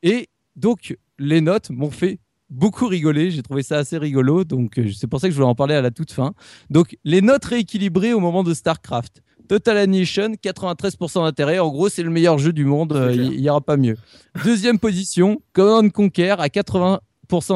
[0.03, 2.19] Et donc, les notes m'ont fait
[2.53, 3.31] beaucoup rigoler.
[3.31, 4.45] J'ai trouvé ça assez rigolo.
[4.45, 6.35] Donc, euh, c'est pour ça que je voulais en parler à la toute fin.
[6.71, 9.23] Donc, les notes rééquilibrées au moment de StarCraft.
[9.49, 11.59] Total Annihilation, 93% d'intérêt.
[11.59, 12.93] En gros, c'est le meilleur jeu du monde.
[12.93, 13.13] Euh.
[13.15, 13.97] Il n'y aura pas mieux.
[14.45, 17.01] Deuxième position, Command Conquer à 80%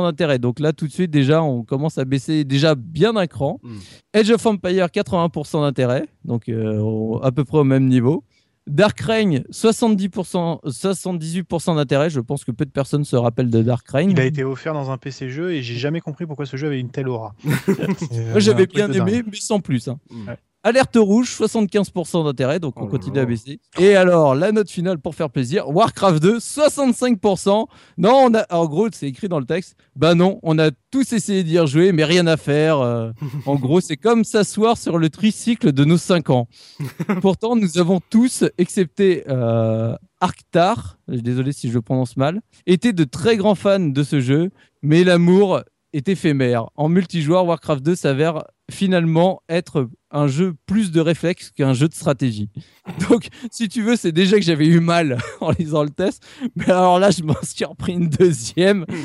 [0.03, 0.39] d'intérêt.
[0.39, 3.61] Donc là, tout de suite, déjà, on commence à baisser déjà bien d'un cran.
[4.13, 6.07] Edge of Empire, 80% d'intérêt.
[6.25, 8.25] Donc euh, à peu près au même niveau.
[8.67, 12.11] Dark Reign, 70%, 78% d'intérêt.
[12.11, 14.11] Je pense que peu de personnes se rappellent de Dark Reign.
[14.11, 16.67] Il a été offert dans un PC jeu et j'ai jamais compris pourquoi ce jeu
[16.67, 17.35] avait une telle aura.
[17.45, 19.89] Moi, j'avais bien aimé, mais sans plus.
[19.89, 19.99] hein.
[20.27, 20.37] Ouais.
[20.67, 23.61] Alerte rouge, 75% d'intérêt, donc on Oh continue à baisser.
[23.79, 27.67] Et alors, la note finale pour faire plaisir, Warcraft 2, 65%.
[27.99, 29.77] Non, on a, en gros, c'est écrit dans le texte.
[29.95, 32.81] Bah non, on a tous essayé d'y rejouer, mais rien à faire.
[32.81, 33.13] euh.
[33.47, 36.49] en gros, c'est comme s'asseoir sur le tricycle de nos 5 ans.
[37.21, 43.05] Pourtant, nous avons tous, excepté euh, Arctar, désolé si je le prononce mal, été de
[43.05, 44.51] très grands fans de ce jeu,
[44.83, 45.61] mais l'amour
[45.93, 46.71] est éphémère.
[46.75, 51.95] En multijoueur, Warcraft 2 s'avère finalement être un jeu plus de réflexe qu'un jeu de
[51.95, 52.49] stratégie.
[53.11, 56.25] Donc, si tu veux, c'est déjà que j'avais eu mal en lisant le test,
[56.55, 58.87] mais alors là, je m'en suis repris une deuxième.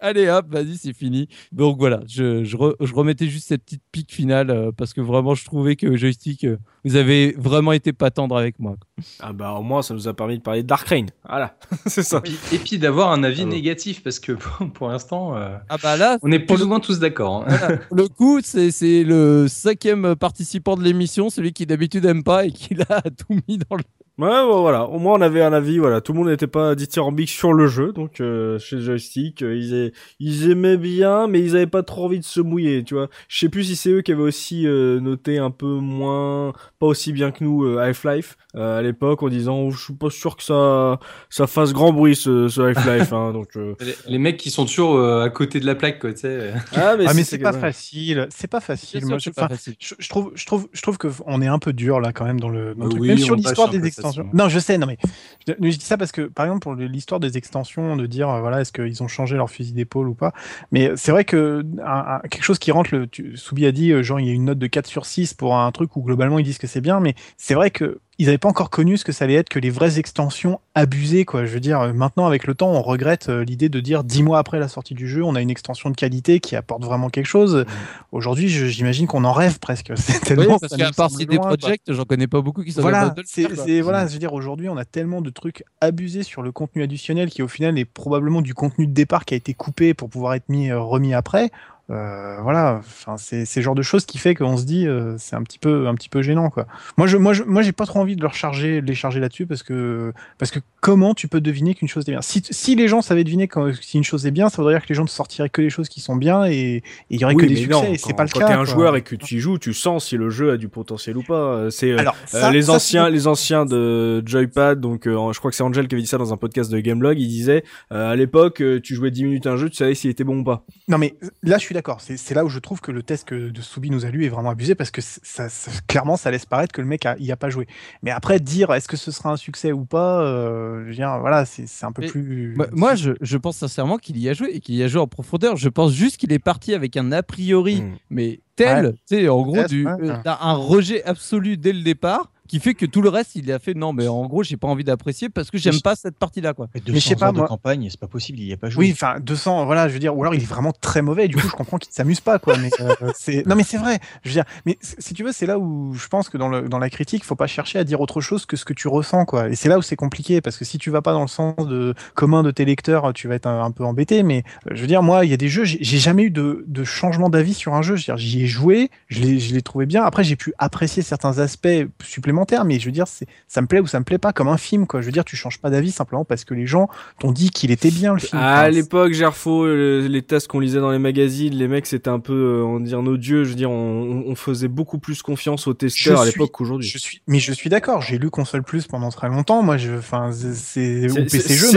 [0.00, 1.28] Allez hop, vas-y, c'est fini.
[1.52, 5.00] Donc voilà, je, je, re- je remettais juste cette petite pique finale euh, parce que
[5.00, 8.76] vraiment, je trouvais que joystick, euh, vous avez vraiment été pas tendre avec moi.
[9.20, 11.08] Ah bah au moins ça nous a permis de parler de Dark Reign.
[11.26, 11.56] Voilà,
[11.86, 12.18] c'est ça.
[12.18, 13.54] Et puis, et puis d'avoir un avis Alors.
[13.54, 16.80] négatif parce que pour, pour l'instant, euh, Ah bah là, on est plus ou moins
[16.80, 17.44] tous d'accord.
[17.48, 17.56] hein.
[17.58, 17.76] Voilà.
[17.78, 22.50] Pour le coup, c'est le cinquième participant de l'émission, celui qui d'habitude aime pas et
[22.50, 23.82] qui l'a tout mis dans le.
[24.18, 24.86] Ouais, ouais, voilà.
[24.86, 25.78] Au moins, on avait un avis.
[25.78, 27.92] Voilà, tout le monde n'était pas dithyrambique sur le jeu.
[27.92, 32.18] Donc, euh, chez Joystick, euh, ils, ils aimaient bien, mais ils avaient pas trop envie
[32.18, 32.82] de se mouiller.
[32.82, 33.10] Tu vois.
[33.28, 36.86] Je sais plus si c'est eux qui avaient aussi euh, noté un peu moins, pas
[36.86, 40.10] aussi bien que nous euh, Half-Life euh, à l'époque, en disant, oh, je suis pas
[40.10, 40.98] sûr que ça,
[41.30, 43.12] ça fasse grand bruit ce, ce Half-Life.
[43.12, 45.98] hein, donc, euh, Les, les mecs qui sont toujours euh, à côté de la plaque,
[45.98, 46.52] quoi, tu sais.
[46.74, 47.60] ah, Ah mais c'est pas ouais.
[47.60, 49.04] facile, c'est pas facile.
[49.06, 49.74] Moi, je, c'est pas enfin, facile.
[49.78, 52.24] je, je trouve, je trouve, je trouve que on est un peu dur là quand
[52.24, 53.02] même dans le, dans le truc.
[53.02, 54.28] oui, même sur l'histoire des extensions.
[54.32, 54.98] Non, je sais, non mais
[55.46, 58.28] je, mais je dis ça parce que par exemple pour l'histoire des extensions, de dire
[58.40, 60.32] voilà est-ce qu'ils ont changé leur fusil d'épaule ou pas.
[60.72, 64.02] Mais c'est vrai que un- un- quelque chose qui rentre, le, tu, Soubi a dit
[64.02, 66.38] genre il y a une note de 4 sur 6 pour un truc où globalement
[66.38, 69.04] ils disent que c'est bien, mais c'est vrai que ils n'avaient pas encore connu ce
[69.04, 71.44] que ça allait être que les vraies extensions abusées quoi.
[71.44, 74.22] Je veux dire euh, maintenant avec le temps on regrette euh, l'idée de dire 10
[74.22, 77.10] mois après la sortie du jeu on a une extension de qualité qui apporte vraiment
[77.10, 77.66] quelque chose.
[78.12, 79.92] Aujourd'hui j'imagine qu'on en rêve presque.
[79.96, 81.56] C'est Oui, tellement parce ça qu'à part loin, quoi.
[81.58, 83.64] Projekt, j'en connais pas beaucoup qui sont Voilà, de c'est, faire, quoi.
[83.66, 86.82] c'est- voilà, je veux dire, aujourd'hui, on a tellement de trucs abusés sur le contenu
[86.82, 90.08] additionnel qui, au final, est probablement du contenu de départ qui a été coupé pour
[90.08, 91.50] pouvoir être mis, euh, remis après.
[91.90, 95.36] Euh, voilà, enfin, c'est, le genre de choses qui fait qu'on se dit, euh, c'est
[95.36, 96.66] un petit peu, un petit peu gênant, quoi.
[96.96, 99.20] Moi, je, moi, je, moi, j'ai pas trop envie de leur charger, de les charger
[99.20, 102.22] là-dessus parce que, parce que comment tu peux deviner qu'une chose est bien?
[102.22, 104.82] Si, si les gens savaient deviner quand, si une chose est bien, ça voudrait dire
[104.82, 107.34] que les gens ne sortiraient que les choses qui sont bien et il y aurait
[107.34, 108.46] Oui, que des succès non, et c'est quand- pas le quand cas.
[108.48, 108.64] t'es un quoi.
[108.64, 111.22] joueur et que tu y joues, tu sens si le jeu a du potentiel ou
[111.22, 111.34] pas.
[111.34, 112.02] Euh, C'est euh,
[112.34, 115.86] Euh, les ça, anciens, les anciens de Joypad, donc euh, je crois que c'est Angel
[115.86, 117.18] qui avait dit ça dans un podcast de Gameblog.
[117.18, 120.24] Il disait euh, à l'époque, tu jouais 10 minutes un jeu, tu savais s'il était
[120.24, 120.64] bon ou pas.
[120.88, 123.50] Non mais là je suis d'accord, c'est là où je trouve que le test que
[123.50, 126.46] de Soubi nous a lu est vraiment abusé parce que ça, ça- clairement ça laisse
[126.46, 127.66] paraître que le mec a, y a pas joué.
[128.02, 131.18] Mais après dire est-ce que ce sera un succès ou pas, euh, je veux dire
[131.20, 132.54] voilà c'est un peu Mais plus.
[132.56, 135.00] Moi, moi, je, je pense sincèrement qu'il y a joué et qu'il y a joué
[135.00, 135.56] en profondeur.
[135.56, 137.96] Je pense juste qu'il est parti avec un a priori, Mm.
[138.10, 139.92] mais tel, tu sais, en gros, du, ouais.
[140.00, 143.50] euh, d'un- un rejet absolu dès le départ qui fait que tout le reste, il
[143.52, 146.16] a fait non, mais en gros, j'ai pas envie d'apprécier parce que j'aime pas cette
[146.16, 146.68] partie-là, quoi.
[146.74, 148.56] Mais je sais 200 pas, heures de moi- campagne, c'est pas possible, il y a
[148.56, 148.86] pas joué.
[148.86, 151.26] Oui, enfin 200, voilà, je veux dire, ou alors il est vraiment très mauvais.
[151.26, 152.56] Et du coup, je comprends qu'il ne s'amuse pas, quoi.
[152.58, 153.98] Mais euh, non, mais c'est vrai.
[154.22, 156.68] Je veux dire, mais si tu veux, c'est là où je pense que dans, le,
[156.68, 159.24] dans la critique, faut pas chercher à dire autre chose que ce que tu ressens,
[159.24, 159.48] quoi.
[159.48, 161.56] Et c'est là où c'est compliqué, parce que si tu vas pas dans le sens
[161.66, 164.22] de commun de tes lecteurs, tu vas être un, un peu embêté.
[164.22, 166.64] Mais euh, je veux dire, moi, il y a des jeux, j'ai jamais eu de,
[166.66, 167.96] de changement d'avis sur un jeu.
[167.96, 170.04] Je veux dire, j'y ai joué, je l'ai trouvé bien.
[170.04, 171.68] Après, j'ai pu apprécier certains aspects
[172.02, 173.06] supplémentaires mais je veux dire,
[173.48, 175.00] ça me plaît ou ça me plaît pas, comme un film, quoi.
[175.00, 176.88] Je veux dire, tu changes pas d'avis simplement parce que les gens
[177.18, 178.40] t'ont dit qu'il était bien le film.
[178.42, 182.20] À l'époque, Gerfo, euh, les tests qu'on lisait dans les magazines, les mecs c'était un
[182.20, 183.44] peu, euh, on dit nos dieux.
[183.44, 186.88] Je veux dire, on, on faisait beaucoup plus confiance aux testeurs Je à l'époque qu'aujourd'hui.
[186.88, 188.02] je suis, mais je suis d'accord.
[188.02, 189.62] J'ai lu console plus pendant très longtemps.
[189.62, 191.06] Moi, je, enfin, c'est-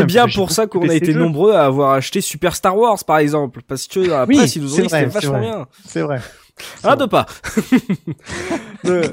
[0.05, 1.19] bien pour ça qu'on a été jeux.
[1.19, 4.61] nombreux à avoir acheté Super Star Wars par exemple, parce que la Oui, presse ils
[4.61, 5.67] nous ont dit c'était vachement bien.
[5.85, 6.19] C'est vrai.
[6.83, 7.25] Ah de pas.
[8.85, 9.03] Euh,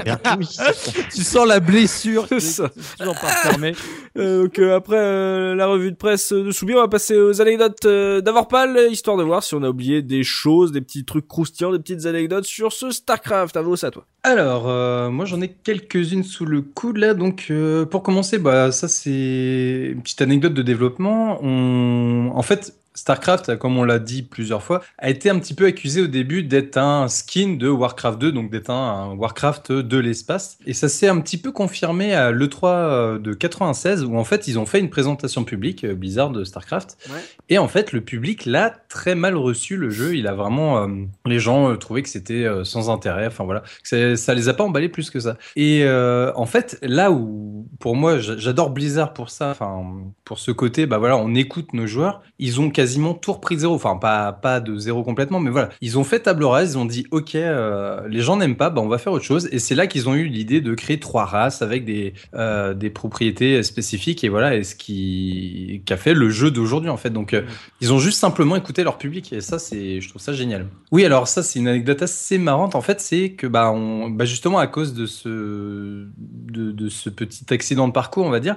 [1.12, 2.26] Tu sens la blessure.
[2.28, 2.70] C'est ça.
[2.98, 3.74] Toujours pas fermé.
[4.16, 7.42] Euh, donc euh, après euh, la revue de presse de Soubi, on va passer aux
[7.42, 11.04] anecdotes euh, d'Avorpal, euh, histoire de voir si on a oublié des choses, des petits
[11.04, 13.54] trucs croustillants, des petites anecdotes sur ce Starcraft.
[13.58, 14.06] À vous, ça toi.
[14.22, 17.12] Alors, euh, moi j'en ai quelques-unes sous le coude là.
[17.12, 21.38] Donc, euh, pour commencer, bah ça c'est une petite anecdote de développement.
[21.42, 22.30] On...
[22.34, 26.00] En fait, StarCraft, comme on l'a dit plusieurs fois, a été un petit peu accusé
[26.00, 30.58] au début d'être un skin de Warcraft 2, donc d'être un, Warcraft de l'espace.
[30.66, 34.48] Et ça s'est un petit peu confirmé à l'E3 euh, de 96, où en fait
[34.48, 36.96] ils ont fait une présentation publique, euh, Blizzard de StarCraft.
[37.10, 37.20] Ouais.
[37.50, 40.16] Et en fait, le public l'a très mal reçu, le jeu.
[40.16, 40.78] Il a vraiment.
[40.82, 40.88] euh,
[41.26, 43.26] les gens euh, trouvaient que c'était euh, sans intérêt.
[43.26, 43.60] Enfin voilà.
[43.60, 45.36] Que ça, ça les a pas emballés plus que ça.
[45.54, 49.50] Et en fait, là où, pour moi, j'a- j'adore Blizzard pour ça.
[49.50, 49.84] Enfin,
[50.24, 52.22] pour ce côté, bah voilà, on écoute nos joueurs.
[52.38, 52.85] Ils ont quasiment
[53.20, 53.74] tout repris de zéro.
[53.74, 55.70] Enfin, pas, pas de zéro complètement, mais voilà.
[55.80, 56.72] Ils ont fait table rase.
[56.72, 59.48] Ils ont dit, OK, euh, les gens n'aiment pas, bah on va faire autre chose.
[59.52, 62.90] Et c'est là qu'ils ont eu l'idée de créer trois races avec des, euh, des
[62.90, 64.24] propriétés spécifiques.
[64.24, 67.10] Et voilà, et ce qui, a fait le jeu d'aujourd'hui, en fait.
[67.10, 67.42] Donc, euh,
[67.80, 70.66] ils ont juste simplement écouté leur public et ça c'est je trouve ça génial.
[70.90, 73.74] Oui, alors ça c'est une anecdote assez marrante en fait, c'est que bah
[74.10, 78.56] bah justement à cause de ce de, ce petit accident de parcours, on va dire,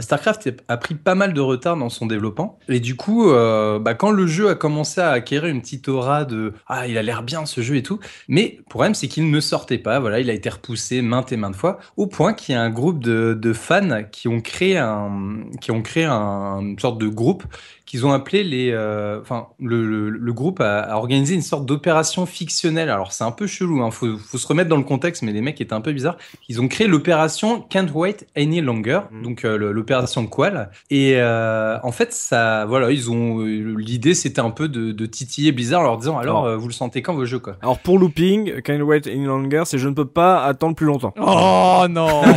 [0.00, 3.30] StarCraft a pris pas mal de retard dans son développement et du coup
[3.78, 7.02] bah, quand le jeu a commencé à acquérir une petite aura de ah, il a
[7.02, 7.98] l'air bien ce jeu et tout,
[8.28, 11.36] mais le problème c'est qu'il ne sortait pas, voilà, il a été repoussé maintes et
[11.36, 14.78] maintes fois au point qu'il y a un groupe de, de fans qui ont créé
[14.78, 17.44] un qui ont créé un, une sorte de groupe
[17.84, 21.66] qu'ils ont appelé les, euh, enfin le, le, le groupe a, a organisé une sorte
[21.66, 22.88] d'opération fictionnelle.
[22.88, 25.42] Alors c'est un peu chelou, hein, faut, faut se remettre dans le contexte, mais les
[25.42, 26.16] mecs étaient un peu bizarres.
[26.48, 29.22] Ils ont créé l'opération Can't Wait Any Longer, Mhm.
[29.22, 30.70] donc euh, l'opération Qual.
[30.90, 35.06] Et euh, en fait ça, voilà, ils ont euh, l'idée c'était un peu de, de
[35.06, 36.44] titiller Blizzard en leur disant alors Alors.
[36.46, 37.56] euh, vous le sentez quand vos jeux quoi.
[37.62, 41.12] Alors pour looping, Can't Wait Any Longer, c'est je ne peux pas attendre plus longtemps.
[41.20, 42.22] Oh non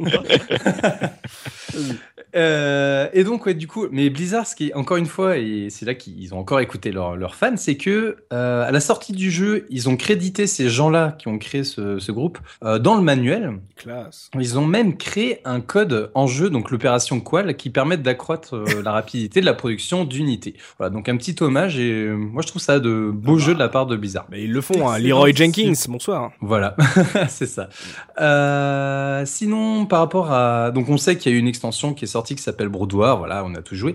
[2.36, 5.68] Euh, et donc, ouais, du coup, mais Blizzard, ce qui est encore une fois, et
[5.70, 9.30] c'est là qu'ils ont encore écouté leurs fans, c'est que euh, à la sortie du
[9.30, 13.02] jeu, ils ont crédité ces gens-là qui ont créé ce, ce groupe euh, dans le
[13.02, 13.58] manuel.
[13.76, 14.30] Classe.
[14.38, 18.82] Ils ont même créé un code en jeu, donc l'opération Qual, qui permet d'accroître euh,
[18.82, 20.54] la rapidité de la production d'unités.
[20.78, 23.58] Voilà, donc un petit hommage, et euh, moi je trouve ça de beaux jeux de
[23.58, 24.26] la part de Blizzard.
[24.30, 24.98] Mais ils le font, hein.
[24.98, 26.30] Leroy Jenkins, bonsoir.
[26.40, 26.76] Voilà,
[27.28, 27.68] c'est ça.
[28.20, 30.70] Euh, sinon, par rapport à...
[30.70, 33.18] Donc on sait qu'il y a eu une extension qui est sortie qui s'appelle Broudoir,
[33.18, 33.94] voilà, on a tout joué.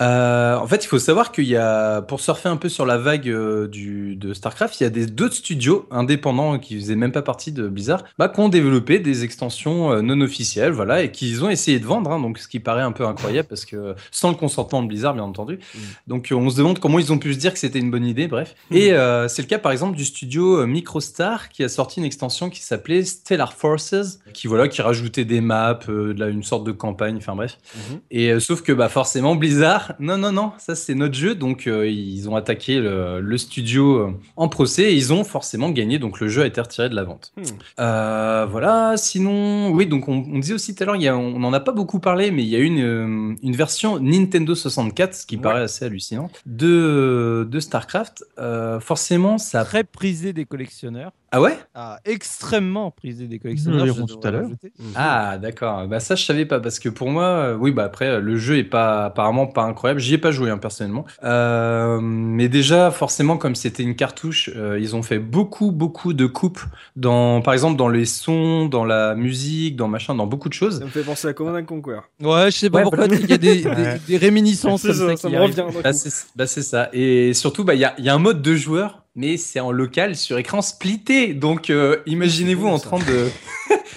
[0.00, 2.98] Euh, en fait, il faut savoir qu'il y a, pour surfer un peu sur la
[2.98, 7.10] vague euh, du, de StarCraft, il y a des d'autres studios indépendants qui faisaient même
[7.10, 11.10] pas partie de Blizzard, bah, qui ont développé des extensions euh, non officielles, voilà, et
[11.10, 13.94] qu'ils ont essayé de vendre, hein, donc ce qui paraît un peu incroyable parce que
[14.12, 15.58] sans le consentement de Blizzard, bien entendu.
[16.06, 18.06] Donc euh, on se demande comment ils ont pu se dire que c'était une bonne
[18.06, 18.54] idée, bref.
[18.70, 22.50] Et euh, c'est le cas par exemple du studio Microstar qui a sorti une extension
[22.50, 26.72] qui s'appelait Stellar Forces, qui voilà, qui rajoutait des maps, de la- une sorte de
[26.72, 27.58] campagne, enfin bref.
[27.74, 27.98] Mhm.
[28.12, 31.88] Et sauf que bah forcément Blizzard, non non non, ça c'est notre jeu, donc euh,
[31.88, 36.20] ils ont attaqué le, le studio euh, en procès et ils ont forcément gagné, donc
[36.20, 37.32] le jeu a été retiré de la vente.
[37.36, 37.42] Hmm.
[37.80, 41.60] Euh, voilà, sinon, oui, donc on, on disait aussi tout à l'heure, on n'en a
[41.60, 45.36] pas beaucoup parlé, mais il y a une, euh, une version Nintendo 64, ce qui
[45.36, 45.42] Ouais.
[45.42, 48.24] paraît assez hallucinant, de, de StarCraft.
[48.38, 49.64] Euh, forcément, ça.
[49.64, 51.12] Très prisé des collectionneurs.
[51.30, 51.58] Ah ouais?
[51.74, 53.84] Ah, extrêmement prisé des collectionneurs.
[53.84, 54.48] Nous tout à l'heure.
[54.94, 55.86] Ah, d'accord.
[55.86, 58.56] Bah ça, je savais pas parce que pour moi, euh, oui, bah après, le jeu
[58.56, 60.00] est pas apparemment pas incroyable.
[60.00, 64.78] J'y ai pas joué hein, personnellement, Euh, mais déjà, forcément, comme c'était une cartouche, euh,
[64.80, 66.60] ils ont fait beaucoup, beaucoup de coupes
[66.96, 70.80] dans, par exemple, dans les sons, dans la musique, dans machin, dans beaucoup de choses.
[70.80, 72.00] Ça me fait penser à Command and Conquer.
[72.20, 74.00] Ouais, je sais pas Ouais, pourquoi, il y a des, des, Ouais.
[74.06, 75.64] des réminiscences ça, ça, ça qui me revient.
[75.82, 76.88] Bah c'est bah, c'est ça.
[76.92, 79.60] Et surtout, bah, il y a, il y a un mode de joueur, mais c'est
[79.60, 81.34] en local sur écran splitté.
[81.34, 82.98] Donc, euh, imaginez-vous en train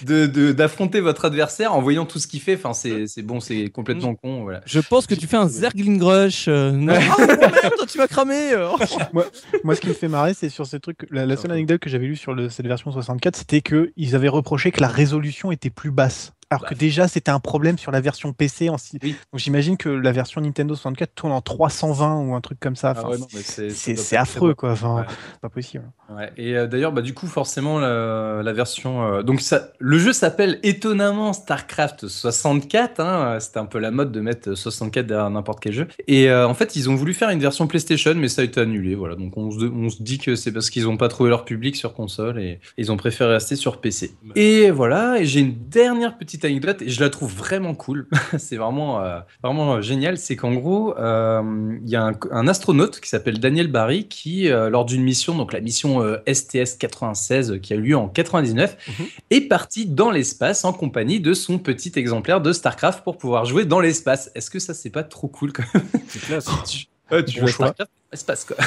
[0.03, 2.55] de d'affronter votre adversaire en voyant tout ce qu'il fait.
[2.55, 4.43] Enfin, c'est bon, c'est complètement con.
[4.43, 4.61] Voilà.
[4.65, 6.47] Je pense que tu fais un Zergling Rush.
[6.47, 6.93] euh, non.
[7.19, 7.25] Ah,
[7.63, 8.51] merde, tu m'as cramé.
[8.53, 8.69] euh.
[9.63, 11.05] Moi, ce qui me fait marrer, c'est sur ces trucs.
[11.11, 14.15] La, la seule anecdote que j'avais lue sur le- cette version 64, c'était que ils
[14.15, 16.33] avaient reproché que la résolution était plus basse.
[16.51, 18.69] Alors que déjà, c'était un problème sur la version PC.
[18.69, 18.75] En...
[19.01, 19.15] Oui.
[19.31, 22.93] Donc j'imagine que la version Nintendo 64 tourne en 320 ou un truc comme ça.
[22.95, 24.71] Ah ouais, c'est- affreux, quoi.
[24.73, 25.03] Enfin, Ouais.
[25.41, 25.85] pas possible.
[26.13, 29.01] Ouais, et euh, d'ailleurs, bah, du coup, forcément, la, la version.
[29.03, 32.99] euh, donc, ça, le jeu s'appelle étonnamment StarCraft 64.
[32.99, 35.87] Hein, C'était un peu la mode de mettre 64 derrière n'importe quel jeu.
[36.07, 38.59] Et euh, en fait, ils ont voulu faire une version PlayStation, mais ça a été
[38.59, 38.95] annulé.
[38.95, 39.15] Voilà.
[39.15, 41.77] Donc, on se, on se dit que c'est parce qu'ils n'ont pas trouvé leur public
[41.77, 44.13] sur console et ils ont préféré rester sur PC.
[44.35, 45.19] Et voilà.
[45.19, 48.07] Et j'ai une dernière petite anecdote et je la trouve vraiment cool.
[48.37, 50.17] c'est vraiment, euh, vraiment euh, génial.
[50.17, 54.49] C'est qu'en gros, euh, il y a un, un astronaute qui s'appelle Daniel Barry qui,
[54.49, 57.97] euh, lors d'une mission, donc la mission euh, STS 96 euh, qui a eu lieu
[57.97, 59.05] en 99, Mhm.
[59.31, 63.65] est parti dans l'espace en compagnie de son petit exemplaire de StarCraft pour pouvoir jouer
[63.65, 64.31] dans l'espace.
[64.35, 65.83] Est-ce que ça, c'est pas trop cool quand même?
[66.07, 66.45] C'est classe.
[66.69, 66.85] tu,
[67.25, 67.63] tu Bon joues
[68.11, 68.57] l'espace, quoi.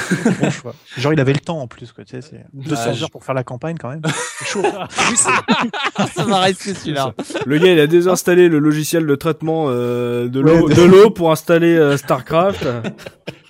[0.41, 0.75] Bon choix.
[0.97, 1.91] Genre, il avait le temps en plus.
[1.91, 4.01] Quoi, tu sais, c'est 200 Ah, je- heures pour faire la campagne quand même.
[4.39, 4.63] C'est chaud.
[6.13, 7.13] Ça m'a resté celui-là.
[7.45, 11.09] Le gars, il a désinstallé le logiciel de traitement euh, de l'eau de- de l'eau
[11.09, 12.65] pour installer euh, StarCraft.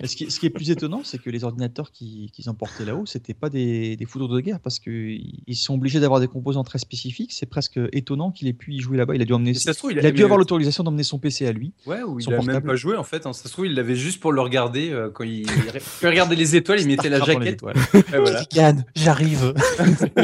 [0.00, 2.84] Et ce, qui, ce qui est plus étonnant, c'est que les ordinateurs qui- qu'ils emportaient
[2.84, 6.28] là-haut, c'était pas des, des foudres de guerre parce qu'ils ils sont obligés d'avoir des
[6.28, 7.32] composants très spécifiques.
[7.32, 9.14] C'est presque étonnant qu'il ait pu y jouer là-bas.
[9.14, 9.50] Il a dû emmener.
[9.50, 11.72] Et ça se trouve, Il a dû avoir l'autorisation d'emmener son PC à lui.
[11.86, 12.66] Ouais, ou il a même portable.
[12.66, 13.26] pas joué en fait.
[13.26, 13.32] hein.
[13.32, 15.72] Ça se trouve, il l'avait juste pour le regarder euh, quand il, quand
[16.02, 17.60] il regardait les étoiles, il mettait la jaquette.
[17.62, 18.42] voilà.
[18.94, 19.54] J'arrive.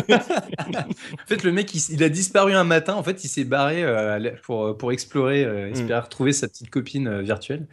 [0.09, 2.95] En fait, le mec, il, a disparu un matin.
[2.95, 7.07] En fait, il s'est barré euh, pour, pour explorer, euh, espérer retrouver sa petite copine
[7.09, 7.67] euh, virtuelle.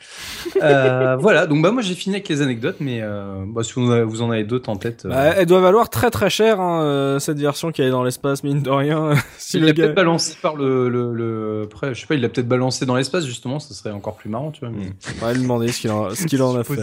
[0.62, 1.46] Euh, voilà.
[1.48, 4.04] Donc, bah, moi, j'ai fini avec les anecdotes, mais euh, bah, si vous, en avez-
[4.04, 5.06] vous en avez d'autres en tête.
[5.06, 8.04] euh, Bah, elle doit valoir très très cher hein, euh, cette version qui est dans
[8.04, 9.12] l'espace mine de rien.
[9.38, 9.84] si il l'a gars.
[9.86, 12.96] peut-être balancé par le, le, le- Après, je sais pas, il l'a peut-être balancé dans
[12.96, 13.60] l'espace, justement.
[13.60, 14.70] Ça serait encore plus marrant, tu vois.
[14.70, 14.92] mais-
[15.22, 16.80] On va lui demander ce qu'il en, ce qu'il en a fait.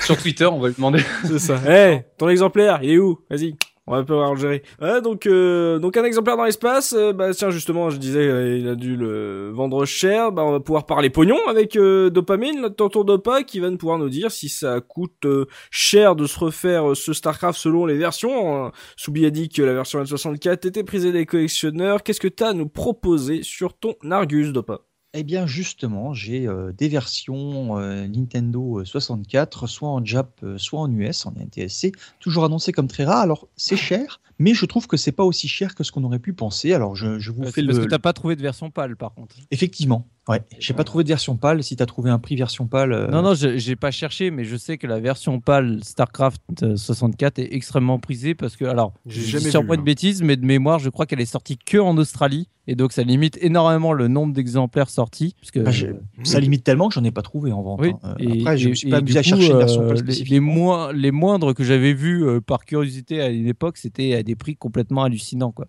[0.00, 1.00] Sur Twitter, on va lui demander.
[1.24, 1.60] C'est ça.
[1.68, 3.18] Eh, ton exemplaire, il est où?
[3.30, 3.54] Vas-y.
[3.88, 4.62] On va pouvoir le gérer.
[5.00, 6.92] Donc, euh, donc un exemplaire dans l'espace.
[6.92, 10.32] euh, bah tiens, justement, je disais, euh, il a dû le vendre cher.
[10.32, 13.98] Bah, on va pouvoir parler pognon avec Dopamine, notre tonton Dopa, qui va nous pouvoir
[13.98, 15.24] nous dire si ça coûte
[15.70, 18.66] cher de se refaire ce Starcraft selon les versions.
[18.66, 22.02] Euh, Soubi a dit que la version N64 était prisée des collectionneurs.
[22.02, 24.80] Qu'est-ce que t'as à nous proposer sur ton Argus, Dopa?
[25.18, 30.78] Eh bien, justement, j'ai euh, des versions euh, Nintendo 64, soit en Jap, euh, soit
[30.78, 33.22] en US, en NTSC, toujours annoncées comme très rares.
[33.22, 36.18] Alors, c'est cher, mais je trouve que c'est pas aussi cher que ce qu'on aurait
[36.18, 36.74] pu penser.
[36.74, 37.84] Alors, je, je vous fais parce le.
[37.84, 39.36] que t'as pas trouvé de version pâle par contre.
[39.50, 40.42] Effectivement, ouais.
[40.58, 41.62] J'ai pas trouvé de version pâle.
[41.62, 42.92] Si tu as trouvé un prix version pâle.
[42.92, 46.76] euh, Non, non, j'ai pas cherché, mais je sais que la version PAL StarCraft euh,
[46.76, 49.76] 64 est extrêmement prisée parce que, alors, J'ai je jamais dis vu, sûrement hein.
[49.76, 52.90] de bêtises, mais de mémoire, je crois qu'elle est sortie que en Australie et donc
[52.90, 55.36] ça limite énormément le nombre d'exemplaires sortis.
[55.40, 55.92] Parce que, Bah, j'ai-
[56.24, 57.78] Ça limite tellement que j'en ai pas trouvé en vente.
[57.80, 58.16] Oui, hein.
[58.20, 59.82] Euh, et- Après, je et- me suis et pas du amusé à chercher une version
[59.82, 60.52] euh, pâle les, les, spécifiquement.
[60.52, 64.34] moins- les moindres que j'avais vus euh, par curiosité à une époque, c'était à des
[64.34, 65.52] prix complètement hallucinants.
[65.52, 65.66] Quoi.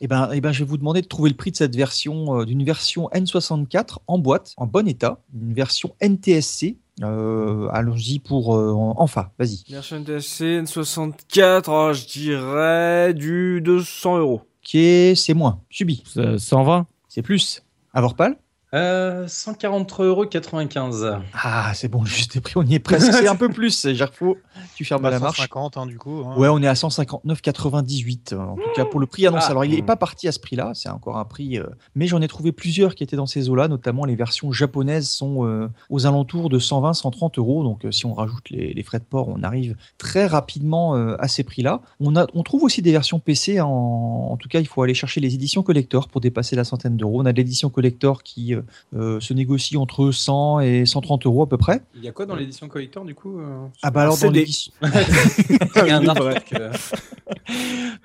[0.00, 2.40] Eh ben, eh ben, je vais vous demander de trouver le prix de cette version,
[2.40, 6.78] euh, d'une version N64 en boîte, en bon état, une version NTSC.
[7.02, 9.64] Euh, Allons-y pour euh, en- enfin, vas-y.
[9.68, 14.42] Version NTSC, N64, oh, je dirais du 200 euros.
[14.74, 15.60] Est, c'est moins.
[15.70, 17.62] Subi, Ça- 120 c'est plus.
[17.94, 18.36] Avorpal
[18.74, 21.22] Euh, 143,95 euros.
[21.34, 23.12] Ah, c'est bon, juste prix, on y est presque.
[23.12, 24.38] c'est un peu plus, Gerfo.
[24.74, 25.36] Tu fermes Bah, la marche.
[25.38, 26.22] 150, hein, du coup.
[26.26, 26.34] hein.
[26.38, 29.46] Ouais, on est à 159,98 euh, en tout cas pour le prix annoncé.
[29.48, 29.50] Ah.
[29.50, 32.20] Alors il n'est pas parti à ce prix-là, c'est encore un prix, euh, mais j'en
[32.22, 36.06] ai trouvé plusieurs qui étaient dans ces eaux-là, notamment les versions japonaises sont euh, aux
[36.06, 37.62] alentours de 120-130 euros.
[37.64, 41.16] Donc euh, si on rajoute les, les frais de port, on arrive très rapidement euh,
[41.18, 41.82] à ces prix-là.
[42.00, 44.94] On, a, on trouve aussi des versions PC, en, en tout cas il faut aller
[44.94, 47.20] chercher les éditions collector pour dépasser la centaine d'euros.
[47.20, 48.54] On a de l'édition collector qui
[48.94, 51.82] euh, euh, se négocie entre 100 et 130 euros à peu près.
[51.96, 54.72] Il y a quoi dans l'édition collector du coup euh, Ah bah alors dans l'édition-
[54.82, 56.54] Il y a un artwork,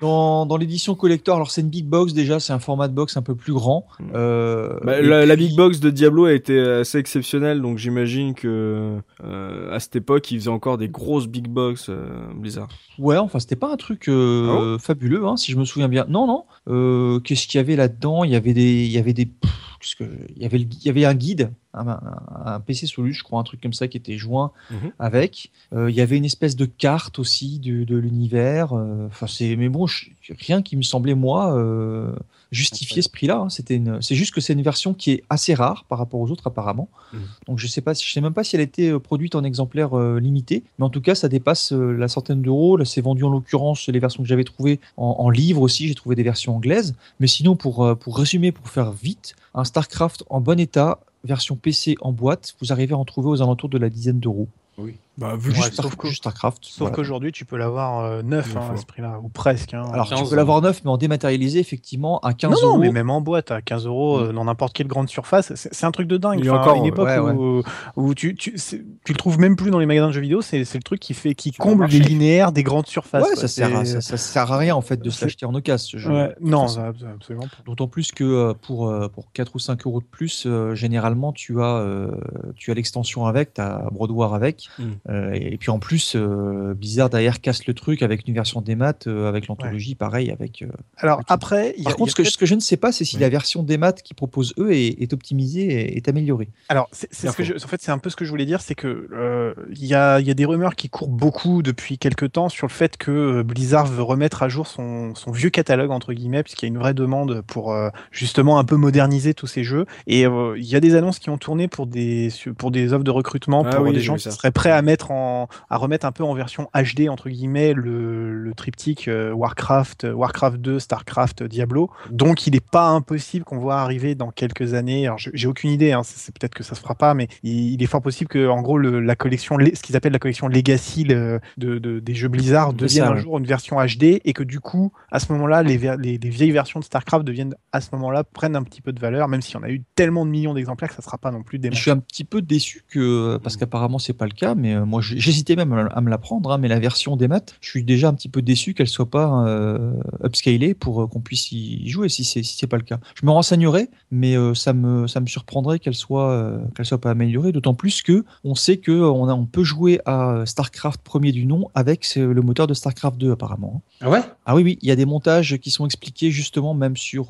[0.00, 3.16] Dans, dans l'édition collector, alors c'est une big box déjà, c'est un format de box
[3.16, 3.86] un peu plus grand.
[4.14, 9.74] Euh, Bah, la, big box de Diablo a été assez exceptionnelle, donc j'imagine que euh,
[9.74, 12.68] à cette époque, ils faisaient encore des grosses big box euh, Blizzard.
[12.98, 16.06] Ouais, enfin c'était pas un truc euh, fabuleux, hein, si je me souviens bien.
[16.08, 16.44] Non, non.
[16.68, 18.24] Euh, Qu'est-ce qu'il y avait là-dedans?
[18.24, 19.50] Il y avait des, il y avait des, pff,
[19.80, 20.04] qu'est-ce que,
[20.36, 23.60] il y avait, il y avait un guide, un, PC Solus, je crois, un truc
[23.60, 24.90] comme ça qui était joint Mhm.
[24.98, 25.50] avec.
[25.72, 28.72] Euh, il y avait une espèce de carte aussi de l'univers.
[28.76, 30.06] euh, Enfin c'est, mais bon, je-
[30.40, 32.12] rien qui me semblait moi euh,
[32.50, 33.38] justifier ce prix-là.
[33.38, 33.48] hein.
[33.50, 36.30] C'était une, c'est juste que c'est une version qui est assez rare par rapport aux
[36.30, 36.88] autres apparemment.
[37.12, 37.20] Mhm.
[37.46, 39.96] Donc je sais pas, je sais même pas si elle a été produite en exemplaire
[39.96, 42.76] euh, limité, mais en tout cas ça dépasse la centaine d'euros.
[42.76, 45.86] Là c'est vendu en l'occurrence les versions que j'avais trouvées en, en livre aussi.
[45.88, 50.24] J'ai trouvé des versions anglaises, mais sinon pour pour résumer, pour faire vite, un Starcraft
[50.30, 53.78] en bon état, version PC en boîte, vous arrivez à en trouver aux alentours de
[53.78, 54.48] la dizaine d'euros.
[54.78, 54.94] Oui.
[55.18, 56.64] Bah, vu Ouais, sauf que- Starcraft.
[56.64, 56.94] Sauf voilà.
[56.94, 59.74] qu'aujourd'hui, tu peux l'avoir euh, neuf hein, à ce prix-là, ou presque.
[59.74, 59.82] hein.
[59.92, 61.58] Alors, tu 15 peux l'avoir Alors, tu 15 peux l'avoir neuf, mais en 15, dématérialisé,
[61.58, 62.78] effectivement, à 15 neuf, mais en dématérialisé, effectivement, à 15 non, non, euros.
[62.78, 65.90] mais même en boîte, à 15 euros, euh, dans n'importe quelle grande surface, c'est un
[65.90, 66.38] truc de dingue.
[66.38, 67.32] Il y a encore, une époque Ouais, ouais.
[67.32, 67.62] où,
[67.96, 70.64] où tu, tu, tu le trouves même plus dans les magasins de jeux vidéo, c'est
[70.64, 73.24] c'est le truc qui fait qui comble les linéaires des grandes surfaces.
[73.24, 73.40] Ouais, quoi.
[73.40, 75.54] ça sert, à, ça, ça sert à rien en fait de se c'est- l'acheter en
[75.54, 75.78] occasion.
[75.90, 76.34] ce jeu.
[76.40, 77.56] Non, ça- absolument pas.
[77.66, 81.32] D'autant plus que euh, pour, euh, pour 4 ou 5 euros de plus, euh, généralement,
[81.32, 82.10] tu as, euh,
[82.56, 84.68] tu as l'extension avec, tu as Broad War avec.
[85.08, 88.74] Euh, et, puis en plus, euh, Blizzard derrière casse le truc avec une version des
[88.74, 90.30] maths, euh, avec l'anthologie, pareil.
[90.30, 90.66] Avec, euh,
[90.98, 93.04] Alors après, a- Par contre, ce que, peut-être- ce que je ne sais pas, c'est
[93.04, 93.22] si Oui.
[93.22, 96.48] la version des maths qu'ils proposent eux est, est optimisée et est améliorée.
[96.68, 97.52] Alors, c'est c'est Bien ce que faux.
[97.58, 99.86] je, en fait, c'est un peu ce que je voulais dire, c'est que euh, il
[99.86, 102.72] y, a, il y a des rumeurs qui courent beaucoup depuis quelques temps sur le
[102.72, 106.68] fait que Blizzard veut remettre à jour son, son vieux catalogue entre guillemets, puisqu'il y
[106.68, 109.86] a une vraie demande pour euh, justement un peu moderniser tous ces jeux.
[110.06, 112.28] Et euh, il y a des annonces qui ont tourné pour des
[112.58, 114.97] pour des offres de recrutement Ah pour oui, des gens qui seraient prêts à mettre
[115.10, 120.04] en à remettre un peu en version HD entre guillemets le, le triptyque euh, Warcraft,
[120.04, 121.90] euh, Warcraft 2, Starcraft, Diablo.
[122.10, 125.06] Donc il n'est pas impossible qu'on voit arriver dans quelques années.
[125.06, 127.82] Alors j'ai aucune idée, hein, c'est peut-être que ça se fera pas, mais il, il
[127.82, 130.48] est fort possible que en gros le- la collection, le- ce qu'ils appellent la collection
[130.48, 133.20] Legacy le- de, de- des jeux Blizzard devienne ça, un ouais.
[133.20, 136.28] jour une version HD et que du coup à ce moment-là les, ver- les, les
[136.30, 139.42] vieilles versions de Starcraft deviennent à ce moment-là prennent un petit peu de valeur, même
[139.42, 141.70] si on a eu tellement de millions d'exemplaires que ça sera pas non plus des
[141.72, 143.58] Je suis un petit peu déçu que, parce Mm.
[143.60, 146.50] qu'apparemment c'est pas le cas, mais euh, moi j'hésitais même à, à me la prendre,
[146.52, 149.10] hein, mais la version des maths, je suis déjà un petit peu déçu qu'elle soit
[149.10, 149.92] pas euh,
[150.24, 152.98] upscalée pour euh, qu'on puisse y jouer si c'est si c'est pas le cas.
[153.20, 157.10] Je me renseignerai, mais euh, ça me ça me surprendrait qu'elle soit qu'elle soit pas
[157.10, 161.32] améliorée, d'autant plus que on sait que on a on peut jouer à Starcraft premier
[161.32, 163.82] du nom avec le moteur de Starcraft 2 apparemment.
[164.00, 164.06] hein.
[164.06, 164.20] Ah ouais?
[164.46, 167.26] Ah oui, oui, il y a des montages qui sont expliqués justement même sur,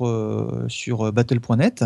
[0.67, 1.83] sur battle.net,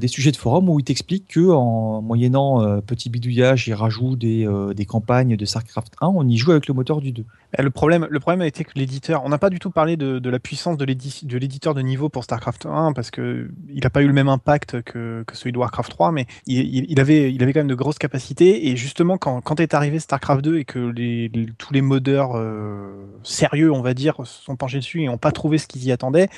[0.00, 4.48] des sujets de forum où ils t'expliquent que en moyennant petit bidouillage et rajout des,
[4.74, 7.24] des campagnes de StarCraft 1, on y joue avec le moteur du 2.
[7.58, 9.96] Eh, Le problème, le problème a été que l'éditeur, on n'a pas du tout parlé
[9.96, 13.50] de, de la puissance de l'édi- de l'éditeur de niveau pour StarCraft 1 parce que
[13.68, 16.58] il n'a pas eu le même impact que, que celui de Warcraft 3, mais il,
[16.60, 19.74] il- il avait, il avait quand même de grosses capacités et justement quand, quand est
[19.74, 24.14] arrivé StarCraft 2 et que les, les- tous les modeurs euh, sérieux, on va dire,
[24.24, 26.28] se sont penchés dessus et n'ont pas trouvé ce qu'ils y attendaient.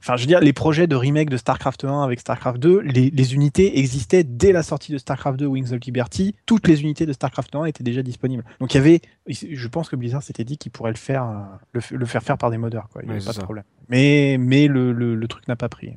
[0.00, 3.10] Enfin, je veux dire, les projets de remake de StarCraft 1 avec StarCraft 2, les,
[3.10, 6.34] les unités existaient dès la sortie de StarCraft 2 Wings of Liberty.
[6.46, 8.44] Toutes les unités de StarCraft 1 étaient déjà disponibles.
[8.60, 11.24] Donc il y avait, je pense que Blizzard s'était dit qu'il pourrait le faire,
[11.74, 12.88] euh, le, faire faire par des modeurs.
[12.88, 13.02] Quoi.
[13.02, 13.64] Il n'y avait pas de problème.
[13.88, 15.92] Mais, mais le, le, le truc n'a pas pris.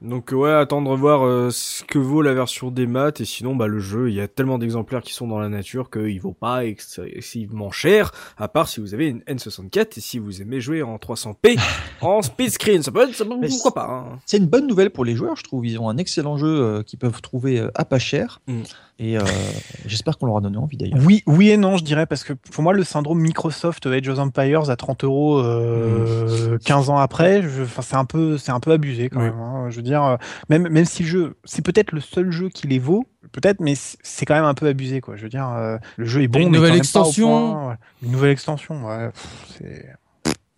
[0.00, 3.56] Donc euh, ouais, attendre voir euh, ce que vaut la version des maths et sinon
[3.56, 6.34] bah le jeu, il y a tellement d'exemplaires qui sont dans la nature qu'il vaut
[6.34, 10.82] pas excessivement cher, à part si vous avez une N64 et si vous aimez jouer
[10.82, 11.58] en 300p
[12.00, 13.86] en speed screen, ça peut être, ça peut- pourquoi pas.
[13.88, 14.18] hein.
[14.26, 15.66] C'est une bonne nouvelle pour les joueurs, je trouve.
[15.66, 18.40] Ils ont un excellent jeu euh, qu'ils peuvent trouver euh, à pas cher.
[18.46, 18.60] Mm.
[18.98, 19.22] Et euh,
[19.86, 20.98] j'espère qu'on leur a donné envie d'ailleurs.
[21.04, 24.18] Oui, oui et non, je dirais, parce que pour moi, le syndrome Microsoft Age of
[24.18, 28.60] Empires à 30 euros euh, 15 ans après, je- enfin, c'est un peu, c'est un
[28.60, 29.26] peu abusé quand Oui.
[29.26, 29.38] même.
[29.40, 29.70] hein.
[29.70, 30.16] Je veux dire, euh,
[30.50, 33.74] même, même si le jeu, c'est peut-être le seul jeu qui les vaut, peut-être, mais
[33.76, 35.16] c'est quand même un peu abusé, quoi.
[35.16, 37.28] Je veux dire, euh, le jeu est bon, Une mais nouvelle extension.
[37.54, 37.74] point, ouais.
[38.02, 39.08] Une nouvelle extension, ouais.
[39.10, 39.94] pff, c'est-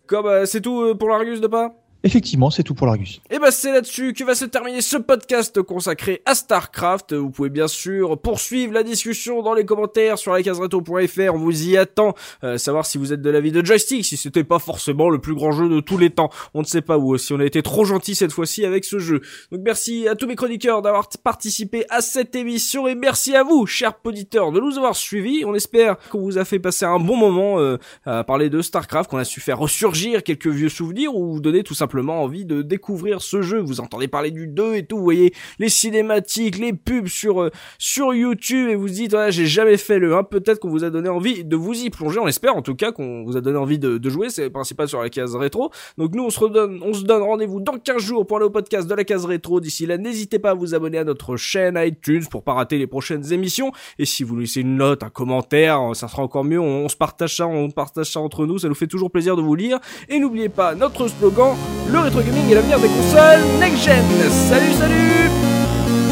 [0.07, 1.73] Comme euh, c'est tout pour l'Argus de pas?
[2.05, 3.19] Effectivement, c'est tout pour l'Argus.
[3.31, 7.13] Et bah c'est là-dessus que va se terminer ce podcast consacré à StarCraft.
[7.13, 11.33] Vous pouvez bien sûr poursuivre la discussion dans les commentaires sur lacasereto.fr.
[11.33, 12.13] On vous y attend.
[12.43, 15.33] Euh, savoir si vous êtes de l'avis de joystick, si c'était pas forcément le plus
[15.33, 16.29] grand jeu de tous les temps.
[16.53, 18.99] On ne sait pas où, si on a été trop gentil cette fois-ci avec ce
[18.99, 19.21] jeu.
[19.51, 23.65] Donc merci à tous mes chroniqueurs d'avoir participé à cette émission et merci à vous,
[23.65, 25.43] chers auditeurs, de nous avoir suivis.
[25.43, 29.09] On espère qu'on vous a fait passer un bon moment euh, à parler de StarCraft,
[29.09, 32.61] qu'on a su faire ressurgir quelques vieux souvenirs ou vous donner tout simplement envie de
[32.61, 33.59] découvrir ce jeu.
[33.59, 37.49] Vous entendez parler du 2 et tout, vous voyez les cinématiques, les pubs sur euh,
[37.77, 41.09] sur YouTube et vous dites j'ai jamais fait le 1, peut-être qu'on vous a donné
[41.09, 43.79] envie de vous y plonger, on espère en tout cas qu'on vous a donné envie
[43.79, 45.71] de, jouer, c'est principal sur la case rétro.
[45.97, 48.51] Donc nous on se redonne on se donne rendez-vous dans 15 jours pour aller au
[48.51, 49.59] podcast de la case rétro.
[49.59, 52.87] D'ici là, n'hésitez pas à vous abonner à notre chaîne iTunes pour pas rater les
[52.87, 53.71] prochaines émissions.
[53.99, 56.95] Et si vous laissez une note, un commentaire, ça sera encore mieux, on, on se
[56.95, 59.79] partage ça, on partage ça entre nous, ça nous fait toujours plaisir de vous lire.
[60.09, 61.55] Et n'oubliez pas notre slogan,
[61.87, 64.03] le rétro gaming et l'avenir des consoles next-gen.
[64.29, 65.29] Salut, salut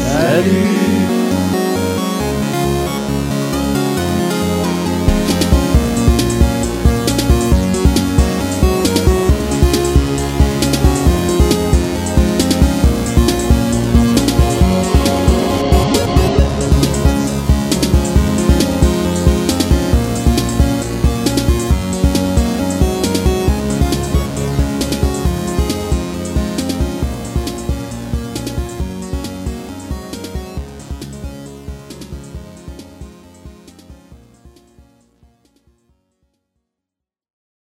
[0.06, 0.83] Salut